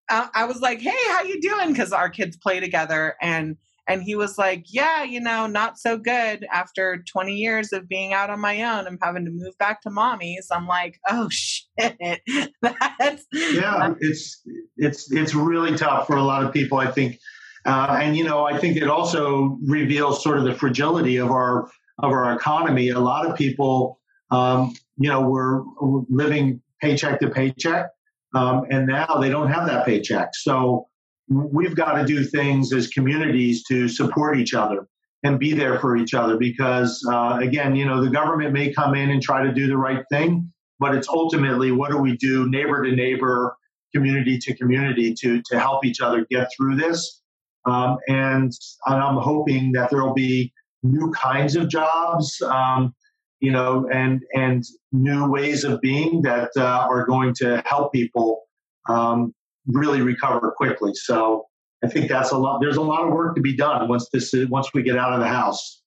I, 0.08 0.28
I 0.34 0.44
was 0.44 0.60
like, 0.60 0.80
hey, 0.80 0.96
how 1.08 1.24
you 1.24 1.40
doing? 1.40 1.72
Because 1.72 1.92
our 1.92 2.08
kids 2.08 2.36
play 2.36 2.60
together. 2.60 3.16
And 3.20 3.56
And 3.88 4.02
he 4.02 4.16
was 4.16 4.36
like, 4.38 4.64
Yeah, 4.68 5.02
you 5.04 5.20
know, 5.20 5.46
not 5.46 5.78
so 5.78 5.96
good 5.96 6.46
after 6.52 7.04
20 7.10 7.34
years 7.34 7.72
of 7.72 7.88
being 7.88 8.12
out 8.12 8.30
on 8.30 8.40
my 8.40 8.62
own. 8.62 8.86
I'm 8.86 8.98
having 9.02 9.24
to 9.24 9.30
move 9.30 9.56
back 9.58 9.80
to 9.82 9.90
mommy's. 9.90 10.48
I'm 10.50 10.66
like, 10.66 10.98
Oh 11.08 11.28
shit. 11.30 11.96
That's 12.62 13.26
yeah, 13.32 13.94
it's 14.00 14.42
it's 14.76 15.12
it's 15.12 15.34
really 15.34 15.76
tough 15.76 16.06
for 16.06 16.16
a 16.16 16.22
lot 16.22 16.44
of 16.44 16.52
people, 16.52 16.78
I 16.78 16.90
think. 16.90 17.18
Uh, 17.64 17.98
and 18.00 18.16
you 18.16 18.24
know, 18.24 18.44
I 18.44 18.58
think 18.58 18.76
it 18.76 18.88
also 18.88 19.58
reveals 19.66 20.22
sort 20.22 20.38
of 20.38 20.44
the 20.44 20.54
fragility 20.54 21.16
of 21.16 21.30
our 21.30 21.68
of 21.98 22.12
our 22.12 22.32
economy. 22.34 22.90
A 22.90 23.00
lot 23.00 23.26
of 23.26 23.36
people, 23.36 24.00
um, 24.30 24.74
you 24.96 25.08
know, 25.08 25.22
were 25.22 25.64
living 26.08 26.60
paycheck 26.80 27.18
to 27.20 27.30
paycheck, 27.30 27.86
um, 28.34 28.66
and 28.70 28.86
now 28.86 29.18
they 29.20 29.28
don't 29.28 29.50
have 29.50 29.66
that 29.66 29.84
paycheck. 29.84 30.34
So 30.34 30.86
we've 31.28 31.74
got 31.74 31.94
to 31.94 32.04
do 32.04 32.24
things 32.24 32.72
as 32.72 32.88
communities 32.88 33.64
to 33.64 33.88
support 33.88 34.38
each 34.38 34.54
other 34.54 34.86
and 35.22 35.38
be 35.38 35.52
there 35.52 35.78
for 35.80 35.96
each 35.96 36.14
other 36.14 36.36
because 36.36 37.04
uh, 37.10 37.38
again 37.40 37.74
you 37.74 37.84
know 37.84 38.02
the 38.02 38.10
government 38.10 38.52
may 38.52 38.72
come 38.72 38.94
in 38.94 39.10
and 39.10 39.22
try 39.22 39.42
to 39.42 39.52
do 39.52 39.66
the 39.66 39.76
right 39.76 40.04
thing 40.10 40.52
but 40.78 40.94
it's 40.94 41.08
ultimately 41.08 41.72
what 41.72 41.90
do 41.90 41.98
we 41.98 42.16
do 42.16 42.48
neighbor 42.48 42.84
to 42.84 42.92
neighbor 42.92 43.56
community 43.94 44.38
to 44.38 44.54
community 44.54 45.14
to 45.14 45.42
to 45.46 45.58
help 45.58 45.84
each 45.84 46.00
other 46.00 46.26
get 46.30 46.48
through 46.56 46.76
this. 46.76 47.22
Um, 47.64 47.98
and 48.06 48.52
i'm 48.86 49.16
hoping 49.16 49.72
that 49.72 49.90
there 49.90 50.04
will 50.04 50.14
be 50.14 50.52
new 50.84 51.10
kinds 51.10 51.56
of 51.56 51.68
jobs 51.68 52.40
um, 52.42 52.94
you 53.40 53.50
know 53.50 53.88
and 53.92 54.22
and 54.34 54.64
new 54.92 55.28
ways 55.28 55.64
of 55.64 55.80
being 55.80 56.22
that 56.22 56.50
uh, 56.56 56.86
are 56.88 57.04
going 57.04 57.34
to 57.34 57.62
help 57.66 57.92
people 57.92 58.42
um, 58.88 59.34
really 59.66 60.00
recover 60.00 60.52
quickly. 60.56 60.92
So 60.94 61.46
I 61.84 61.88
think 61.88 62.08
that's 62.08 62.32
a 62.32 62.38
lot. 62.38 62.60
There's 62.60 62.76
a 62.76 62.82
lot 62.82 63.04
of 63.04 63.12
work 63.12 63.34
to 63.36 63.40
be 63.40 63.56
done 63.56 63.88
once 63.88 64.08
this 64.12 64.32
is, 64.32 64.48
once 64.48 64.72
we 64.72 64.82
get 64.82 64.96
out 64.96 65.12
of 65.12 65.20
the 65.20 65.28
house. 65.28 65.82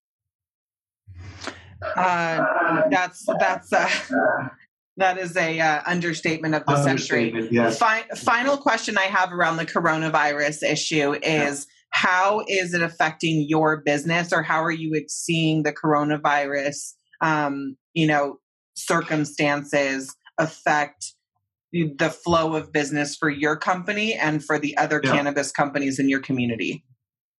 Uh, 1.95 2.89
that's 2.89 3.25
that's 3.39 3.71
uh, 3.71 3.89
that 4.97 5.17
is 5.17 5.36
a 5.38 5.59
uh, 5.59 5.82
understatement 5.86 6.55
of 6.55 6.65
the 6.65 6.84
century. 6.84 7.47
Yes. 7.51 7.80
Fi- 7.80 8.05
final 8.15 8.57
question 8.57 8.97
I 8.97 9.03
have 9.03 9.32
around 9.32 9.57
the 9.57 9.65
coronavirus 9.65 10.63
issue 10.63 11.15
is 11.23 11.67
how 11.91 12.43
is 12.47 12.73
it 12.73 12.82
affecting 12.82 13.45
your 13.47 13.77
business, 13.77 14.34
or 14.34 14.43
how 14.43 14.63
are 14.63 14.71
you 14.71 15.03
seeing 15.07 15.63
the 15.63 15.73
coronavirus, 15.73 16.93
um, 17.21 17.77
you 17.93 18.05
know, 18.07 18.39
circumstances 18.75 20.15
affect 20.38 21.13
the 21.72 22.09
flow 22.09 22.55
of 22.55 22.72
business 22.72 23.15
for 23.15 23.30
your 23.30 23.55
company 23.55 24.13
and 24.13 24.43
for 24.43 24.57
the 24.57 24.76
other 24.78 25.01
yeah. 25.03 25.11
cannabis 25.11 25.51
companies 25.51 25.99
in 25.99 26.09
your 26.09 26.20
community? 26.20 26.84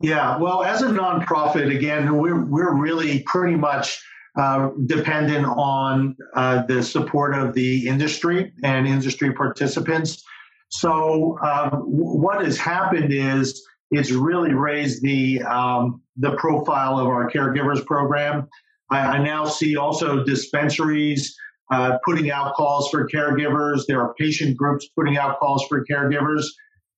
Yeah, 0.01 0.39
well, 0.39 0.63
as 0.63 0.83
a 0.83 0.87
nonprofit, 0.87 1.75
again, 1.75 2.17
we're 2.17 2.45
we're 2.45 2.75
really 2.75 3.23
pretty 3.25 3.57
much 3.57 4.03
uh, 4.39 4.71
dependent 4.87 5.45
on 5.47 6.17
uh, 6.35 6.65
the 6.67 6.83
support 6.83 7.35
of 7.35 7.53
the 7.53 7.87
industry 7.87 8.53
and 8.63 8.87
industry 8.87 9.33
participants. 9.35 10.23
So, 10.71 11.39
um, 11.43 11.83
what 11.83 12.43
has 12.45 12.57
happened 12.57 13.13
is 13.13 13.63
it's 13.91 14.11
really 14.13 14.55
raised 14.55 15.03
the 15.03 15.43
um, 15.43 16.01
the 16.17 16.37
profile 16.37 16.99
of 16.99 17.07
our 17.07 17.31
caregivers 17.31 17.85
program. 17.85 18.49
I, 18.91 18.99
I 19.01 19.23
now 19.23 19.45
see 19.45 19.77
also 19.77 20.25
dispensaries 20.25 21.37
uh, 21.71 21.99
putting 22.05 22.31
out 22.31 22.55
calls 22.55 22.91
for 22.91 23.09
caregivers. 23.09 23.83
There 23.87 24.01
are 24.01 24.15
patient 24.15 24.57
groups 24.57 24.89
putting 24.97 25.17
out 25.17 25.39
calls 25.39 25.65
for 25.69 25.85
caregivers. 25.85 26.45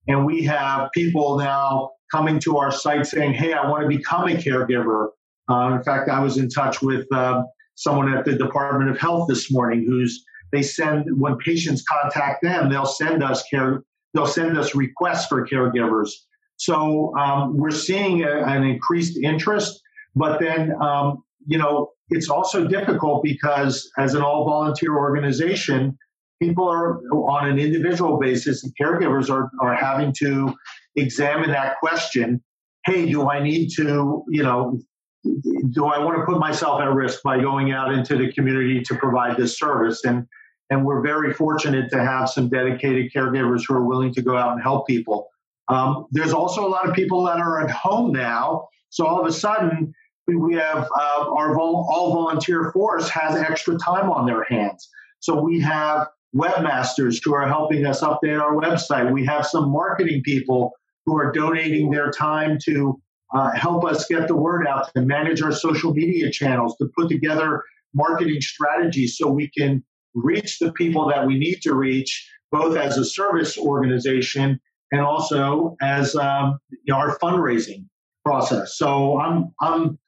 And 0.09 0.27
we 0.27 0.43
have 0.45 0.91
people 0.93 1.39
now 1.39 1.91
coming 2.11 2.39
to 2.41 2.59
our 2.59 2.73
site 2.73 3.07
saying, 3.07 3.35
hey, 3.35 3.53
I 3.53 3.68
want 3.68 3.83
to 3.83 3.89
become 3.89 4.29
a 4.29 4.33
caregiver. 4.33 5.09
Uh, 5.51 5.77
in 5.77 5.83
fact, 5.83 6.09
I 6.09 6.20
was 6.20 6.39
in 6.39 6.49
touch 6.49 6.83
with 6.83 7.07
uh, 7.12 7.43
someone 7.75 8.12
at 8.12 8.25
the 8.25 8.35
Department 8.35 8.91
of 8.91 8.99
Health 8.99 9.29
this 9.29 9.51
morning 9.51 9.85
who's 9.87 10.25
they 10.53 10.62
send 10.62 11.07
when 11.18 11.39
patients 11.39 11.83
contact 11.83 12.43
them, 12.43 12.68
they'll 12.68 12.85
send 12.85 13.23
us 13.23 13.43
care, 13.51 13.83
they'll 14.12 14.27
send 14.27 14.59
us 14.59 14.75
requests 14.75 15.27
for 15.27 15.47
caregivers. 15.47 16.11
So 16.57 17.16
um, 17.16 17.57
we're 17.57 17.70
seeing 17.70 18.23
a, 18.23 18.45
an 18.45 18.62
increased 18.62 19.16
interest, 19.16 19.81
but 20.14 20.39
then 20.41 20.75
um, 20.81 21.25
you 21.47 21.59
know 21.59 21.90
it's 22.12 22.28
also 22.28 22.66
difficult 22.66 23.22
because 23.22 23.90
as 23.99 24.14
an 24.14 24.22
all 24.22 24.45
volunteer 24.45 24.97
organization, 24.97 25.97
people 26.40 26.68
are 26.68 27.01
on 27.12 27.49
an 27.49 27.59
individual 27.59 28.18
basis 28.18 28.64
and 28.64 28.72
caregivers 28.80 29.30
are, 29.30 29.51
are 29.61 29.74
having 29.74 30.12
to 30.18 30.55
examine 30.97 31.51
that 31.51 31.78
question. 31.78 32.43
Hey, 32.84 33.11
do 33.11 33.30
I 33.30 33.43
need 33.43 33.70
to, 33.76 34.24
you 34.28 34.43
know, 34.43 34.78
do 35.24 35.86
I 35.86 35.99
want 35.99 36.18
to 36.18 36.24
put 36.26 36.38
myself 36.38 36.80
at 36.80 36.88
risk 36.93 37.22
by 37.22 37.40
going 37.40 37.72
out 37.72 37.93
into 37.95 38.16
the 38.16 38.32
community 38.32 38.82
to 38.82 38.95
provide 38.97 39.36
this 39.36 39.59
service? 39.59 40.05
And 40.05 40.26
and 40.70 40.86
we're 40.86 41.03
very 41.03 41.34
fortunate 41.34 41.90
to 41.90 42.03
have 42.03 42.30
some 42.30 42.49
dedicated 42.49 43.12
caregivers 43.14 43.62
who 43.68 43.74
are 43.74 43.84
willing 43.84 44.12
to 44.14 44.22
go 44.22 44.38
out 44.38 44.53
and 44.53 44.62
help 44.62 44.86
people. 44.86 45.28
Um, 45.68 46.07
there's 46.12 46.32
also 46.32 46.66
a 46.66 46.70
lot 46.70 46.88
of 46.88 46.95
people 46.95 47.24
that 47.24 47.38
are 47.38 47.62
at 47.62 47.70
home 47.70 48.11
now, 48.11 48.68
so 48.88 49.07
all 49.07 49.20
of 49.20 49.26
a 49.26 49.32
sudden 49.32 49.95
we 50.27 50.55
have 50.55 50.89
uh, 50.99 51.31
our 51.31 51.55
vol- 51.55 51.89
all 51.91 52.12
volunteer 52.12 52.70
force 52.73 53.09
has 53.09 53.37
extra 53.37 53.77
time 53.79 54.11
on 54.11 54.27
their 54.27 54.45
hands. 54.45 54.89
So 55.20 55.41
we 55.41 55.61
have 55.61 56.09
webmasters 56.35 57.20
who 57.23 57.35
are 57.35 57.47
helping 57.47 57.87
us 57.87 58.01
update 58.01 58.41
our 58.41 58.55
website. 58.55 59.12
We 59.12 59.25
have 59.27 59.47
some 59.47 59.70
marketing 59.70 60.23
people 60.25 60.73
who 61.05 61.16
are 61.16 61.33
donating 61.33 61.91
their 61.91 62.11
time 62.11 62.59
to 62.64 63.01
uh, 63.35 63.51
help 63.53 63.85
us 63.85 64.07
get 64.07 64.29
the 64.29 64.37
word 64.37 64.66
out, 64.66 64.93
to 64.95 65.03
manage 65.03 65.43
our 65.43 65.53
social 65.53 65.93
media 65.93 66.31
channels, 66.31 66.77
to 66.77 66.89
put 66.97 67.09
together 67.09 67.62
marketing 67.95 68.41
strategies 68.41 69.16
so 69.18 69.29
we 69.29 69.51
can 69.57 69.83
reach 70.14 70.59
the 70.59 70.73
people 70.73 71.09
that 71.09 71.27
we 71.27 71.39
need 71.39 71.61
to 71.62 71.75
reach, 71.75 72.31
both 72.51 72.77
as 72.77 72.99
a 72.99 73.05
service 73.05 73.59
organization 73.59 74.61
and 74.93 75.01
also 75.01 75.77
as 75.81 76.14
um, 76.16 76.59
you 76.70 76.93
know, 76.93 76.97
our 76.97 77.18
fundraising 77.18 77.87
process. 78.25 78.77
So 78.77 79.18
I'm 79.18 79.53
I'm 79.61 79.99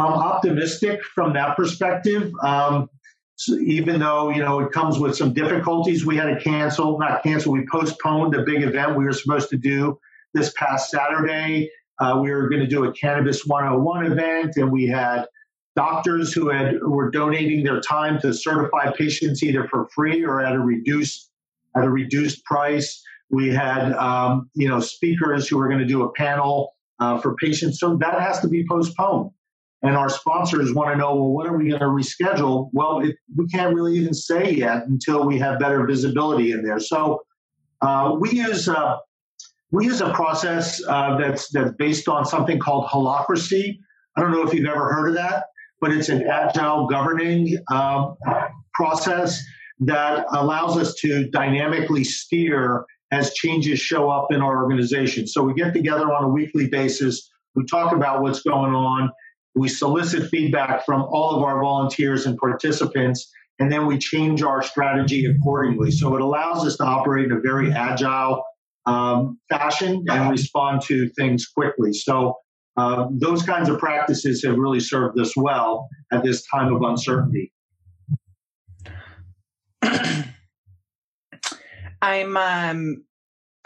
I'm 0.00 0.14
optimistic 0.14 1.04
from 1.04 1.34
that 1.34 1.56
perspective. 1.56 2.32
Um, 2.42 2.88
so 3.36 3.56
even 3.58 4.00
though 4.00 4.30
you 4.30 4.42
know 4.42 4.60
it 4.60 4.72
comes 4.72 4.98
with 4.98 5.14
some 5.16 5.32
difficulties, 5.32 6.06
we 6.06 6.16
had 6.16 6.26
to 6.26 6.40
cancel, 6.40 6.98
not 6.98 7.22
cancel, 7.22 7.52
we 7.52 7.66
postponed 7.70 8.34
a 8.34 8.42
big 8.42 8.62
event 8.62 8.96
we 8.96 9.04
were 9.04 9.12
supposed 9.12 9.50
to 9.50 9.56
do 9.56 9.98
this 10.34 10.52
past 10.56 10.90
Saturday. 10.90 11.70
Uh, 11.98 12.18
we 12.22 12.30
were 12.30 12.48
going 12.48 12.62
to 12.62 12.66
do 12.66 12.84
a 12.84 12.92
Cannabis 12.92 13.44
101 13.44 14.06
event, 14.06 14.56
and 14.56 14.72
we 14.72 14.86
had 14.86 15.26
doctors 15.76 16.32
who 16.32 16.48
had 16.48 16.74
who 16.74 16.90
were 16.90 17.10
donating 17.10 17.62
their 17.62 17.80
time 17.80 18.18
to 18.20 18.32
certify 18.32 18.90
patients 18.92 19.42
either 19.42 19.68
for 19.68 19.86
free 19.94 20.24
or 20.24 20.40
at 20.40 20.54
a 20.54 20.58
reduced 20.58 21.30
at 21.76 21.84
a 21.84 21.90
reduced 21.90 22.42
price. 22.44 23.02
We 23.30 23.50
had 23.50 23.92
um, 23.92 24.50
you 24.54 24.68
know 24.68 24.80
speakers 24.80 25.46
who 25.46 25.58
were 25.58 25.68
going 25.68 25.80
to 25.80 25.86
do 25.86 26.02
a 26.04 26.12
panel 26.12 26.72
uh, 27.00 27.18
for 27.20 27.36
patients, 27.36 27.80
so 27.80 27.96
that 27.98 28.18
has 28.18 28.40
to 28.40 28.48
be 28.48 28.66
postponed 28.66 29.32
and 29.82 29.96
our 29.96 30.08
sponsors 30.08 30.74
want 30.74 30.92
to 30.92 30.96
know, 30.96 31.14
well, 31.14 31.32
when 31.32 31.46
are 31.46 31.56
we 31.56 31.68
going 31.68 31.80
to 31.80 31.86
reschedule? 31.86 32.68
Well, 32.72 33.00
it, 33.00 33.16
we 33.34 33.46
can't 33.48 33.74
really 33.74 33.96
even 33.96 34.12
say 34.12 34.52
yet 34.52 34.86
until 34.86 35.26
we 35.26 35.38
have 35.38 35.58
better 35.58 35.86
visibility 35.86 36.52
in 36.52 36.62
there. 36.62 36.80
So 36.80 37.22
uh, 37.80 38.16
we 38.18 38.30
use 38.30 38.68
uh, 38.68 38.96
we 39.70 39.86
use 39.86 40.00
a 40.00 40.12
process 40.12 40.82
uh, 40.86 41.16
that's 41.16 41.48
that's 41.50 41.72
based 41.78 42.08
on 42.08 42.26
something 42.26 42.58
called 42.58 42.86
holacracy. 42.88 43.78
I 44.16 44.20
don't 44.20 44.32
know 44.32 44.46
if 44.46 44.52
you've 44.52 44.68
ever 44.68 44.92
heard 44.92 45.08
of 45.08 45.14
that, 45.14 45.44
but 45.80 45.92
it's 45.92 46.08
an 46.08 46.26
agile 46.26 46.86
governing 46.86 47.56
um, 47.70 48.16
process 48.74 49.42
that 49.80 50.26
allows 50.32 50.76
us 50.76 50.94
to 50.96 51.28
dynamically 51.30 52.04
steer 52.04 52.84
as 53.12 53.32
changes 53.34 53.80
show 53.80 54.10
up 54.10 54.30
in 54.30 54.42
our 54.42 54.62
organization. 54.62 55.26
So 55.26 55.42
we 55.42 55.54
get 55.54 55.72
together 55.72 56.12
on 56.12 56.24
a 56.24 56.28
weekly 56.28 56.68
basis. 56.68 57.30
We 57.54 57.64
talk 57.64 57.94
about 57.94 58.22
what's 58.22 58.42
going 58.42 58.74
on 58.74 59.10
we 59.60 59.68
solicit 59.68 60.30
feedback 60.30 60.86
from 60.86 61.02
all 61.02 61.36
of 61.36 61.42
our 61.42 61.60
volunteers 61.60 62.24
and 62.24 62.38
participants, 62.38 63.30
and 63.58 63.70
then 63.70 63.86
we 63.86 63.98
change 63.98 64.42
our 64.42 64.62
strategy 64.62 65.26
accordingly. 65.26 65.90
So 65.90 66.16
it 66.16 66.22
allows 66.22 66.66
us 66.66 66.78
to 66.78 66.84
operate 66.84 67.26
in 67.26 67.32
a 67.32 67.40
very 67.40 67.70
agile 67.70 68.42
um, 68.86 69.38
fashion 69.50 70.02
and 70.08 70.30
respond 70.30 70.80
to 70.86 71.10
things 71.10 71.46
quickly. 71.46 71.92
So 71.92 72.38
uh, 72.78 73.08
those 73.10 73.42
kinds 73.42 73.68
of 73.68 73.78
practices 73.78 74.42
have 74.44 74.56
really 74.56 74.80
served 74.80 75.20
us 75.20 75.36
well 75.36 75.86
at 76.10 76.22
this 76.22 76.42
time 76.46 76.74
of 76.74 76.80
uncertainty. 76.80 77.52
I'm 82.02 82.34
um, 82.38 83.04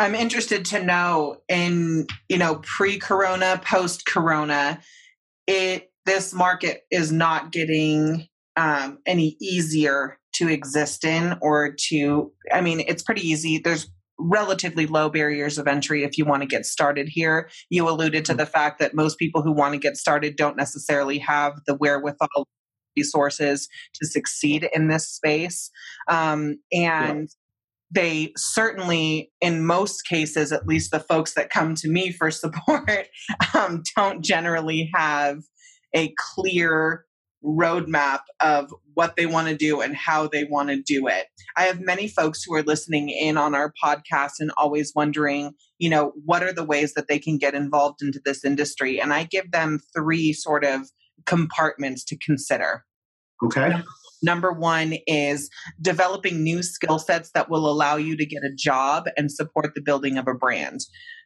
I'm 0.00 0.16
interested 0.16 0.64
to 0.66 0.82
know 0.82 1.36
in 1.48 2.08
you 2.28 2.38
know 2.38 2.56
pre-corona, 2.56 3.60
post-corona, 3.64 4.80
it 5.46 5.90
this 6.06 6.34
market 6.34 6.82
is 6.90 7.10
not 7.10 7.50
getting 7.50 8.26
um, 8.56 8.98
any 9.06 9.36
easier 9.40 10.18
to 10.34 10.48
exist 10.48 11.04
in 11.04 11.36
or 11.40 11.74
to 11.88 12.32
i 12.52 12.60
mean 12.60 12.80
it's 12.80 13.02
pretty 13.02 13.26
easy 13.26 13.58
there's 13.58 13.90
relatively 14.18 14.86
low 14.86 15.08
barriers 15.08 15.58
of 15.58 15.66
entry 15.66 16.04
if 16.04 16.16
you 16.16 16.24
want 16.24 16.42
to 16.42 16.46
get 16.46 16.64
started 16.64 17.08
here. 17.08 17.50
You 17.70 17.88
alluded 17.88 18.24
to 18.26 18.32
mm-hmm. 18.32 18.38
the 18.38 18.46
fact 18.46 18.78
that 18.78 18.94
most 18.94 19.18
people 19.18 19.42
who 19.42 19.52
want 19.52 19.72
to 19.74 19.78
get 19.78 19.96
started 19.96 20.36
don't 20.36 20.56
necessarily 20.56 21.18
have 21.18 21.54
the 21.66 21.74
wherewithal 21.74 22.46
resources 22.96 23.68
to 23.94 24.06
succeed 24.06 24.68
in 24.72 24.88
this 24.88 25.08
space. 25.08 25.70
Um, 26.08 26.58
and 26.72 27.28
they 27.94 28.32
certainly, 28.36 29.30
in 29.40 29.64
most 29.64 30.02
cases, 30.06 30.52
at 30.52 30.66
least 30.66 30.90
the 30.90 31.00
folks 31.00 31.34
that 31.34 31.50
come 31.50 31.74
to 31.76 31.88
me 31.88 32.10
for 32.10 32.30
support, 32.30 33.06
um, 33.54 33.82
don't 33.96 34.22
generally 34.22 34.90
have 34.94 35.38
a 35.94 36.12
clear 36.18 37.04
roadmap 37.44 38.20
of 38.40 38.74
what 38.94 39.16
they 39.16 39.26
want 39.26 39.48
to 39.48 39.56
do 39.56 39.80
and 39.80 39.94
how 39.94 40.26
they 40.26 40.44
want 40.44 40.70
to 40.70 40.82
do 40.82 41.06
it. 41.06 41.26
I 41.56 41.64
have 41.64 41.80
many 41.80 42.08
folks 42.08 42.42
who 42.42 42.54
are 42.54 42.62
listening 42.62 43.10
in 43.10 43.36
on 43.36 43.54
our 43.54 43.72
podcast 43.82 44.32
and 44.40 44.50
always 44.56 44.92
wondering, 44.96 45.52
you 45.78 45.90
know, 45.90 46.12
what 46.24 46.42
are 46.42 46.52
the 46.52 46.64
ways 46.64 46.94
that 46.94 47.06
they 47.06 47.18
can 47.18 47.38
get 47.38 47.54
involved 47.54 48.02
into 48.02 48.20
this 48.24 48.44
industry? 48.44 49.00
And 49.00 49.12
I 49.12 49.24
give 49.24 49.50
them 49.52 49.78
three 49.94 50.32
sort 50.32 50.64
of 50.64 50.88
compartments 51.26 52.02
to 52.04 52.18
consider. 52.18 52.84
Okay. 53.44 53.72
One 54.52 54.94
is 55.06 55.50
developing 55.80 56.42
new 56.42 56.62
skill 56.62 56.98
sets 56.98 57.30
that 57.34 57.50
will 57.50 57.70
allow 57.70 57.96
you 57.96 58.16
to 58.16 58.26
get 58.26 58.42
a 58.44 58.54
job 58.54 59.04
and 59.16 59.30
support 59.30 59.72
the 59.74 59.82
building 59.82 60.18
of 60.18 60.26
a 60.28 60.34
brand. 60.34 60.80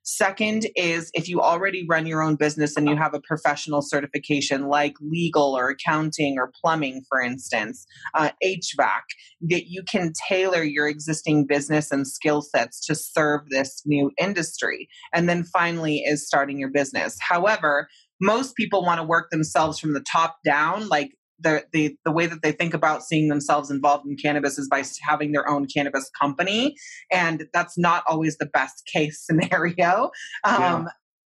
Second 0.05 0.67
is 0.75 1.11
if 1.13 1.29
you 1.29 1.43
already 1.43 1.85
run 1.87 2.07
your 2.07 2.23
own 2.23 2.37
business 2.37 2.77
and 2.77 2.89
you 2.89 2.97
have 2.97 3.13
a 3.13 3.21
professional 3.21 3.83
certification 3.83 4.69
like 4.69 4.95
legal 5.03 5.55
or 5.55 5.69
accounting 5.69 6.37
or 6.39 6.51
plumbing, 6.63 7.03
for 7.11 7.21
instance, 7.21 7.87
uh, 8.15 8.31
HVAC, 8.43 9.03
that 9.43 9.67
you 9.67 9.83
can 9.83 10.15
tailor 10.27 10.63
your 10.63 10.89
existing 10.89 11.47
business 11.47 11.91
and 11.91 12.07
skill 12.07 12.41
sets 12.41 12.87
to 12.87 12.95
serve 12.95 13.43
this 13.51 13.83
new 13.85 14.11
industry. 14.19 14.89
And 15.13 15.29
then 15.29 15.45
finally 15.45 15.99
is 15.99 16.27
starting 16.27 16.59
your 16.59 16.71
business. 16.71 17.19
However, 17.21 17.89
most 18.21 18.57
people 18.57 18.83
want 18.83 19.01
to 19.01 19.07
work 19.07 19.31
themselves 19.31 19.79
from 19.79 19.93
the 19.93 20.05
top 20.11 20.39
down, 20.43 20.89
like 20.89 21.13
the, 21.41 21.65
the 21.73 21.97
the 22.05 22.13
way 22.13 22.27
that 22.27 22.43
they 22.43 22.53
think 22.53 22.75
about 22.75 23.03
seeing 23.03 23.29
themselves 23.29 23.71
involved 23.71 24.07
in 24.07 24.17
cannabis 24.17 24.59
is 24.59 24.69
by 24.69 24.83
having 25.03 25.33
their 25.33 25.49
own 25.49 25.67
cannabis 25.67 26.11
company, 26.21 26.77
and 27.13 27.47
that's 27.53 27.79
not 27.79 28.05
always 28.07 28.37
the 28.39 28.47
best 28.47 28.89
case 28.93 29.23
scenario. 29.27 30.11
Um, 30.45 30.61
yeah. 30.61 30.85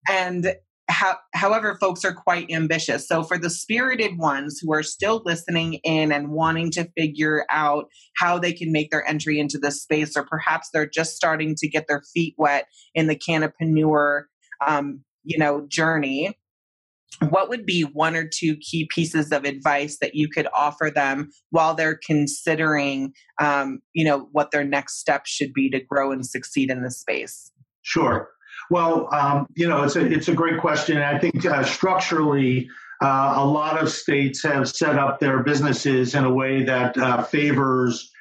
And 0.08 0.54
however, 0.88 1.76
folks 1.80 2.04
are 2.04 2.12
quite 2.12 2.50
ambitious. 2.50 3.06
So, 3.06 3.22
for 3.22 3.38
the 3.38 3.50
spirited 3.50 4.18
ones 4.18 4.58
who 4.60 4.72
are 4.72 4.82
still 4.82 5.22
listening 5.24 5.74
in 5.84 6.12
and 6.12 6.28
wanting 6.28 6.70
to 6.72 6.90
figure 6.96 7.44
out 7.50 7.86
how 8.16 8.38
they 8.38 8.52
can 8.52 8.72
make 8.72 8.90
their 8.90 9.06
entry 9.08 9.38
into 9.38 9.58
this 9.58 9.82
space, 9.82 10.16
or 10.16 10.24
perhaps 10.24 10.68
they're 10.72 10.88
just 10.88 11.16
starting 11.16 11.54
to 11.56 11.68
get 11.68 11.86
their 11.88 12.02
feet 12.12 12.34
wet 12.36 12.66
in 12.94 13.06
the 13.06 13.16
cannapreneur, 13.16 14.24
um, 14.66 15.02
you 15.24 15.38
know, 15.38 15.66
journey, 15.68 16.36
what 17.28 17.48
would 17.48 17.66
be 17.66 17.82
one 17.82 18.16
or 18.16 18.26
two 18.26 18.56
key 18.56 18.88
pieces 18.90 19.32
of 19.32 19.44
advice 19.44 19.98
that 20.00 20.14
you 20.14 20.28
could 20.28 20.48
offer 20.54 20.90
them 20.90 21.30
while 21.50 21.74
they're 21.74 21.98
considering 22.06 23.12
um, 23.40 23.80
you 23.92 24.04
know 24.04 24.28
what 24.32 24.50
their 24.50 24.64
next 24.64 24.98
steps 24.98 25.30
should 25.30 25.52
be 25.52 25.70
to 25.70 25.80
grow 25.80 26.12
and 26.12 26.26
succeed 26.26 26.70
in 26.70 26.82
this 26.82 26.98
space? 26.98 27.50
Sure. 27.82 28.30
Well 28.70 29.08
um, 29.12 29.46
you 29.54 29.68
know 29.68 29.82
it's 29.84 29.96
a, 29.96 30.04
it's 30.04 30.28
a 30.28 30.34
great 30.34 30.60
question. 30.60 30.98
I 30.98 31.18
think 31.18 31.44
uh, 31.44 31.64
structurally 31.64 32.68
uh, 33.02 33.34
a 33.36 33.44
lot 33.44 33.82
of 33.82 33.90
states 33.90 34.44
have 34.44 34.68
set 34.68 34.96
up 34.96 35.18
their 35.18 35.42
businesses 35.42 36.14
in 36.14 36.24
a 36.24 36.32
way 36.32 36.62
that 36.64 36.96
uh, 36.96 37.22
favors 37.22 38.12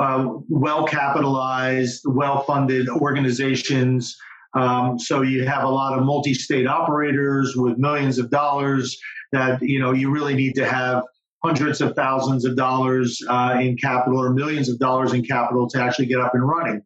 uh, 0.00 0.28
well 0.48 0.86
capitalized 0.86 2.02
well 2.06 2.42
funded 2.44 2.88
organizations 2.88 4.16
um, 4.54 4.98
so 4.98 5.22
you 5.22 5.46
have 5.46 5.64
a 5.64 5.68
lot 5.68 5.98
of 5.98 6.04
multi-state 6.04 6.66
operators 6.66 7.54
with 7.56 7.76
millions 7.78 8.18
of 8.18 8.30
dollars 8.30 8.96
that 9.32 9.60
you 9.62 9.80
know 9.80 9.92
you 9.92 10.10
really 10.10 10.34
need 10.34 10.54
to 10.54 10.66
have 10.66 11.02
hundreds 11.44 11.80
of 11.80 11.94
thousands 11.94 12.44
of 12.44 12.56
dollars 12.56 13.20
uh, 13.28 13.58
in 13.60 13.76
capital 13.76 14.18
or 14.18 14.30
millions 14.32 14.68
of 14.68 14.78
dollars 14.78 15.12
in 15.12 15.22
capital 15.22 15.68
to 15.68 15.78
actually 15.80 16.06
get 16.06 16.18
up 16.18 16.34
and 16.34 16.48
running. 16.48 16.80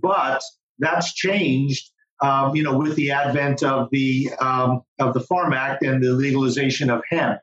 But 0.00 0.40
that's 0.78 1.12
changed, 1.12 1.90
um, 2.22 2.56
you 2.56 2.62
know, 2.62 2.78
with 2.78 2.94
the 2.96 3.10
advent 3.10 3.62
of 3.62 3.88
the 3.90 4.30
um, 4.40 4.82
of 4.98 5.12
the 5.12 5.20
Farm 5.20 5.52
Act 5.52 5.82
and 5.82 6.02
the 6.02 6.12
legalization 6.12 6.88
of 6.88 7.02
hemp. 7.10 7.38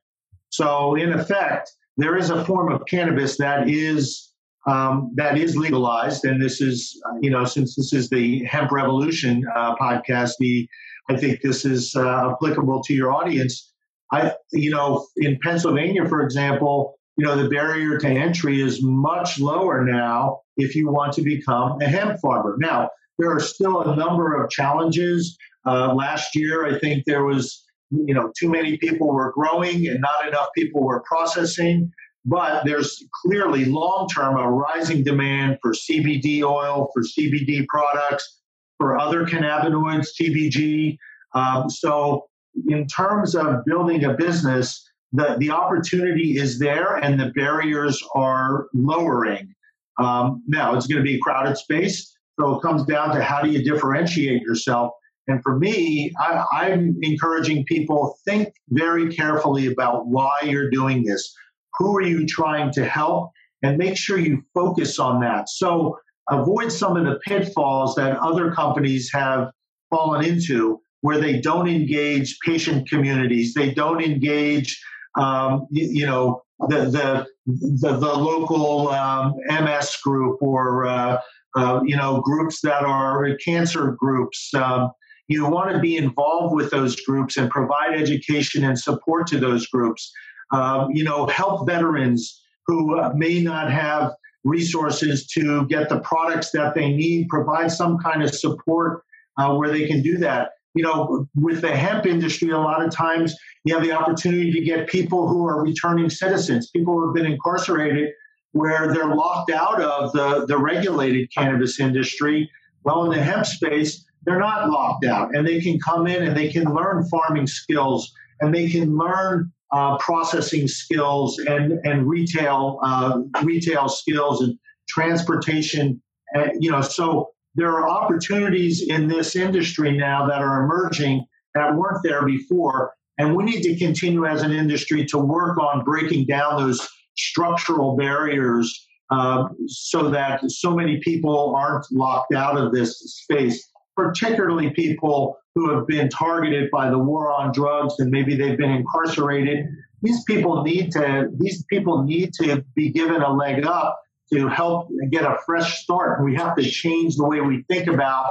So 0.49 0.95
in 0.95 1.11
effect, 1.11 1.71
there 1.97 2.17
is 2.17 2.29
a 2.29 2.43
form 2.45 2.71
of 2.71 2.85
cannabis 2.87 3.37
that 3.37 3.69
is 3.69 4.31
um, 4.65 5.11
that 5.15 5.37
is 5.37 5.55
legalized. 5.55 6.25
And 6.25 6.41
this 6.41 6.61
is, 6.61 6.99
you 7.21 7.29
know, 7.29 7.45
since 7.45 7.75
this 7.75 7.93
is 7.93 8.09
the 8.09 8.43
Hemp 8.45 8.71
Revolution 8.71 9.43
uh, 9.55 9.75
podcast, 9.75 10.31
the 10.39 10.67
I 11.09 11.17
think 11.17 11.41
this 11.41 11.65
is 11.65 11.95
uh, 11.95 12.31
applicable 12.31 12.81
to 12.83 12.93
your 12.93 13.13
audience. 13.13 13.71
I, 14.11 14.33
you 14.51 14.71
know, 14.71 15.05
in 15.17 15.37
Pennsylvania, 15.43 16.07
for 16.07 16.21
example, 16.21 16.95
you 17.17 17.25
know, 17.25 17.41
the 17.41 17.49
barrier 17.49 17.97
to 17.99 18.07
entry 18.07 18.61
is 18.61 18.81
much 18.81 19.39
lower 19.39 19.85
now 19.85 20.41
if 20.57 20.75
you 20.75 20.91
want 20.91 21.13
to 21.13 21.21
become 21.21 21.79
a 21.81 21.85
hemp 21.85 22.19
farmer. 22.19 22.55
Now, 22.59 22.89
there 23.17 23.31
are 23.31 23.39
still 23.39 23.81
a 23.81 23.95
number 23.95 24.41
of 24.41 24.49
challenges. 24.49 25.37
Uh, 25.65 25.93
last 25.93 26.35
year, 26.35 26.65
I 26.65 26.79
think 26.79 27.03
there 27.05 27.23
was, 27.23 27.63
you 27.91 28.13
know, 28.13 28.31
too 28.37 28.49
many 28.49 28.77
people 28.77 29.13
were 29.13 29.31
growing 29.33 29.87
and 29.87 30.01
not 30.01 30.27
enough 30.27 30.47
people 30.55 30.83
were 30.83 31.03
processing. 31.07 31.91
But 32.25 32.65
there's 32.65 33.03
clearly 33.23 33.65
long 33.65 34.07
term 34.13 34.37
a 34.37 34.49
rising 34.49 35.03
demand 35.03 35.59
for 35.61 35.73
CBD 35.73 36.41
oil, 36.41 36.89
for 36.93 37.03
CBD 37.03 37.67
products, 37.67 38.41
for 38.77 38.97
other 38.97 39.25
cannabinoids, 39.25 40.07
CBG. 40.19 40.97
Um, 41.33 41.69
so, 41.69 42.25
in 42.67 42.87
terms 42.87 43.35
of 43.35 43.63
building 43.65 44.05
a 44.05 44.13
business, 44.13 44.89
the, 45.11 45.35
the 45.39 45.51
opportunity 45.51 46.37
is 46.37 46.57
there 46.57 46.95
and 46.95 47.19
the 47.19 47.31
barriers 47.35 48.01
are 48.15 48.67
lowering. 48.73 49.53
Um, 49.99 50.41
now, 50.47 50.75
it's 50.75 50.87
going 50.87 50.97
to 50.97 51.03
be 51.03 51.15
a 51.15 51.19
crowded 51.19 51.57
space. 51.57 52.15
So, 52.39 52.55
it 52.55 52.61
comes 52.61 52.85
down 52.85 53.15
to 53.15 53.21
how 53.21 53.41
do 53.41 53.51
you 53.51 53.63
differentiate 53.63 54.41
yourself. 54.41 54.91
And 55.27 55.41
for 55.41 55.57
me, 55.57 56.11
I, 56.19 56.69
am 56.69 56.99
encouraging 57.01 57.65
people 57.65 58.17
think 58.25 58.53
very 58.69 59.13
carefully 59.13 59.67
about 59.67 60.07
why 60.07 60.31
you're 60.43 60.69
doing 60.69 61.03
this. 61.03 61.33
Who 61.77 61.97
are 61.97 62.03
you 62.03 62.25
trying 62.25 62.71
to 62.73 62.85
help? 62.85 63.31
And 63.63 63.77
make 63.77 63.97
sure 63.97 64.19
you 64.19 64.43
focus 64.53 64.99
on 64.99 65.19
that. 65.21 65.49
So 65.49 65.97
avoid 66.29 66.71
some 66.71 66.97
of 66.97 67.05
the 67.05 67.19
pitfalls 67.25 67.95
that 67.95 68.17
other 68.17 68.51
companies 68.51 69.09
have 69.13 69.51
fallen 69.89 70.25
into 70.25 70.81
where 71.01 71.19
they 71.19 71.39
don't 71.39 71.67
engage 71.67 72.37
patient 72.39 72.89
communities, 72.89 73.53
they 73.53 73.71
don't 73.71 74.01
engage, 74.01 74.81
um, 75.19 75.67
you, 75.69 75.87
you, 75.91 76.05
know, 76.05 76.41
the, 76.67 76.85
the, 76.85 77.27
the, 77.45 77.97
the 77.97 78.13
local 78.13 78.89
um, 78.89 79.35
MS 79.47 79.97
group 80.03 80.41
or, 80.41 80.87
uh, 80.87 81.19
uh, 81.55 81.79
you 81.85 81.95
know, 81.95 82.21
groups 82.21 82.59
that 82.61 82.83
are 82.83 83.35
cancer 83.45 83.95
groups. 83.99 84.51
Um, 84.55 84.91
you 85.27 85.47
want 85.47 85.71
to 85.71 85.79
be 85.79 85.97
involved 85.97 86.55
with 86.55 86.71
those 86.71 86.99
groups 87.01 87.37
and 87.37 87.49
provide 87.49 87.93
education 87.93 88.63
and 88.63 88.77
support 88.77 89.27
to 89.27 89.39
those 89.39 89.67
groups 89.67 90.11
um, 90.51 90.91
you 90.91 91.03
know, 91.03 91.27
help 91.27 91.67
veterans 91.67 92.41
who 92.67 92.97
uh, 92.99 93.13
may 93.15 93.41
not 93.41 93.71
have 93.71 94.11
resources 94.43 95.25
to 95.27 95.65
get 95.67 95.89
the 95.89 95.99
products 96.01 96.51
that 96.51 96.75
they 96.75 96.93
need, 96.93 97.27
provide 97.29 97.71
some 97.71 97.97
kind 97.97 98.23
of 98.23 98.33
support 98.33 99.03
uh, 99.37 99.53
where 99.55 99.69
they 99.69 99.87
can 99.87 100.01
do 100.01 100.17
that. 100.17 100.51
You 100.75 100.83
know, 100.83 101.27
with 101.35 101.61
the 101.61 101.75
hemp 101.75 102.05
industry, 102.05 102.51
a 102.51 102.57
lot 102.57 102.83
of 102.83 102.91
times 102.91 103.35
you 103.63 103.73
have 103.73 103.83
the 103.83 103.93
opportunity 103.93 104.51
to 104.51 104.61
get 104.61 104.87
people 104.87 105.27
who 105.27 105.47
are 105.47 105.63
returning 105.63 106.09
citizens, 106.09 106.69
people 106.69 106.93
who 106.93 107.07
have 107.07 107.15
been 107.15 107.31
incarcerated 107.31 108.09
where 108.51 108.93
they're 108.93 109.13
locked 109.13 109.51
out 109.51 109.81
of 109.81 110.13
the, 110.13 110.45
the 110.45 110.57
regulated 110.57 111.29
cannabis 111.33 111.79
industry. 111.79 112.49
Well, 112.83 113.03
in 113.03 113.17
the 113.17 113.21
hemp 113.21 113.45
space, 113.45 114.05
they're 114.23 114.39
not 114.39 114.69
locked 114.69 115.05
out 115.05 115.35
and 115.35 115.47
they 115.47 115.59
can 115.59 115.79
come 115.79 116.07
in 116.07 116.23
and 116.23 116.35
they 116.35 116.49
can 116.49 116.73
learn 116.73 117.05
farming 117.09 117.47
skills 117.47 118.13
and 118.39 118.53
they 118.53 118.69
can 118.69 118.97
learn 118.97 119.51
uh, 119.75 119.97
processing 119.97 120.69
skills 120.69 121.37
and 121.39 121.73
and 121.83 122.07
retail 122.07 122.79
uh, 122.81 123.19
retail 123.43 123.89
skills 123.89 124.41
and 124.41 124.57
transportation. 124.87 126.01
Uh, 126.33 126.47
you 126.59 126.71
know, 126.71 126.81
so 126.81 127.29
there 127.55 127.69
are 127.69 127.89
opportunities 127.89 128.87
in 128.87 129.07
this 129.07 129.35
industry 129.35 129.91
now 129.91 130.25
that 130.25 130.41
are 130.41 130.63
emerging 130.63 131.25
that 131.55 131.75
weren't 131.75 132.01
there 132.03 132.25
before, 132.25 132.93
and 133.17 133.35
we 133.35 133.43
need 133.43 133.63
to 133.63 133.75
continue 133.77 134.25
as 134.25 134.43
an 134.43 134.51
industry 134.51 135.05
to 135.05 135.17
work 135.17 135.57
on 135.57 135.83
breaking 135.83 136.25
down 136.25 136.55
those 136.55 136.87
structural 137.17 137.97
barriers 137.97 138.87
uh, 139.11 139.43
so 139.67 140.09
that 140.09 140.39
so 140.49 140.73
many 140.73 141.01
people 141.01 141.53
aren't 141.53 141.85
locked 141.91 142.33
out 142.33 142.57
of 142.57 142.71
this 142.71 142.97
space, 143.23 143.69
particularly 143.95 144.71
people 144.71 145.37
who 145.55 145.73
have 145.73 145.87
been 145.87 146.09
targeted 146.09 146.69
by 146.71 146.89
the 146.89 146.97
war 146.97 147.31
on 147.31 147.51
drugs 147.51 147.95
and 147.99 148.11
maybe 148.11 148.35
they've 148.35 148.57
been 148.57 148.71
incarcerated. 148.71 149.65
These 150.01 150.23
people 150.25 150.63
need 150.63 150.91
to 150.91 151.29
these 151.39 151.63
people 151.65 152.03
need 152.03 152.33
to 152.41 152.63
be 152.75 152.91
given 152.91 153.21
a 153.21 153.31
leg 153.31 153.65
up 153.65 153.99
to 154.33 154.47
help 154.47 154.89
get 155.11 155.23
a 155.23 155.37
fresh 155.45 155.83
start. 155.83 156.23
We 156.23 156.35
have 156.35 156.55
to 156.55 156.63
change 156.63 157.15
the 157.15 157.27
way 157.27 157.41
we 157.41 157.63
think 157.69 157.87
about 157.87 158.29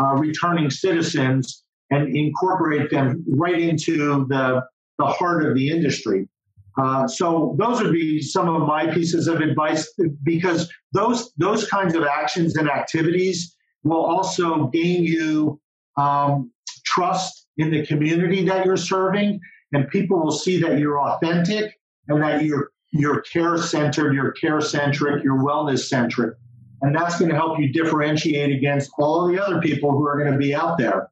uh, 0.00 0.14
returning 0.14 0.70
citizens 0.70 1.64
and 1.90 2.16
incorporate 2.16 2.90
them 2.90 3.24
right 3.28 3.60
into 3.60 4.26
the, 4.28 4.62
the 4.98 5.06
heart 5.06 5.44
of 5.44 5.54
the 5.54 5.70
industry. 5.70 6.28
Uh, 6.76 7.06
so 7.06 7.54
those 7.58 7.80
would 7.80 7.92
be 7.92 8.20
some 8.20 8.48
of 8.48 8.66
my 8.66 8.92
pieces 8.92 9.28
of 9.28 9.40
advice 9.40 9.92
because 10.24 10.68
those 10.92 11.32
those 11.36 11.68
kinds 11.68 11.94
of 11.94 12.02
actions 12.02 12.56
and 12.56 12.68
activities 12.68 13.54
will 13.84 14.04
also 14.04 14.66
gain 14.68 15.04
you 15.04 15.60
um, 15.96 16.50
trust 16.84 17.46
in 17.58 17.70
the 17.70 17.86
community 17.86 18.44
that 18.44 18.66
you're 18.66 18.76
serving, 18.76 19.40
and 19.72 19.88
people 19.88 20.22
will 20.22 20.32
see 20.32 20.60
that 20.60 20.78
you're 20.78 21.00
authentic 21.00 21.78
and 22.08 22.22
that 22.22 22.44
you're 22.44 22.70
you're 22.90 23.22
care 23.22 23.58
centered, 23.58 24.14
you're 24.14 24.32
care 24.32 24.60
centric, 24.60 25.24
you're 25.24 25.38
wellness 25.38 25.88
centric, 25.88 26.36
and 26.82 26.94
that's 26.94 27.18
going 27.18 27.30
to 27.30 27.36
help 27.36 27.58
you 27.58 27.72
differentiate 27.72 28.54
against 28.54 28.90
all 28.98 29.26
the 29.26 29.42
other 29.42 29.60
people 29.60 29.90
who 29.90 30.06
are 30.06 30.16
going 30.16 30.32
to 30.32 30.38
be 30.38 30.54
out 30.54 30.78
there. 30.78 31.08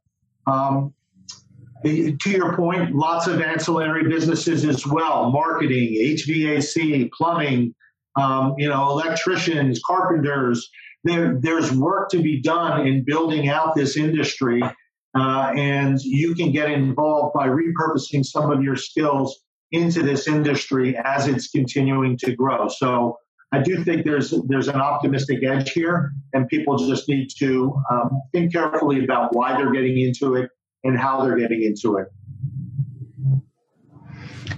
Um, 0.47 0.95
to 1.85 2.31
your 2.31 2.55
point, 2.55 2.95
lots 2.95 3.27
of 3.27 3.41
ancillary 3.41 4.09
businesses 4.09 4.65
as 4.65 4.87
well: 4.87 5.31
marketing, 5.31 5.95
HVAC, 5.95 7.11
plumbing, 7.11 7.75
um, 8.17 8.55
you 8.59 8.69
know, 8.69 8.91
electricians, 8.91 9.81
carpenters. 9.85 10.71
There, 11.05 11.39
there's 11.41 11.73
work 11.73 12.11
to 12.11 12.23
be 12.23 12.41
done 12.41 12.87
in 12.87 13.05
building 13.05 13.49
out 13.49 13.75
this 13.75 13.97
industry, 13.97 14.63
uh, 14.63 15.53
and 15.57 16.01
you 16.03 16.35
can 16.35 16.53
get 16.53 16.71
involved 16.71 17.35
by 17.35 17.49
repurposing 17.49 18.25
some 18.25 18.51
of 18.51 18.63
your 18.63 18.77
skills 18.77 19.43
into 19.73 20.03
this 20.03 20.29
industry 20.29 20.97
as 21.03 21.27
it's 21.27 21.49
continuing 21.49 22.17
to 22.19 22.37
grow. 22.37 22.69
So 22.69 23.19
I 23.53 23.61
do 23.63 23.85
think 23.85 24.05
there's 24.05 24.33
there's 24.49 24.69
an 24.69 24.81
optimistic 24.81 25.45
edge 25.45 25.73
here, 25.73 26.13
and 26.33 26.49
people 26.49 26.77
just 26.79 27.09
need 27.09 27.29
to 27.39 27.75
um, 27.91 28.23
think 28.33 28.53
carefully 28.53 29.05
about 29.05 29.35
why 29.35 29.57
they're 29.57 29.73
getting 29.73 29.99
into 29.99 30.37
it 30.37 30.51
and 30.85 30.99
how 30.99 31.23
they're 31.23 31.37
getting 31.37 31.63
into 31.63 31.99
it. 31.99 32.07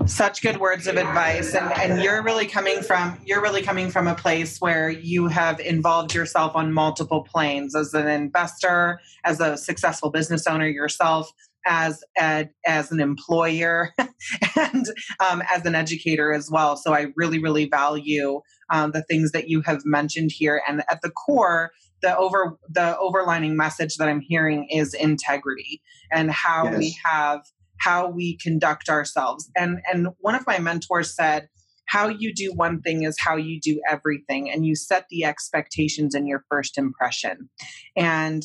Such 0.07 0.43
good 0.43 0.59
words 0.59 0.87
of 0.87 0.97
advice, 0.97 1.55
and, 1.55 1.73
and 1.73 2.03
you're 2.03 2.23
really 2.23 2.47
coming 2.47 2.83
from 2.83 3.19
you're 3.25 3.41
really 3.41 3.63
coming 3.63 3.91
from 3.91 4.07
a 4.07 4.15
place 4.15 4.59
where 4.59 4.91
you 4.91 5.29
have 5.29 5.61
involved 5.61 6.15
yourself 6.15 6.55
on 6.55 6.73
multiple 6.73 7.23
planes 7.23 7.75
as 7.75 7.95
an 7.95 8.07
investor, 8.07 9.01
as 9.25 9.41
a 9.41 9.57
successful 9.57 10.11
business 10.11 10.47
owner 10.47 10.69
yourself, 10.69 11.31
as 11.67 12.05
a, 12.19 12.49
as 12.67 12.93
an 12.93 13.01
employer 13.01 13.93
and 14.57 14.87
um, 15.21 15.43
as 15.51 15.65
an 15.65 15.75
educator 15.75 16.33
as 16.33 16.51
well. 16.51 16.77
So 16.77 16.95
I 16.95 17.07
really, 17.17 17.39
really 17.39 17.69
value 17.69 18.41
um, 18.71 18.93
the 18.93 19.03
things 19.03 19.33
that 19.33 19.49
you 19.49 19.63
have 19.63 19.83
mentioned 19.85 20.33
here. 20.33 20.63
And 20.69 20.83
at 20.91 21.01
the 21.03 21.11
core, 21.11 21.73
the 22.03 22.17
over 22.17 22.59
the 22.69 22.97
overlining 23.01 23.55
message 23.55 23.97
that 23.97 24.09
I'm 24.09 24.21
hearing 24.21 24.69
is 24.71 24.93
integrity 24.95 25.81
and 26.13 26.31
how 26.31 26.65
yes. 26.65 26.79
we 26.79 26.97
have 27.05 27.41
how 27.85 28.09
we 28.09 28.37
conduct 28.39 28.89
ourselves. 28.89 29.51
And 29.57 29.81
and 29.93 30.09
one 30.19 30.35
of 30.35 30.47
my 30.47 30.59
mentors 30.59 31.15
said, 31.15 31.49
how 31.87 32.09
you 32.09 32.33
do 32.35 32.53
one 32.55 32.81
thing 32.81 33.03
is 33.03 33.17
how 33.19 33.37
you 33.37 33.61
do 33.61 33.81
everything 33.89 34.51
and 34.51 34.65
you 34.65 34.75
set 34.75 35.07
the 35.11 35.25
expectations 35.25 36.15
in 36.15 36.27
your 36.27 36.45
first 36.51 36.79
impression 36.79 37.51
and 37.97 38.45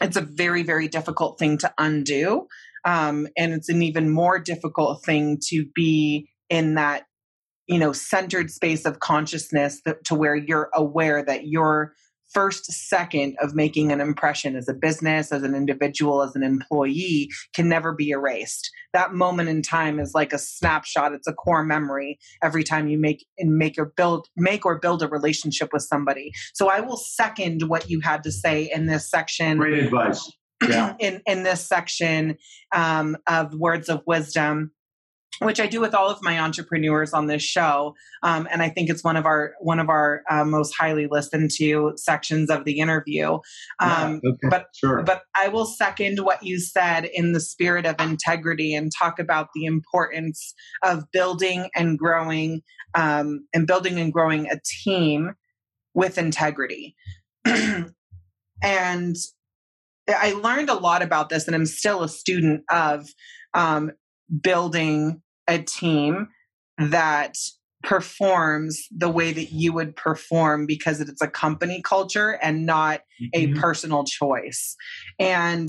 it's 0.00 0.16
a 0.16 0.22
very 0.22 0.62
very 0.62 0.88
difficult 0.88 1.38
thing 1.38 1.56
to 1.58 1.72
undo 1.78 2.46
um, 2.84 3.28
and 3.36 3.52
it's 3.52 3.68
an 3.68 3.82
even 3.82 4.10
more 4.10 4.38
difficult 4.38 5.04
thing 5.04 5.38
to 5.48 5.66
be 5.74 6.28
in 6.50 6.74
that 6.74 7.04
you 7.66 7.78
know 7.78 7.92
centered 7.92 8.50
space 8.50 8.84
of 8.84 9.00
consciousness 9.00 9.80
that, 9.84 10.04
to 10.04 10.14
where 10.14 10.34
you're 10.34 10.70
aware 10.74 11.24
that 11.24 11.46
you're 11.46 11.94
first 12.32 12.70
second 12.72 13.36
of 13.40 13.54
making 13.54 13.92
an 13.92 14.00
impression 14.00 14.56
as 14.56 14.68
a 14.68 14.74
business, 14.74 15.32
as 15.32 15.42
an 15.42 15.54
individual, 15.54 16.22
as 16.22 16.34
an 16.34 16.42
employee 16.42 17.28
can 17.54 17.68
never 17.68 17.92
be 17.92 18.10
erased. 18.10 18.70
That 18.92 19.12
moment 19.14 19.48
in 19.48 19.62
time 19.62 19.98
is 19.98 20.12
like 20.14 20.32
a 20.32 20.38
snapshot. 20.38 21.12
It's 21.12 21.26
a 21.26 21.32
core 21.32 21.64
memory 21.64 22.18
every 22.42 22.64
time 22.64 22.88
you 22.88 22.98
make 22.98 23.24
and 23.38 23.56
make 23.56 23.78
or 23.78 23.92
build 23.96 24.28
make 24.36 24.66
or 24.66 24.78
build 24.78 25.02
a 25.02 25.08
relationship 25.08 25.70
with 25.72 25.82
somebody. 25.82 26.32
So 26.54 26.68
I 26.68 26.80
will 26.80 26.96
second 26.96 27.62
what 27.68 27.88
you 27.88 28.00
had 28.00 28.22
to 28.24 28.32
say 28.32 28.70
in 28.72 28.86
this 28.86 29.10
section. 29.10 29.58
Great 29.58 29.84
advice. 29.84 30.30
Yeah. 30.68 30.94
in 31.00 31.20
in 31.26 31.42
this 31.42 31.66
section 31.66 32.36
um, 32.74 33.16
of 33.26 33.54
words 33.54 33.88
of 33.88 34.02
wisdom 34.06 34.72
which 35.44 35.60
I 35.60 35.66
do 35.66 35.80
with 35.80 35.94
all 35.94 36.08
of 36.08 36.18
my 36.22 36.38
entrepreneurs 36.38 37.12
on 37.12 37.26
this 37.26 37.42
show, 37.42 37.94
um, 38.22 38.48
and 38.50 38.62
I 38.62 38.68
think 38.68 38.90
it's 38.90 39.04
one 39.04 39.16
of 39.16 39.26
our 39.26 39.54
one 39.60 39.78
of 39.78 39.88
our 39.88 40.22
uh, 40.30 40.44
most 40.44 40.74
highly 40.74 41.06
listened 41.10 41.50
to 41.58 41.92
sections 41.96 42.50
of 42.50 42.64
the 42.64 42.78
interview. 42.78 43.38
Um, 43.78 44.20
yeah, 44.22 44.30
okay, 44.30 44.48
but 44.50 44.66
sure. 44.74 45.02
but 45.02 45.22
I 45.36 45.48
will 45.48 45.66
second 45.66 46.20
what 46.20 46.42
you 46.42 46.58
said 46.58 47.04
in 47.04 47.32
the 47.32 47.40
spirit 47.40 47.86
of 47.86 47.96
integrity 48.00 48.74
and 48.74 48.90
talk 48.96 49.18
about 49.18 49.48
the 49.54 49.64
importance 49.64 50.54
of 50.82 51.04
building 51.12 51.68
and 51.74 51.98
growing 51.98 52.62
um, 52.94 53.46
and 53.52 53.66
building 53.66 53.98
and 53.98 54.12
growing 54.12 54.48
a 54.50 54.60
team 54.84 55.32
with 55.94 56.18
integrity. 56.18 56.96
and 57.44 59.16
I 60.08 60.32
learned 60.32 60.70
a 60.70 60.74
lot 60.74 61.02
about 61.02 61.28
this, 61.28 61.46
and 61.46 61.54
I'm 61.54 61.66
still 61.66 62.02
a 62.02 62.08
student 62.08 62.62
of 62.70 63.08
um, 63.54 63.92
building 64.42 65.22
a 65.48 65.58
team 65.58 66.28
that 66.78 67.36
performs 67.82 68.86
the 68.96 69.08
way 69.08 69.32
that 69.32 69.52
you 69.52 69.72
would 69.72 69.96
perform 69.96 70.66
because 70.66 71.00
it's 71.00 71.20
a 71.20 71.28
company 71.28 71.82
culture 71.82 72.38
and 72.42 72.64
not 72.64 73.00
mm-hmm. 73.20 73.56
a 73.56 73.60
personal 73.60 74.04
choice. 74.04 74.76
And 75.18 75.68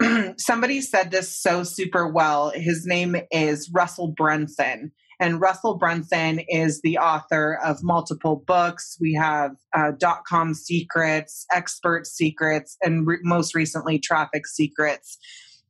somebody 0.38 0.80
said 0.80 1.10
this 1.10 1.40
so 1.40 1.62
super 1.62 2.06
well. 2.06 2.50
His 2.54 2.86
name 2.86 3.16
is 3.30 3.70
Russell 3.72 4.12
Brunson. 4.16 4.92
And 5.18 5.38
Russell 5.38 5.76
Brunson 5.76 6.40
is 6.48 6.80
the 6.80 6.96
author 6.96 7.58
of 7.62 7.82
multiple 7.82 8.42
books. 8.46 8.96
We 9.00 9.12
have 9.14 9.52
uh, 9.76 9.92
Dot 9.98 10.24
Com 10.26 10.54
Secrets, 10.54 11.44
Expert 11.52 12.06
Secrets, 12.06 12.76
and 12.82 13.06
re- 13.06 13.18
most 13.22 13.54
recently, 13.54 13.98
Traffic 13.98 14.46
Secrets. 14.46 15.18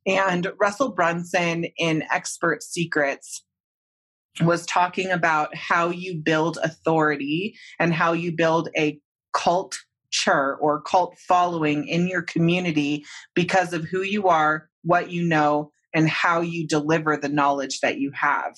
And 0.05 0.51
Russell 0.59 0.91
Brunson 0.91 1.65
in 1.77 2.03
Expert 2.11 2.63
Secrets 2.63 3.43
was 4.41 4.65
talking 4.65 5.11
about 5.11 5.55
how 5.55 5.89
you 5.89 6.15
build 6.15 6.57
authority 6.63 7.55
and 7.79 7.93
how 7.93 8.13
you 8.13 8.31
build 8.31 8.69
a 8.77 8.99
culture 9.33 10.57
or 10.59 10.81
cult 10.81 11.17
following 11.19 11.87
in 11.87 12.07
your 12.07 12.21
community 12.21 13.05
because 13.35 13.73
of 13.73 13.85
who 13.85 14.01
you 14.01 14.27
are, 14.27 14.69
what 14.83 15.11
you 15.11 15.23
know, 15.23 15.71
and 15.93 16.09
how 16.09 16.39
you 16.41 16.65
deliver 16.65 17.17
the 17.17 17.29
knowledge 17.29 17.81
that 17.81 17.99
you 17.99 18.11
have. 18.11 18.55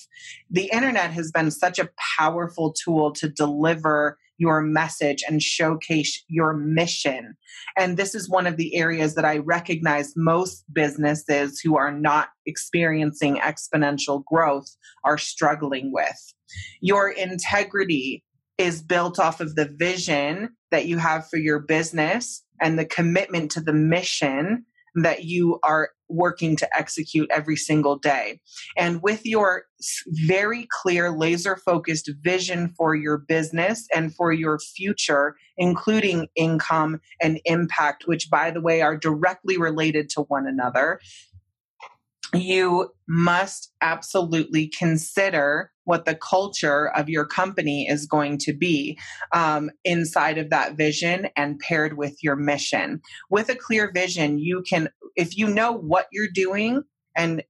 The 0.50 0.70
internet 0.72 1.10
has 1.10 1.32
been 1.32 1.50
such 1.50 1.78
a 1.78 1.90
powerful 2.16 2.72
tool 2.72 3.12
to 3.12 3.28
deliver 3.28 4.18
your 4.38 4.60
message 4.60 5.22
and 5.28 5.42
showcase 5.42 6.22
your 6.28 6.54
mission. 6.54 7.34
And 7.76 7.96
this 7.96 8.14
is 8.14 8.28
one 8.28 8.46
of 8.46 8.56
the 8.56 8.74
areas 8.76 9.14
that 9.14 9.24
I 9.24 9.38
recognize 9.38 10.12
most 10.16 10.64
businesses 10.72 11.60
who 11.60 11.76
are 11.76 11.92
not 11.92 12.28
experiencing 12.46 13.36
exponential 13.36 14.24
growth 14.24 14.68
are 15.04 15.18
struggling 15.18 15.92
with. 15.92 16.34
Your 16.80 17.10
integrity 17.10 18.24
is 18.58 18.82
built 18.82 19.18
off 19.18 19.40
of 19.40 19.54
the 19.56 19.70
vision 19.78 20.50
that 20.70 20.86
you 20.86 20.98
have 20.98 21.28
for 21.28 21.36
your 21.36 21.60
business 21.60 22.44
and 22.60 22.78
the 22.78 22.84
commitment 22.84 23.50
to 23.52 23.60
the 23.60 23.72
mission 23.72 24.64
that 24.96 25.24
you 25.24 25.58
are 25.64 25.90
working 26.08 26.56
to 26.56 26.76
execute 26.76 27.30
every 27.30 27.56
single 27.56 27.96
day. 27.96 28.40
And 28.76 29.02
with 29.02 29.24
your 29.24 29.64
very 30.26 30.66
clear, 30.82 31.10
laser 31.10 31.56
focused 31.56 32.10
vision 32.22 32.72
for 32.76 32.94
your 32.94 33.18
business 33.18 33.86
and 33.94 34.14
for 34.14 34.32
your 34.32 34.58
future, 34.58 35.36
including 35.56 36.28
income 36.36 37.00
and 37.20 37.40
impact, 37.44 38.04
which, 38.06 38.30
by 38.30 38.50
the 38.50 38.60
way, 38.60 38.82
are 38.82 38.96
directly 38.96 39.56
related 39.56 40.08
to 40.10 40.22
one 40.22 40.46
another, 40.46 41.00
you 42.32 42.90
must 43.08 43.72
absolutely 43.80 44.68
consider 44.68 45.70
what 45.84 46.04
the 46.04 46.14
culture 46.14 46.88
of 46.88 47.08
your 47.08 47.24
company 47.24 47.88
is 47.88 48.06
going 48.06 48.38
to 48.38 48.52
be 48.52 48.98
um, 49.32 49.70
inside 49.84 50.38
of 50.38 50.50
that 50.50 50.76
vision 50.76 51.28
and 51.36 51.58
paired 51.58 51.96
with 51.96 52.22
your 52.22 52.36
mission. 52.36 53.00
With 53.30 53.48
a 53.48 53.56
clear 53.56 53.90
vision, 53.92 54.38
you 54.38 54.62
can, 54.62 54.88
if 55.16 55.36
you 55.36 55.48
know 55.48 55.72
what 55.72 56.06
you're 56.12 56.28
doing 56.32 56.82
and 57.16 57.42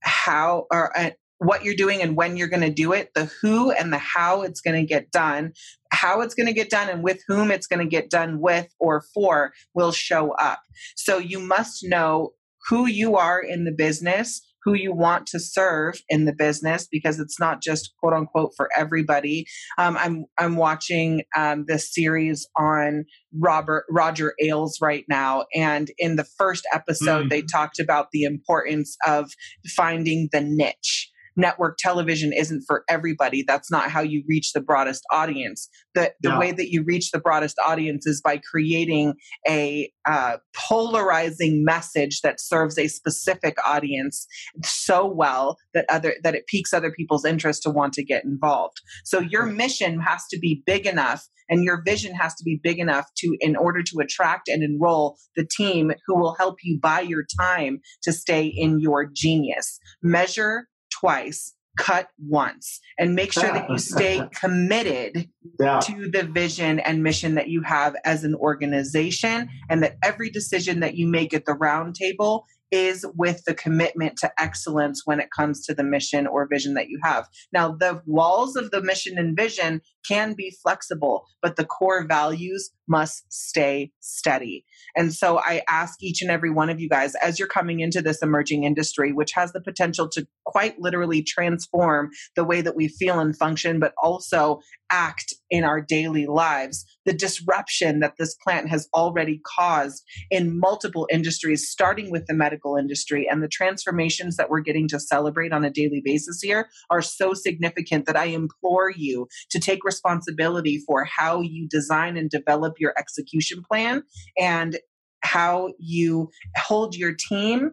how, 0.00 0.66
or 0.70 0.96
uh, 0.98 1.10
what 1.38 1.64
you're 1.64 1.74
doing 1.74 2.02
and 2.02 2.16
when 2.16 2.36
you're 2.36 2.48
going 2.48 2.62
to 2.62 2.70
do 2.70 2.92
it, 2.92 3.14
the 3.14 3.30
who 3.40 3.70
and 3.70 3.92
the 3.92 3.98
how 3.98 4.42
it's 4.42 4.60
going 4.60 4.80
to 4.80 4.86
get 4.86 5.10
done, 5.10 5.52
how 5.92 6.20
it's 6.20 6.34
going 6.34 6.46
to 6.46 6.52
get 6.52 6.70
done, 6.70 6.88
and 6.88 7.02
with 7.02 7.22
whom 7.26 7.50
it's 7.50 7.66
going 7.66 7.78
to 7.78 7.88
get 7.88 8.10
done 8.10 8.40
with 8.40 8.68
or 8.78 9.02
for 9.14 9.52
will 9.74 9.92
show 9.92 10.32
up. 10.32 10.60
So 10.96 11.18
you 11.18 11.38
must 11.38 11.84
know 11.84 12.32
who 12.68 12.86
you 12.86 13.16
are 13.16 13.40
in 13.40 13.64
the 13.64 13.72
business 13.72 14.42
who 14.68 14.74
you 14.74 14.92
want 14.92 15.26
to 15.26 15.40
serve 15.40 16.00
in 16.08 16.26
the 16.26 16.32
business 16.32 16.86
because 16.90 17.18
it's 17.18 17.40
not 17.40 17.62
just 17.62 17.94
quote 17.98 18.12
unquote 18.12 18.52
for 18.56 18.68
everybody. 18.76 19.46
Um, 19.78 19.96
I'm 19.96 20.24
I'm 20.36 20.56
watching 20.56 21.22
um, 21.36 21.64
this 21.66 21.92
series 21.92 22.46
on 22.56 23.04
Robert 23.32 23.84
Roger 23.90 24.34
Ailes 24.42 24.78
right 24.82 25.04
now, 25.08 25.46
and 25.54 25.90
in 25.98 26.16
the 26.16 26.26
first 26.36 26.66
episode, 26.72 27.26
mm. 27.26 27.30
they 27.30 27.42
talked 27.42 27.78
about 27.78 28.08
the 28.12 28.24
importance 28.24 28.96
of 29.06 29.30
finding 29.74 30.28
the 30.32 30.40
niche 30.40 31.07
network 31.38 31.78
television 31.78 32.32
isn't 32.32 32.64
for 32.66 32.84
everybody. 32.88 33.44
That's 33.46 33.70
not 33.70 33.90
how 33.90 34.00
you 34.00 34.24
reach 34.28 34.52
the 34.52 34.60
broadest 34.60 35.04
audience. 35.10 35.68
The, 35.94 36.12
the 36.20 36.30
yeah. 36.30 36.38
way 36.38 36.52
that 36.52 36.70
you 36.70 36.82
reach 36.84 37.12
the 37.12 37.20
broadest 37.20 37.56
audience 37.64 38.06
is 38.06 38.20
by 38.20 38.40
creating 38.50 39.14
a 39.48 39.90
uh, 40.06 40.38
polarizing 40.54 41.64
message 41.64 42.20
that 42.22 42.40
serves 42.40 42.76
a 42.78 42.88
specific 42.88 43.56
audience 43.64 44.26
so 44.64 45.06
well 45.06 45.56
that 45.74 45.86
other 45.88 46.16
that 46.22 46.34
it 46.34 46.46
piques 46.46 46.74
other 46.74 46.90
people's 46.90 47.24
interest 47.24 47.62
to 47.62 47.70
want 47.70 47.92
to 47.94 48.04
get 48.04 48.24
involved. 48.24 48.80
So 49.04 49.20
your 49.20 49.46
mission 49.46 50.00
has 50.00 50.24
to 50.30 50.38
be 50.38 50.62
big 50.66 50.86
enough 50.86 51.24
and 51.48 51.64
your 51.64 51.82
vision 51.82 52.14
has 52.14 52.34
to 52.34 52.44
be 52.44 52.60
big 52.62 52.78
enough 52.78 53.06
to 53.18 53.36
in 53.40 53.56
order 53.56 53.82
to 53.82 53.98
attract 54.00 54.48
and 54.48 54.62
enroll 54.62 55.16
the 55.36 55.46
team 55.46 55.92
who 56.06 56.18
will 56.18 56.34
help 56.34 56.56
you 56.62 56.78
buy 56.80 57.00
your 57.00 57.24
time 57.38 57.80
to 58.02 58.12
stay 58.12 58.46
in 58.46 58.80
your 58.80 59.06
genius 59.06 59.78
measure 60.02 60.66
twice, 60.98 61.54
cut 61.78 62.08
once, 62.18 62.80
and 62.98 63.14
make 63.14 63.32
sure 63.32 63.44
that 63.44 63.70
you 63.70 63.78
stay 63.78 64.22
committed 64.34 65.28
yeah. 65.60 65.78
to 65.80 66.10
the 66.10 66.24
vision 66.24 66.80
and 66.80 67.02
mission 67.02 67.34
that 67.36 67.48
you 67.48 67.62
have 67.62 67.94
as 68.04 68.24
an 68.24 68.34
organization, 68.34 69.48
and 69.70 69.82
that 69.82 69.96
every 70.02 70.30
decision 70.30 70.80
that 70.80 70.96
you 70.96 71.06
make 71.06 71.32
at 71.32 71.44
the 71.44 71.52
roundtable 71.52 72.42
is 72.70 73.06
with 73.16 73.42
the 73.44 73.54
commitment 73.54 74.16
to 74.18 74.30
excellence 74.38 75.02
when 75.04 75.20
it 75.20 75.30
comes 75.34 75.64
to 75.64 75.74
the 75.74 75.82
mission 75.82 76.26
or 76.26 76.46
vision 76.46 76.74
that 76.74 76.88
you 76.88 76.98
have. 77.02 77.26
Now, 77.52 77.72
the 77.72 78.02
walls 78.06 78.56
of 78.56 78.70
the 78.70 78.82
mission 78.82 79.18
and 79.18 79.36
vision 79.36 79.80
can 80.06 80.34
be 80.34 80.54
flexible, 80.62 81.24
but 81.40 81.56
the 81.56 81.64
core 81.64 82.06
values 82.06 82.70
must 82.88 83.24
stay 83.32 83.92
steady. 84.00 84.64
And 84.96 85.12
so 85.12 85.38
I 85.38 85.62
ask 85.68 86.02
each 86.02 86.22
and 86.22 86.30
every 86.30 86.50
one 86.50 86.70
of 86.70 86.80
you 86.80 86.88
guys, 86.88 87.14
as 87.16 87.38
you're 87.38 87.48
coming 87.48 87.80
into 87.80 88.02
this 88.02 88.22
emerging 88.22 88.64
industry, 88.64 89.12
which 89.12 89.32
has 89.32 89.52
the 89.52 89.60
potential 89.60 90.08
to 90.10 90.26
quite 90.44 90.80
literally 90.80 91.22
transform 91.22 92.10
the 92.36 92.44
way 92.44 92.60
that 92.60 92.76
we 92.76 92.88
feel 92.88 93.20
and 93.20 93.36
function, 93.36 93.78
but 93.78 93.92
also 94.02 94.60
act 94.90 95.34
in 95.50 95.64
our 95.64 95.80
daily 95.80 96.26
lives, 96.26 96.84
the 97.04 97.12
disruption 97.12 98.00
that 98.00 98.14
this 98.18 98.34
plant 98.42 98.68
has 98.68 98.88
already 98.94 99.40
caused 99.44 100.02
in 100.30 100.58
multiple 100.58 101.06
industries, 101.10 101.68
starting 101.68 102.10
with 102.10 102.26
the 102.26 102.34
medical 102.34 102.76
industry, 102.76 103.28
and 103.30 103.42
the 103.42 103.48
transformations 103.48 104.36
that 104.36 104.50
we're 104.50 104.60
getting 104.60 104.88
to 104.88 104.98
celebrate 104.98 105.52
on 105.52 105.64
a 105.64 105.70
daily 105.70 106.00
basis 106.04 106.40
here 106.42 106.68
are 106.90 107.02
so 107.02 107.34
significant 107.34 108.06
that 108.06 108.16
I 108.16 108.26
implore 108.26 108.90
you 108.90 109.28
to 109.50 109.60
take 109.60 109.84
responsibility 109.84 110.82
for 110.86 111.04
how 111.04 111.40
you 111.40 111.68
design 111.68 112.16
and 112.16 112.30
develop 112.30 112.74
your 112.80 112.94
execution 112.98 113.62
plan 113.68 114.02
and 114.38 114.78
how 115.22 115.70
you 115.78 116.30
hold 116.56 116.94
your 116.94 117.14
team 117.28 117.72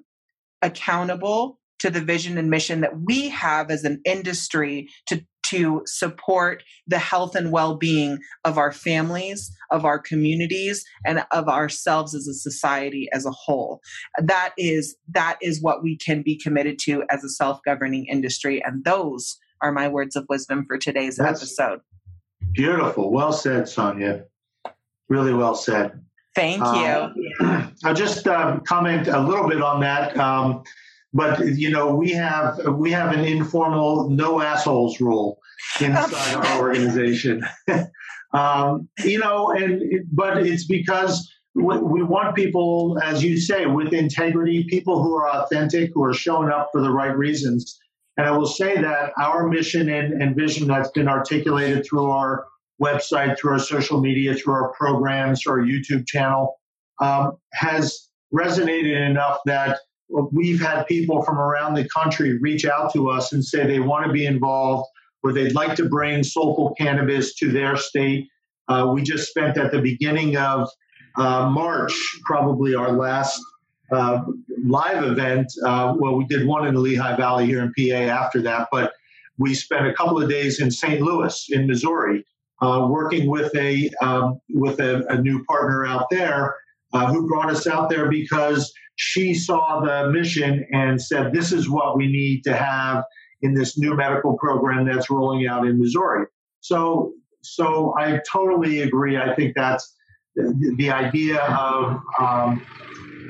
accountable 0.61 1.59
to 1.79 1.89
the 1.89 2.01
vision 2.01 2.37
and 2.37 2.49
mission 2.49 2.81
that 2.81 3.01
we 3.01 3.29
have 3.29 3.69
as 3.69 3.83
an 3.83 4.01
industry 4.05 4.89
to 5.07 5.21
to 5.49 5.83
support 5.85 6.63
the 6.87 6.97
health 6.97 7.35
and 7.35 7.51
well-being 7.51 8.17
of 8.45 8.57
our 8.57 8.71
families 8.71 9.51
of 9.71 9.85
our 9.85 9.99
communities 9.99 10.83
and 11.05 11.23
of 11.31 11.47
ourselves 11.47 12.15
as 12.15 12.27
a 12.27 12.33
society 12.33 13.07
as 13.13 13.27
a 13.27 13.31
whole. 13.31 13.79
That 14.19 14.53
is 14.57 14.95
that 15.09 15.37
is 15.43 15.61
what 15.61 15.83
we 15.83 15.97
can 15.97 16.23
be 16.23 16.35
committed 16.35 16.79
to 16.85 17.03
as 17.11 17.23
a 17.23 17.29
self-governing 17.29 18.07
industry 18.07 18.63
and 18.63 18.83
those 18.83 19.37
are 19.61 19.71
my 19.71 19.87
words 19.87 20.15
of 20.15 20.25
wisdom 20.29 20.65
for 20.67 20.77
today's 20.77 21.17
That's 21.17 21.41
episode. 21.41 21.81
beautiful. 22.53 23.11
Well 23.11 23.31
said 23.33 23.67
sonia 23.69 24.25
really 25.09 25.33
well 25.33 25.55
said. 25.55 25.99
Thank 26.35 26.59
you. 26.59 27.45
Um, 27.47 27.75
i'll 27.83 27.93
just 27.93 28.27
um, 28.27 28.61
comment 28.61 29.07
a 29.07 29.19
little 29.19 29.47
bit 29.47 29.61
on 29.61 29.79
that. 29.81 30.17
Um, 30.17 30.63
but 31.13 31.39
you 31.39 31.69
know 31.71 31.95
we 31.95 32.11
have 32.11 32.59
we 32.67 32.91
have 32.91 33.13
an 33.13 33.23
informal 33.23 34.09
no 34.09 34.41
assholes 34.41 34.99
rule 34.99 35.39
inside 35.79 36.35
our 36.35 36.59
organization. 36.61 37.43
Um, 38.33 38.89
you 39.05 39.17
know 39.17 39.51
and 39.51 39.81
but 40.11 40.45
it's 40.45 40.65
because 40.65 41.31
we 41.53 42.03
want 42.03 42.35
people 42.35 42.99
as 43.01 43.23
you 43.23 43.39
say 43.39 43.65
with 43.65 43.93
integrity 43.93 44.65
people 44.65 45.01
who 45.01 45.15
are 45.15 45.29
authentic 45.29 45.91
who 45.93 46.03
are 46.03 46.13
showing 46.13 46.49
up 46.49 46.67
for 46.73 46.81
the 46.81 46.91
right 46.91 47.15
reasons. 47.15 47.79
And 48.17 48.27
i 48.27 48.31
will 48.31 48.47
say 48.47 48.81
that 48.81 49.13
our 49.17 49.47
mission 49.47 49.87
and, 49.87 50.21
and 50.21 50.35
vision 50.35 50.67
that's 50.67 50.91
been 50.91 51.07
articulated 51.07 51.85
through 51.85 52.11
our 52.11 52.45
website 52.81 53.37
through 53.37 53.51
our 53.53 53.59
social 53.59 54.01
media 54.01 54.33
through 54.35 54.53
our 54.53 54.71
programs 54.73 55.41
through 55.41 55.53
our 55.53 55.65
youtube 55.65 56.05
channel 56.07 56.55
um, 57.01 57.37
has 57.53 58.09
resonated 58.33 59.09
enough 59.09 59.39
that 59.45 59.79
we've 60.09 60.61
had 60.61 60.85
people 60.87 61.23
from 61.23 61.37
around 61.37 61.73
the 61.73 61.87
country 61.89 62.37
reach 62.39 62.65
out 62.65 62.93
to 62.93 63.09
us 63.09 63.33
and 63.33 63.43
say 63.43 63.65
they 63.65 63.79
want 63.79 64.05
to 64.05 64.11
be 64.11 64.25
involved 64.25 64.87
or 65.23 65.33
they'd 65.33 65.55
like 65.55 65.75
to 65.75 65.89
bring 65.89 66.23
soulful 66.23 66.75
cannabis 66.75 67.33
to 67.33 67.51
their 67.51 67.75
state. 67.75 68.27
Uh, 68.67 68.91
we 68.93 69.01
just 69.01 69.27
spent 69.29 69.57
at 69.57 69.71
the 69.71 69.81
beginning 69.81 70.37
of 70.37 70.69
uh, 71.17 71.49
March, 71.49 71.93
probably 72.25 72.75
our 72.75 72.91
last 72.91 73.41
uh, 73.91 74.21
live 74.63 75.03
event. 75.03 75.51
Uh, 75.65 75.95
well, 75.97 76.15
we 76.15 76.25
did 76.25 76.45
one 76.45 76.67
in 76.67 76.75
the 76.75 76.79
Lehigh 76.79 77.15
Valley 77.15 77.47
here 77.47 77.61
in 77.63 77.73
PA 77.73 77.95
after 77.95 78.41
that, 78.41 78.67
but 78.71 78.93
we 79.37 79.53
spent 79.53 79.87
a 79.87 79.93
couple 79.93 80.21
of 80.21 80.29
days 80.29 80.61
in 80.61 80.69
St. 80.69 81.01
Louis, 81.01 81.47
in 81.49 81.65
Missouri, 81.65 82.23
uh, 82.61 82.87
working 82.89 83.29
with 83.29 83.53
a 83.55 83.89
um, 84.01 84.39
with 84.49 84.79
a, 84.79 85.05
a, 85.07 85.21
new 85.21 85.43
partner 85.43 85.85
out 85.85 86.07
there 86.09 86.55
uh, 86.93 87.07
who 87.07 87.27
brought 87.27 87.49
us 87.49 87.67
out 87.67 87.89
there 87.89 88.09
because 88.09 88.73
she 88.95 89.33
saw 89.33 89.81
the 89.81 90.09
mission 90.11 90.65
and 90.71 91.01
said, 91.01 91.33
This 91.33 91.51
is 91.51 91.69
what 91.69 91.97
we 91.97 92.07
need 92.07 92.43
to 92.45 92.55
have 92.55 93.03
in 93.41 93.53
this 93.53 93.77
new 93.77 93.95
medical 93.95 94.37
program 94.37 94.85
that's 94.85 95.09
rolling 95.09 95.47
out 95.47 95.67
in 95.67 95.79
Missouri. 95.79 96.25
So, 96.61 97.13
so 97.41 97.93
I 97.99 98.21
totally 98.29 98.81
agree. 98.81 99.17
I 99.17 99.35
think 99.35 99.53
that's 99.55 99.95
the, 100.35 100.73
the 100.77 100.89
idea 100.89 101.41
of 101.43 101.99
um, 102.19 102.65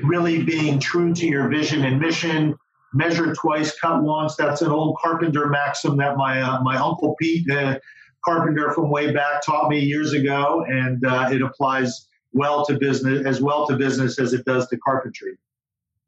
really 0.03 0.43
being 0.43 0.79
true 0.79 1.13
to 1.13 1.25
your 1.25 1.49
vision 1.49 1.83
and 1.83 1.99
mission. 1.99 2.55
Measure 2.93 3.33
twice, 3.33 3.77
cut 3.77 4.03
once. 4.03 4.37
That's 4.37 4.61
an 4.61 4.71
old 4.71 4.97
carpenter 5.03 5.47
maxim 5.47 5.97
that 5.97 6.15
my 6.15 6.41
uh, 6.41 6.61
my 6.61 6.77
uncle 6.77 7.13
Pete, 7.19 7.49
uh, 7.51 7.77
carpenter 8.25 8.71
from 8.71 8.89
way 8.89 9.11
back, 9.11 9.45
taught 9.45 9.69
me 9.69 9.79
years 9.79 10.13
ago, 10.13 10.65
and 10.67 11.05
uh, 11.05 11.29
it 11.31 11.41
applies 11.41 12.07
well 12.33 12.65
to 12.65 12.77
business 12.77 13.25
as 13.25 13.41
well 13.41 13.67
to 13.67 13.77
business 13.77 14.19
as 14.19 14.33
it 14.33 14.43
does 14.45 14.67
to 14.67 14.77
carpentry. 14.77 15.37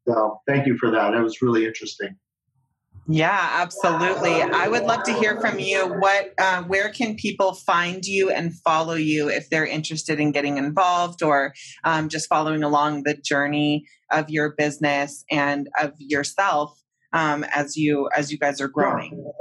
So 0.08 0.42
thank 0.48 0.68
you 0.68 0.78
for 0.78 0.92
that. 0.92 1.12
That 1.12 1.22
was 1.22 1.42
really 1.42 1.66
interesting. 1.66 2.16
Yeah, 3.10 3.50
absolutely. 3.62 4.42
I 4.42 4.68
would 4.68 4.84
love 4.84 5.04
to 5.04 5.14
hear 5.14 5.40
from 5.40 5.60
you. 5.60 5.88
What, 5.88 6.34
uh, 6.38 6.64
where 6.64 6.90
can 6.90 7.16
people 7.16 7.54
find 7.54 8.06
you 8.06 8.30
and 8.30 8.54
follow 8.54 8.96
you 8.96 9.30
if 9.30 9.50
they're 9.50 9.66
interested 9.66 10.20
in 10.20 10.34
getting 10.34 10.58
involved 10.58 11.24
or 11.24 11.54
um, 11.86 12.10
just 12.10 12.28
following 12.28 12.64
along 12.64 13.04
the 13.04 13.14
journey 13.14 13.86
of 14.12 14.30
your 14.30 14.56
business 14.58 15.24
and 15.32 15.70
of 15.80 15.94
yourself 16.00 16.82
um, 17.14 17.46
as 17.56 17.78
you 17.78 18.10
as 18.16 18.30
you 18.30 18.38
guys 18.38 18.60
are 18.60 18.68
growing? 18.68 19.32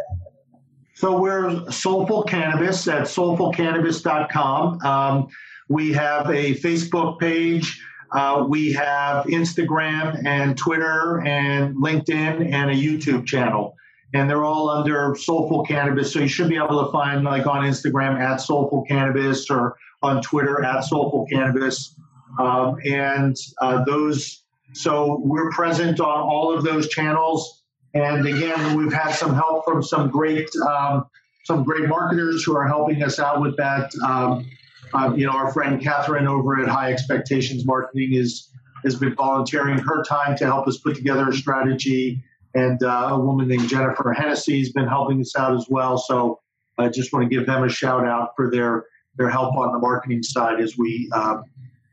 So 0.96 1.20
we're 1.20 1.70
Soulful 1.70 2.22
Cannabis 2.22 2.88
at 2.88 3.02
soulfulcannabis.com. 3.02 4.80
Um, 4.80 5.28
we 5.68 5.92
have 5.92 6.30
a 6.30 6.54
Facebook 6.54 7.20
page. 7.20 7.82
Uh, 8.12 8.46
we 8.48 8.72
have 8.72 9.26
Instagram 9.26 10.24
and 10.24 10.56
Twitter 10.56 11.20
and 11.26 11.76
LinkedIn 11.76 12.50
and 12.50 12.70
a 12.70 12.74
YouTube 12.74 13.26
channel. 13.26 13.74
And 14.14 14.30
they're 14.30 14.46
all 14.46 14.70
under 14.70 15.14
Soulful 15.14 15.66
Cannabis. 15.66 16.14
So 16.14 16.20
you 16.20 16.28
should 16.28 16.48
be 16.48 16.56
able 16.56 16.82
to 16.86 16.90
find, 16.90 17.24
like 17.24 17.46
on 17.46 17.62
Instagram, 17.64 18.18
at 18.18 18.36
Soulful 18.36 18.86
Cannabis 18.88 19.50
or 19.50 19.76
on 20.02 20.22
Twitter, 20.22 20.64
at 20.64 20.80
Soulful 20.80 21.26
Cannabis. 21.30 21.94
Um, 22.38 22.78
and 22.86 23.36
uh, 23.60 23.84
those, 23.84 24.44
so 24.72 25.20
we're 25.22 25.50
present 25.50 26.00
on 26.00 26.20
all 26.20 26.56
of 26.56 26.64
those 26.64 26.88
channels. 26.88 27.55
And 28.02 28.26
again, 28.26 28.76
we've 28.76 28.92
had 28.92 29.12
some 29.12 29.34
help 29.34 29.64
from 29.64 29.82
some 29.82 30.10
great, 30.10 30.48
um, 30.68 31.06
some 31.44 31.64
great 31.64 31.88
marketers 31.88 32.44
who 32.44 32.54
are 32.54 32.66
helping 32.66 33.02
us 33.02 33.18
out 33.18 33.40
with 33.40 33.56
that. 33.56 33.90
Um, 34.04 34.46
uh, 34.92 35.14
you 35.16 35.26
know, 35.26 35.32
our 35.32 35.50
friend 35.52 35.80
Catherine 35.80 36.26
over 36.26 36.60
at 36.60 36.68
High 36.68 36.92
Expectations 36.92 37.64
Marketing 37.64 38.12
is 38.12 38.50
has 38.84 38.94
been 38.94 39.14
volunteering 39.14 39.78
her 39.78 40.04
time 40.04 40.36
to 40.36 40.44
help 40.44 40.68
us 40.68 40.76
put 40.76 40.94
together 40.94 41.28
a 41.28 41.32
strategy, 41.32 42.22
and 42.54 42.82
uh, 42.82 43.08
a 43.12 43.18
woman 43.18 43.48
named 43.48 43.68
Jennifer 43.68 44.12
Hennessy 44.12 44.58
has 44.58 44.70
been 44.70 44.86
helping 44.86 45.20
us 45.20 45.34
out 45.34 45.54
as 45.54 45.66
well. 45.68 45.96
So 45.96 46.40
I 46.78 46.88
just 46.88 47.12
want 47.12 47.24
to 47.24 47.34
give 47.34 47.46
them 47.46 47.64
a 47.64 47.68
shout 47.68 48.06
out 48.06 48.32
for 48.36 48.50
their 48.50 48.84
their 49.16 49.30
help 49.30 49.56
on 49.56 49.72
the 49.72 49.78
marketing 49.78 50.22
side 50.22 50.60
as 50.60 50.76
we 50.76 51.10
um, 51.14 51.44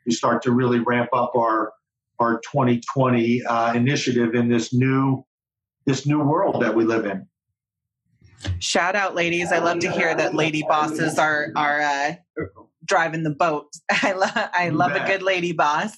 we 0.05 0.11
start 0.11 0.41
to 0.43 0.51
really 0.51 0.79
ramp 0.79 1.09
up 1.13 1.31
our 1.35 1.71
our 2.19 2.41
2020 2.51 3.43
uh, 3.45 3.73
initiative 3.73 4.35
in 4.35 4.49
this 4.49 4.73
new 4.73 5.23
this 5.85 6.05
new 6.05 6.19
world 6.19 6.61
that 6.61 6.75
we 6.75 6.85
live 6.85 7.05
in. 7.05 7.27
Shout 8.59 8.95
out, 8.95 9.15
ladies! 9.15 9.51
I 9.51 9.59
love 9.59 9.79
to 9.79 9.91
hear 9.91 10.13
that 10.15 10.35
lady 10.35 10.63
bosses 10.67 11.17
are 11.17 11.47
are 11.55 11.81
uh, 11.81 12.13
driving 12.85 13.23
the 13.23 13.29
boat. 13.29 13.67
I 13.91 14.13
love 14.13 14.31
I 14.35 14.69
love 14.69 14.91
a 14.91 15.05
good 15.05 15.23
lady 15.23 15.53
boss. 15.53 15.91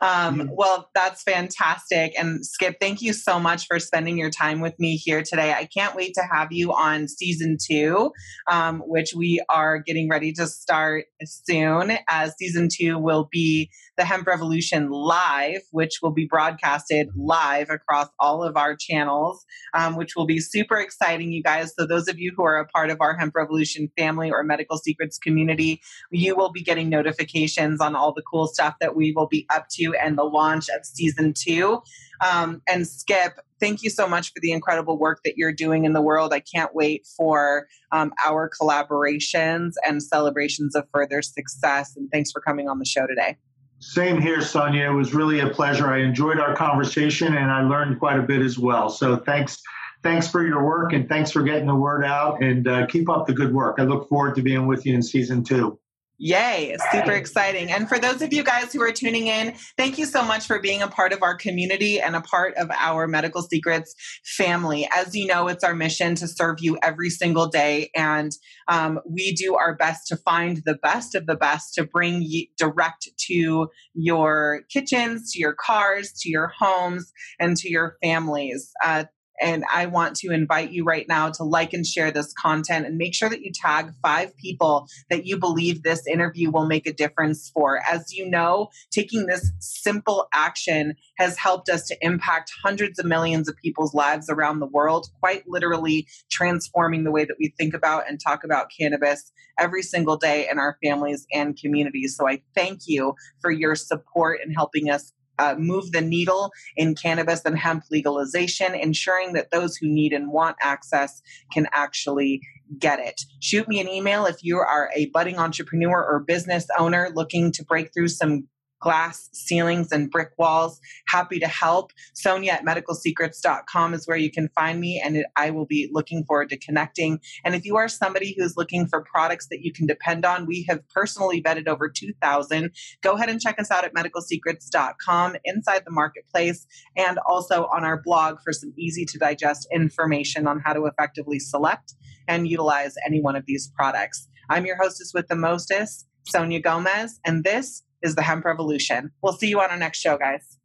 Um. 0.00 0.50
Well, 0.52 0.90
that's 0.94 1.22
fantastic. 1.22 2.12
And 2.18 2.44
Skip, 2.44 2.76
thank 2.80 3.02
you 3.02 3.12
so 3.12 3.38
much 3.38 3.66
for 3.66 3.78
spending 3.78 4.18
your 4.18 4.30
time 4.30 4.60
with 4.60 4.78
me 4.78 4.96
here 4.96 5.22
today. 5.22 5.52
I 5.52 5.66
can't 5.66 5.94
wait 5.94 6.14
to 6.14 6.22
have 6.22 6.52
you 6.52 6.72
on 6.72 7.08
season 7.08 7.56
two, 7.64 8.12
um, 8.50 8.80
which 8.86 9.14
we 9.14 9.42
are 9.48 9.78
getting 9.78 10.08
ready 10.08 10.32
to 10.34 10.46
start 10.46 11.04
soon. 11.24 11.98
As 12.08 12.34
season 12.38 12.68
two 12.72 12.98
will 12.98 13.28
be 13.30 13.70
the 14.02 14.06
Hemp 14.06 14.26
Revolution 14.26 14.90
live, 14.90 15.60
which 15.70 16.00
will 16.02 16.10
be 16.10 16.26
broadcasted 16.26 17.10
live 17.14 17.70
across 17.70 18.08
all 18.18 18.42
of 18.42 18.56
our 18.56 18.74
channels, 18.74 19.46
um, 19.74 19.94
which 19.94 20.16
will 20.16 20.26
be 20.26 20.40
super 20.40 20.76
exciting, 20.76 21.30
you 21.30 21.40
guys. 21.40 21.72
So 21.78 21.86
those 21.86 22.08
of 22.08 22.18
you 22.18 22.32
who 22.36 22.42
are 22.42 22.58
a 22.58 22.66
part 22.66 22.90
of 22.90 22.96
our 23.00 23.16
Hemp 23.16 23.36
Revolution 23.36 23.92
family 23.96 24.28
or 24.28 24.42
Medical 24.42 24.76
Secrets 24.76 25.18
community, 25.18 25.80
you 26.10 26.34
will 26.34 26.50
be 26.50 26.62
getting 26.64 26.88
notifications 26.88 27.80
on 27.80 27.94
all 27.94 28.12
the 28.12 28.22
cool 28.22 28.48
stuff 28.48 28.74
that 28.80 28.96
we 28.96 29.12
will 29.12 29.28
be 29.28 29.46
up 29.54 29.68
to 29.74 29.94
and 29.94 30.18
the 30.18 30.24
launch 30.24 30.68
of 30.68 30.84
season 30.84 31.32
two. 31.32 31.80
Um, 32.20 32.60
and 32.68 32.84
Skip, 32.84 33.34
thank 33.60 33.84
you 33.84 33.90
so 33.90 34.08
much 34.08 34.32
for 34.32 34.40
the 34.40 34.50
incredible 34.50 34.98
work 34.98 35.20
that 35.24 35.34
you're 35.36 35.52
doing 35.52 35.84
in 35.84 35.92
the 35.92 36.02
world. 36.02 36.32
I 36.32 36.40
can't 36.40 36.74
wait 36.74 37.06
for 37.16 37.68
um, 37.92 38.12
our 38.26 38.50
collaborations 38.50 39.74
and 39.86 40.02
celebrations 40.02 40.74
of 40.74 40.88
further 40.92 41.22
success. 41.22 41.94
And 41.96 42.10
thanks 42.10 42.32
for 42.32 42.40
coming 42.40 42.68
on 42.68 42.80
the 42.80 42.84
show 42.84 43.06
today. 43.06 43.36
Same 43.82 44.20
here, 44.20 44.40
Sonia. 44.40 44.88
It 44.88 44.94
was 44.94 45.12
really 45.12 45.40
a 45.40 45.48
pleasure. 45.48 45.92
I 45.92 46.02
enjoyed 46.02 46.38
our 46.38 46.54
conversation 46.54 47.34
and 47.34 47.50
I 47.50 47.62
learned 47.62 47.98
quite 47.98 48.16
a 48.16 48.22
bit 48.22 48.40
as 48.40 48.56
well. 48.56 48.88
So 48.88 49.16
thanks 49.16 49.60
thanks 50.04 50.28
for 50.28 50.46
your 50.46 50.64
work 50.64 50.92
and 50.92 51.08
thanks 51.08 51.32
for 51.32 51.42
getting 51.42 51.66
the 51.66 51.74
word 51.74 52.04
out 52.04 52.40
and 52.40 52.68
uh, 52.68 52.86
keep 52.86 53.08
up 53.08 53.26
the 53.26 53.32
good 53.32 53.52
work. 53.52 53.80
I 53.80 53.82
look 53.82 54.08
forward 54.08 54.36
to 54.36 54.42
being 54.42 54.68
with 54.68 54.86
you 54.86 54.94
in 54.94 55.02
season 55.02 55.42
two. 55.42 55.80
Yay, 56.24 56.76
super 56.92 57.10
exciting. 57.10 57.72
And 57.72 57.88
for 57.88 57.98
those 57.98 58.22
of 58.22 58.32
you 58.32 58.44
guys 58.44 58.72
who 58.72 58.80
are 58.80 58.92
tuning 58.92 59.26
in, 59.26 59.56
thank 59.76 59.98
you 59.98 60.06
so 60.06 60.22
much 60.22 60.46
for 60.46 60.60
being 60.60 60.80
a 60.80 60.86
part 60.86 61.12
of 61.12 61.20
our 61.20 61.36
community 61.36 62.00
and 62.00 62.14
a 62.14 62.20
part 62.20 62.54
of 62.54 62.70
our 62.78 63.08
Medical 63.08 63.42
Secrets 63.42 63.92
family. 64.24 64.88
As 64.94 65.16
you 65.16 65.26
know, 65.26 65.48
it's 65.48 65.64
our 65.64 65.74
mission 65.74 66.14
to 66.14 66.28
serve 66.28 66.58
you 66.60 66.78
every 66.80 67.10
single 67.10 67.48
day. 67.48 67.90
And 67.96 68.30
um, 68.68 69.00
we 69.04 69.34
do 69.34 69.56
our 69.56 69.74
best 69.74 70.06
to 70.10 70.16
find 70.16 70.62
the 70.64 70.76
best 70.76 71.16
of 71.16 71.26
the 71.26 71.34
best 71.34 71.74
to 71.74 71.84
bring 71.84 72.22
you 72.22 72.46
direct 72.56 73.08
to 73.26 73.66
your 73.94 74.60
kitchens, 74.72 75.32
to 75.32 75.40
your 75.40 75.54
cars, 75.54 76.12
to 76.20 76.30
your 76.30 76.52
homes, 76.56 77.12
and 77.40 77.56
to 77.56 77.68
your 77.68 77.96
families. 78.00 78.70
Uh, 78.84 79.06
and 79.42 79.64
I 79.72 79.86
want 79.86 80.14
to 80.16 80.32
invite 80.32 80.70
you 80.70 80.84
right 80.84 81.06
now 81.08 81.30
to 81.30 81.42
like 81.42 81.72
and 81.72 81.84
share 81.84 82.10
this 82.10 82.32
content 82.32 82.86
and 82.86 82.96
make 82.96 83.14
sure 83.14 83.28
that 83.28 83.42
you 83.42 83.50
tag 83.52 83.92
five 84.00 84.36
people 84.36 84.86
that 85.10 85.26
you 85.26 85.36
believe 85.36 85.82
this 85.82 86.06
interview 86.06 86.50
will 86.50 86.66
make 86.66 86.86
a 86.86 86.92
difference 86.92 87.50
for. 87.52 87.82
As 87.90 88.12
you 88.12 88.28
know, 88.30 88.68
taking 88.90 89.26
this 89.26 89.50
simple 89.58 90.28
action 90.32 90.94
has 91.18 91.36
helped 91.36 91.68
us 91.68 91.86
to 91.88 91.96
impact 92.00 92.52
hundreds 92.62 92.98
of 92.98 93.06
millions 93.06 93.48
of 93.48 93.56
people's 93.56 93.94
lives 93.94 94.30
around 94.30 94.60
the 94.60 94.66
world, 94.66 95.08
quite 95.20 95.42
literally 95.48 96.06
transforming 96.30 97.04
the 97.04 97.10
way 97.10 97.24
that 97.24 97.36
we 97.38 97.52
think 97.58 97.74
about 97.74 98.08
and 98.08 98.20
talk 98.20 98.44
about 98.44 98.68
cannabis 98.78 99.32
every 99.58 99.82
single 99.82 100.16
day 100.16 100.48
in 100.50 100.58
our 100.58 100.78
families 100.82 101.26
and 101.32 101.58
communities. 101.58 102.16
So 102.16 102.28
I 102.28 102.42
thank 102.54 102.82
you 102.86 103.14
for 103.40 103.50
your 103.50 103.74
support 103.74 104.40
in 104.44 104.52
helping 104.52 104.88
us 104.88 105.12
uh, 105.38 105.54
move 105.58 105.92
the 105.92 106.00
needle 106.00 106.50
in 106.76 106.94
cannabis 106.94 107.44
and 107.44 107.58
hemp 107.58 107.84
legalization, 107.90 108.74
ensuring 108.74 109.32
that 109.32 109.50
those 109.50 109.76
who 109.76 109.88
need 109.88 110.12
and 110.12 110.30
want 110.30 110.56
access 110.62 111.22
can 111.52 111.66
actually 111.72 112.40
get 112.78 112.98
it. 112.98 113.22
Shoot 113.40 113.68
me 113.68 113.80
an 113.80 113.88
email 113.88 114.26
if 114.26 114.42
you 114.42 114.58
are 114.58 114.90
a 114.94 115.06
budding 115.06 115.38
entrepreneur 115.38 116.04
or 116.04 116.20
business 116.20 116.66
owner 116.78 117.10
looking 117.14 117.52
to 117.52 117.64
break 117.64 117.92
through 117.92 118.08
some 118.08 118.48
glass 118.82 119.30
ceilings 119.32 119.92
and 119.92 120.10
brick 120.10 120.30
walls. 120.36 120.78
Happy 121.06 121.38
to 121.38 121.46
help. 121.46 121.92
Sonia 122.14 122.52
at 122.52 122.64
medicalsecrets.com 122.64 123.94
is 123.94 124.06
where 124.06 124.16
you 124.16 124.30
can 124.30 124.48
find 124.54 124.80
me, 124.80 125.00
and 125.02 125.24
I 125.36 125.50
will 125.50 125.64
be 125.64 125.88
looking 125.92 126.24
forward 126.24 126.50
to 126.50 126.58
connecting. 126.58 127.20
And 127.44 127.54
if 127.54 127.64
you 127.64 127.76
are 127.76 127.88
somebody 127.88 128.34
who's 128.36 128.56
looking 128.56 128.86
for 128.86 129.02
products 129.02 129.46
that 129.50 129.62
you 129.62 129.72
can 129.72 129.86
depend 129.86 130.26
on, 130.26 130.46
we 130.46 130.66
have 130.68 130.86
personally 130.88 131.40
vetted 131.40 131.68
over 131.68 131.88
2,000. 131.88 132.70
Go 133.02 133.12
ahead 133.12 133.30
and 133.30 133.40
check 133.40 133.58
us 133.58 133.70
out 133.70 133.84
at 133.84 133.94
medicalsecrets.com 133.94 135.36
inside 135.44 135.82
the 135.86 135.92
marketplace 135.92 136.66
and 136.96 137.18
also 137.26 137.68
on 137.72 137.84
our 137.84 138.02
blog 138.02 138.38
for 138.44 138.52
some 138.52 138.72
easy 138.76 139.04
to 139.06 139.18
digest 139.18 139.66
information 139.72 140.46
on 140.46 140.60
how 140.60 140.72
to 140.72 140.86
effectively 140.86 141.38
select 141.38 141.94
and 142.28 142.48
utilize 142.48 142.94
any 143.06 143.20
one 143.20 143.36
of 143.36 143.46
these 143.46 143.70
products. 143.76 144.28
I'm 144.50 144.66
your 144.66 144.76
hostess 144.76 145.12
with 145.14 145.28
the 145.28 145.36
mostest, 145.36 146.08
Sonia 146.24 146.60
Gomez, 146.60 147.20
and 147.24 147.44
this 147.44 147.82
is 148.02 148.14
the 148.14 148.22
hemp 148.22 148.44
revolution. 148.44 149.12
We'll 149.22 149.32
see 149.32 149.48
you 149.48 149.60
on 149.60 149.70
our 149.70 149.76
next 149.76 150.00
show, 150.00 150.18
guys. 150.18 150.58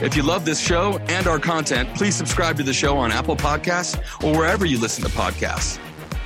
If 0.00 0.16
you 0.16 0.22
love 0.22 0.44
this 0.44 0.60
show 0.60 0.98
and 1.08 1.26
our 1.26 1.38
content, 1.38 1.94
please 1.96 2.14
subscribe 2.14 2.56
to 2.56 2.62
the 2.62 2.72
show 2.72 2.96
on 2.96 3.12
Apple 3.12 3.36
Podcasts 3.36 3.98
or 4.24 4.38
wherever 4.38 4.64
you 4.64 4.78
listen 4.78 5.04
to 5.04 5.10
podcasts. 5.10 5.78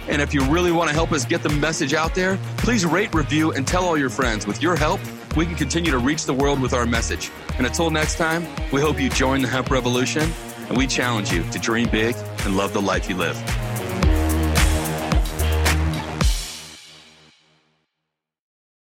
And 0.09 0.23
if 0.23 0.33
you 0.33 0.43
really 0.45 0.73
want 0.73 0.89
to 0.89 0.95
help 0.95 1.13
us 1.13 1.25
get 1.25 1.43
the 1.43 1.49
message 1.49 1.95
out 1.95 2.15
there, 2.15 2.39
please 2.59 2.87
rate, 2.87 3.15
review, 3.15 3.53
and 3.53 3.67
tell 3.67 3.85
all 3.85 3.99
your 3.99 4.11
friends. 4.11 4.47
With 4.47 4.63
your 4.63 4.77
help, 4.77 5.01
we 5.37 5.47
can 5.47 5.55
continue 5.55 5.91
to 5.91 5.99
reach 5.99 6.25
the 6.25 6.35
world 6.35 6.61
with 6.61 6.73
our 6.73 6.87
message. 6.87 7.31
And 7.59 7.67
until 7.67 7.91
next 7.91 8.17
time, 8.17 8.47
we 8.73 8.81
hope 8.81 9.01
you 9.01 9.11
join 9.11 9.43
the 9.43 9.49
hemp 9.49 9.71
revolution 9.71 10.33
and 10.69 10.77
we 10.77 10.87
challenge 10.87 11.33
you 11.33 11.43
to 11.51 11.59
dream 11.59 11.89
big 11.91 12.17
and 12.45 12.57
love 12.57 12.73
the 12.73 12.83
life 12.83 13.09
you 13.09 13.17
live. 13.17 13.37